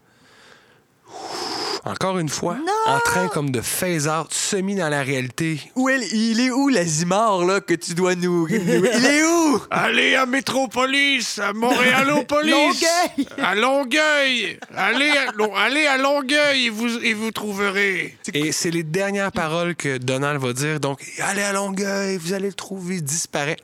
ouf, 1.10 1.57
encore 1.86 2.20
une 2.20 2.30
fois, 2.30 2.58
en 2.86 3.00
train 3.00 3.28
comme 3.28 3.52
de 3.52 3.62
phase 3.62 4.08
out, 4.08 4.34
semi 4.34 4.76
dans 4.76 4.90
la 4.90 5.04
réalité. 5.04 5.60
Où 5.76 5.90
est, 5.90 6.08
il 6.12 6.40
est 6.40 6.52
où, 6.52 6.70
l'Azimar, 6.70 7.46
là, 7.46 7.62
que 7.62 7.74
tu 7.74 7.94
dois 7.94 8.16
nous... 8.16 8.48
Il 8.50 9.06
est 9.06 9.24
où? 9.24 9.62
Allez 9.70 10.16
à 10.16 10.26
Métropolis, 10.26 11.40
à 11.40 11.54
Montréalopolis. 11.54 12.52
Longueuil. 12.52 13.28
À 13.42 13.56
Longueuil. 13.56 14.60
Allez 14.76 15.12
à, 15.12 15.64
allez 15.64 15.86
à 15.86 15.98
Longueuil 15.98 16.66
et 16.66 16.70
vous, 16.70 16.98
et 17.00 17.14
vous 17.14 17.32
trouverez. 17.32 18.18
Et 18.34 18.52
c'est 18.52 18.72
les 18.72 18.84
dernières 18.84 19.32
paroles 19.32 19.76
que 19.76 19.98
Donald 19.98 20.42
va 20.42 20.54
dire. 20.54 20.80
Donc, 20.80 21.04
allez 21.20 21.44
à 21.44 21.54
Longueuil, 21.54 22.18
vous 22.18 22.34
allez 22.34 22.48
le 22.48 22.54
trouver, 22.54 22.96
il 22.96 23.04
disparaît. 23.04 23.58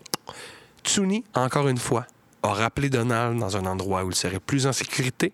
Tsuni, 0.84 1.24
encore 1.34 1.68
une 1.68 1.78
fois, 1.78 2.06
a 2.44 2.54
rappelé 2.54 2.90
Donald 2.90 3.40
dans 3.40 3.56
un 3.58 3.66
endroit 3.66 4.04
où 4.04 4.10
il 4.10 4.16
serait 4.16 4.40
plus 4.40 4.68
en 4.68 4.74
sécurité. 4.74 5.34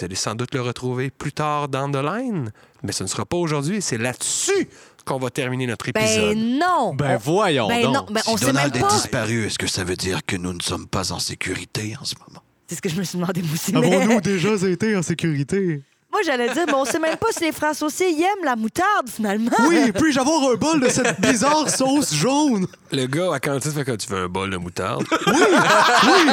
Vous 0.00 0.06
allez 0.06 0.14
sans 0.14 0.34
doute 0.34 0.54
le 0.54 0.62
retrouver 0.62 1.10
plus 1.10 1.32
tard 1.32 1.68
dans 1.68 1.90
the 1.90 1.96
line, 2.02 2.52
mais 2.82 2.90
ce 2.92 3.02
ne 3.02 3.08
sera 3.08 3.26
pas 3.26 3.36
aujourd'hui. 3.36 3.82
C'est 3.82 3.98
là-dessus 3.98 4.66
qu'on 5.04 5.18
va 5.18 5.28
terminer 5.28 5.66
notre 5.66 5.90
épisode. 5.90 6.34
Ben 6.36 6.58
non! 6.58 6.94
Ben 6.94 7.18
voyons 7.18 7.68
Ben 7.68 7.82
donc. 7.82 7.94
non, 7.94 8.06
ben 8.10 8.22
on 8.26 8.38
si 8.38 8.46
sait 8.46 8.52
même 8.54 8.70
Donald 8.70 8.76
est 8.76 8.94
disparu, 8.94 9.44
est-ce 9.44 9.58
que 9.58 9.66
ça 9.66 9.84
veut 9.84 9.96
dire 9.96 10.20
que 10.24 10.36
nous 10.36 10.54
ne 10.54 10.62
sommes 10.62 10.86
pas 10.86 11.12
en 11.12 11.18
sécurité 11.18 11.94
en 12.00 12.04
ce 12.06 12.14
moment? 12.26 12.40
C'est 12.66 12.76
ce 12.76 12.80
que 12.80 12.88
je 12.88 12.94
me 12.96 13.02
suis 13.02 13.18
demandé, 13.18 13.42
moi 13.42 13.50
aussi. 13.52 13.72
mais- 13.74 13.94
Avons-nous 13.94 14.20
déjà 14.22 14.54
été 14.66 14.96
en 14.96 15.02
sécurité? 15.02 15.82
Moi, 16.12 16.22
j'allais 16.24 16.52
dire, 16.52 16.64
mais 16.66 16.74
on 16.74 16.84
sait 16.84 16.98
même 16.98 17.16
pas 17.16 17.28
si 17.30 17.44
les 17.44 17.52
sauciers 17.74 18.10
y 18.10 18.22
aiment 18.22 18.44
la 18.44 18.56
moutarde, 18.56 19.08
finalement. 19.08 19.52
Oui, 19.68 19.92
puis-je 19.92 20.18
avoir 20.18 20.50
un 20.50 20.54
bol 20.56 20.80
de 20.80 20.88
cette 20.88 21.20
bizarre 21.20 21.70
sauce 21.70 22.12
jaune? 22.12 22.66
Le 22.90 23.06
gars 23.06 23.32
à 23.32 23.38
cantine 23.38 23.70
fait 23.70 23.84
quand 23.84 23.96
tu 23.96 24.08
veux 24.08 24.24
un 24.24 24.28
bol 24.28 24.50
de 24.50 24.56
moutarde? 24.56 25.06
Oui, 25.28 25.32
oui! 25.34 26.26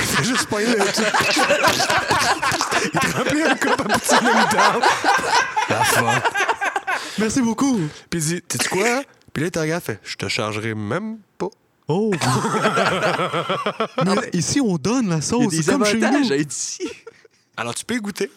Il 0.00 0.06
fait 0.06 0.24
juste 0.24 0.46
pas 0.48 0.60
le 0.60 0.66
Il 2.84 3.00
te 3.00 3.16
remplit 3.16 3.42
un 3.42 3.54
cup 3.54 3.70
à 3.70 3.84
poutine 3.84 4.18
de 4.18 4.24
moutarde. 4.24 4.82
La 5.68 5.84
fin. 5.84 6.22
Merci 7.18 7.40
beaucoup. 7.42 7.78
Puis 8.10 8.20
il 8.20 8.26
dit, 8.26 8.42
sais-tu 8.48 8.68
quoi? 8.68 9.02
Puis 9.32 9.42
là, 9.42 9.48
il 9.48 9.50
te 9.50 9.58
regarde, 9.58 9.82
fait, 9.84 10.00
je 10.02 10.16
te 10.16 10.26
chargerai 10.28 10.74
même 10.74 11.18
pas. 11.36 11.48
Oh! 11.88 12.12
Mais 14.04 14.30
ici, 14.32 14.60
on 14.60 14.76
donne 14.76 15.08
la 15.08 15.16
Il 15.16 15.18
y 15.18 15.18
a 15.18 15.22
sauce, 15.22 15.48
des 15.48 15.62
comme 15.64 15.84
chez 15.84 15.98
nous. 15.98 16.32
ici. 16.34 16.88
Alors, 17.56 17.74
tu 17.74 17.84
peux 17.84 17.94
y 17.94 17.98
goûter. 17.98 18.30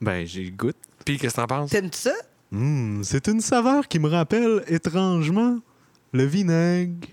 Ben, 0.00 0.26
j'ai 0.26 0.44
le 0.44 0.50
goût. 0.50 0.72
Puis, 1.04 1.18
qu'est-ce 1.18 1.34
que 1.34 1.40
t'en 1.40 1.46
penses? 1.46 1.70
T'aimes 1.70 1.92
ça? 1.92 2.12
Hmm, 2.50 3.02
c'est 3.02 3.28
une 3.28 3.40
saveur 3.40 3.86
qui 3.86 3.98
me 3.98 4.08
rappelle 4.08 4.64
étrangement 4.66 5.58
le 6.12 6.24
vinaigre, 6.24 7.06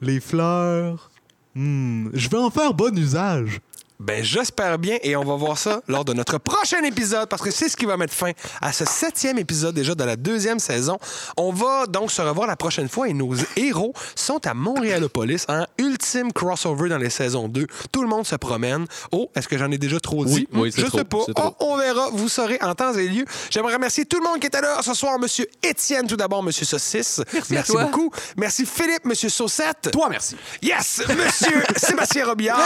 les 0.00 0.20
fleurs. 0.20 1.10
Hmm, 1.54 2.10
je 2.12 2.28
vais 2.28 2.38
en 2.38 2.50
faire 2.50 2.74
bon 2.74 2.96
usage. 2.98 3.60
Ben, 3.98 4.22
j'espère 4.22 4.78
bien 4.78 4.98
et 5.02 5.16
on 5.16 5.24
va 5.24 5.36
voir 5.36 5.56
ça 5.56 5.80
lors 5.88 6.04
de 6.04 6.12
notre 6.12 6.36
prochain 6.38 6.82
épisode 6.84 7.28
parce 7.30 7.40
que 7.40 7.50
c'est 7.50 7.68
ce 7.68 7.76
qui 7.76 7.86
va 7.86 7.96
mettre 7.96 8.12
fin 8.12 8.32
à 8.60 8.72
ce 8.72 8.84
septième 8.84 9.38
épisode 9.38 9.74
déjà 9.74 9.94
de 9.94 10.04
la 10.04 10.16
deuxième 10.16 10.58
saison. 10.58 10.98
On 11.38 11.50
va 11.50 11.86
donc 11.86 12.10
se 12.10 12.20
revoir 12.20 12.46
la 12.46 12.56
prochaine 12.56 12.88
fois 12.90 13.08
et 13.08 13.14
nos 13.14 13.34
héros 13.56 13.94
sont 14.14 14.46
à 14.46 14.52
Montréalopolis 14.52 15.46
en 15.48 15.64
ultime 15.78 16.30
crossover 16.32 16.90
dans 16.90 16.98
les 16.98 17.08
saisons 17.08 17.48
2. 17.48 17.66
Tout 17.90 18.02
le 18.02 18.08
monde 18.08 18.26
se 18.26 18.36
promène. 18.36 18.86
Oh, 19.12 19.30
est-ce 19.34 19.48
que 19.48 19.56
j'en 19.56 19.70
ai 19.70 19.78
déjà 19.78 19.98
trop 19.98 20.26
dit? 20.26 20.46
Oui, 20.52 20.60
oui, 20.60 20.72
c'est 20.74 20.82
Je 20.82 20.86
trop, 20.88 20.98
sais 20.98 21.04
pas. 21.04 21.24
Oh, 21.36 21.54
on 21.60 21.76
verra. 21.78 22.08
Vous 22.12 22.28
saurez 22.28 22.58
en 22.60 22.74
temps 22.74 22.92
et 22.94 23.08
lieu. 23.08 23.24
J'aimerais 23.50 23.74
remercier 23.74 24.04
tout 24.04 24.18
le 24.18 24.24
monde 24.28 24.40
qui 24.40 24.46
était 24.46 24.60
là 24.60 24.80
ce 24.82 24.92
soir. 24.92 25.18
Monsieur 25.18 25.46
Étienne, 25.62 26.06
tout 26.06 26.16
d'abord, 26.16 26.42
Monsieur 26.42 26.66
Saucisse. 26.66 27.22
Merci, 27.32 27.56
à 27.56 27.62
toi. 27.62 27.84
beaucoup. 27.84 28.10
Merci 28.36 28.66
Philippe, 28.66 29.06
Monsieur 29.06 29.30
Saucette. 29.30 29.90
Toi, 29.90 30.08
merci. 30.10 30.36
Yes! 30.60 31.02
Monsieur 31.08 31.62
Sébastien 31.76 32.26
Robillard! 32.26 32.60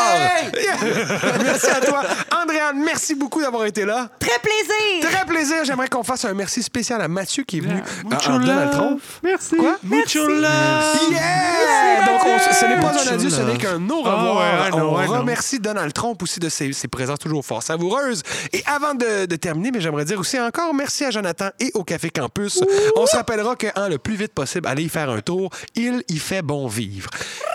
Yeah! 0.55 1.19
merci 1.42 1.66
à 1.70 1.80
toi. 1.80 2.02
Andréane, 2.42 2.82
merci 2.84 3.14
beaucoup 3.14 3.40
d'avoir 3.40 3.64
été 3.66 3.84
là. 3.84 4.08
Très 4.18 4.38
plaisir! 4.38 5.10
Très 5.10 5.24
plaisir. 5.26 5.64
J'aimerais 5.64 5.88
qu'on 5.88 6.02
fasse 6.02 6.24
un 6.24 6.34
merci 6.34 6.62
spécial 6.62 7.00
à 7.00 7.08
Mathieu 7.08 7.44
qui 7.44 7.58
est 7.58 7.60
venu 7.60 7.82
Mucho 8.04 8.30
en 8.30 8.38
Donald 8.38 8.70
love. 8.70 8.70
Trump. 8.70 9.00
Merci. 9.22 9.56
Quoi? 9.56 9.76
Mucho 9.82 10.26
love. 10.26 11.10
Yeah! 11.10 12.06
Donc, 12.06 12.20
on- 12.26 12.54
ce 12.54 12.64
n'est 12.66 12.80
pas 12.80 12.92
un 12.92 13.14
adieu, 13.14 13.30
ce 13.30 13.40
n'est 13.42 13.56
qu'un 13.58 13.88
au 13.90 13.98
revoir. 13.98 14.38
Ah 14.62 14.64
ouais, 14.66 14.82
on 14.82 15.00
I 15.02 15.06
know. 15.06 15.14
remercie 15.18 15.58
Donald 15.60 15.92
Trump 15.92 16.22
aussi 16.22 16.40
de 16.40 16.48
ses, 16.48 16.72
ses 16.72 16.88
présences 16.88 17.18
toujours 17.18 17.44
fort 17.44 17.62
savoureuses. 17.62 18.22
Et 18.52 18.62
avant 18.66 18.94
de, 18.94 19.26
de 19.26 19.36
terminer, 19.36 19.70
mais 19.70 19.80
j'aimerais 19.80 20.04
dire 20.04 20.18
aussi 20.18 20.38
encore 20.40 20.74
merci 20.74 21.04
à 21.04 21.10
Jonathan 21.10 21.48
et 21.58 21.70
au 21.74 21.84
Café 21.84 22.10
Campus. 22.10 22.60
On 22.96 23.06
se 23.06 23.16
rappellera 23.16 23.56
que 23.56 23.66
hein, 23.76 23.88
le 23.88 23.98
plus 23.98 24.14
vite 24.14 24.32
possible, 24.32 24.66
allez 24.68 24.84
y 24.84 24.88
faire 24.88 25.10
un 25.10 25.20
tour. 25.20 25.50
Il 25.74 26.02
y 26.08 26.18
fait 26.18 26.42
bon 26.42 26.66
vivre. 26.66 27.10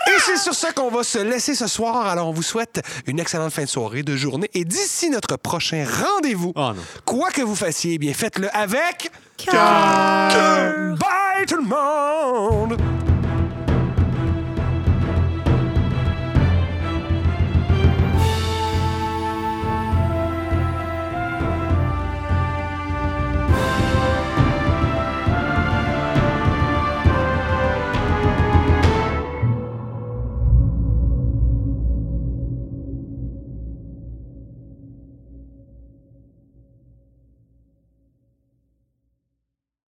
Et 0.08 0.20
c'est 0.24 0.36
sur 0.38 0.54
ça 0.54 0.72
qu'on 0.72 0.90
va 0.90 1.02
se 1.02 1.18
laisser 1.18 1.54
ce 1.54 1.66
soir. 1.66 2.06
Alors, 2.06 2.28
on 2.28 2.32
vous 2.32 2.42
souhaite 2.42 2.80
une 3.06 3.18
excellente 3.20 3.52
fin 3.56 3.62
de 3.62 3.68
soirée, 3.68 4.02
de 4.02 4.16
journée. 4.16 4.50
Et 4.52 4.66
d'ici 4.66 5.08
notre 5.08 5.38
prochain 5.38 5.86
rendez-vous, 5.86 6.52
ah, 6.56 6.74
quoi 7.06 7.30
que 7.30 7.40
vous 7.40 7.54
fassiez, 7.54 7.94
eh 7.94 7.98
bien 7.98 8.12
faites-le 8.12 8.54
avec... 8.54 9.10
Bye! 10.98 11.46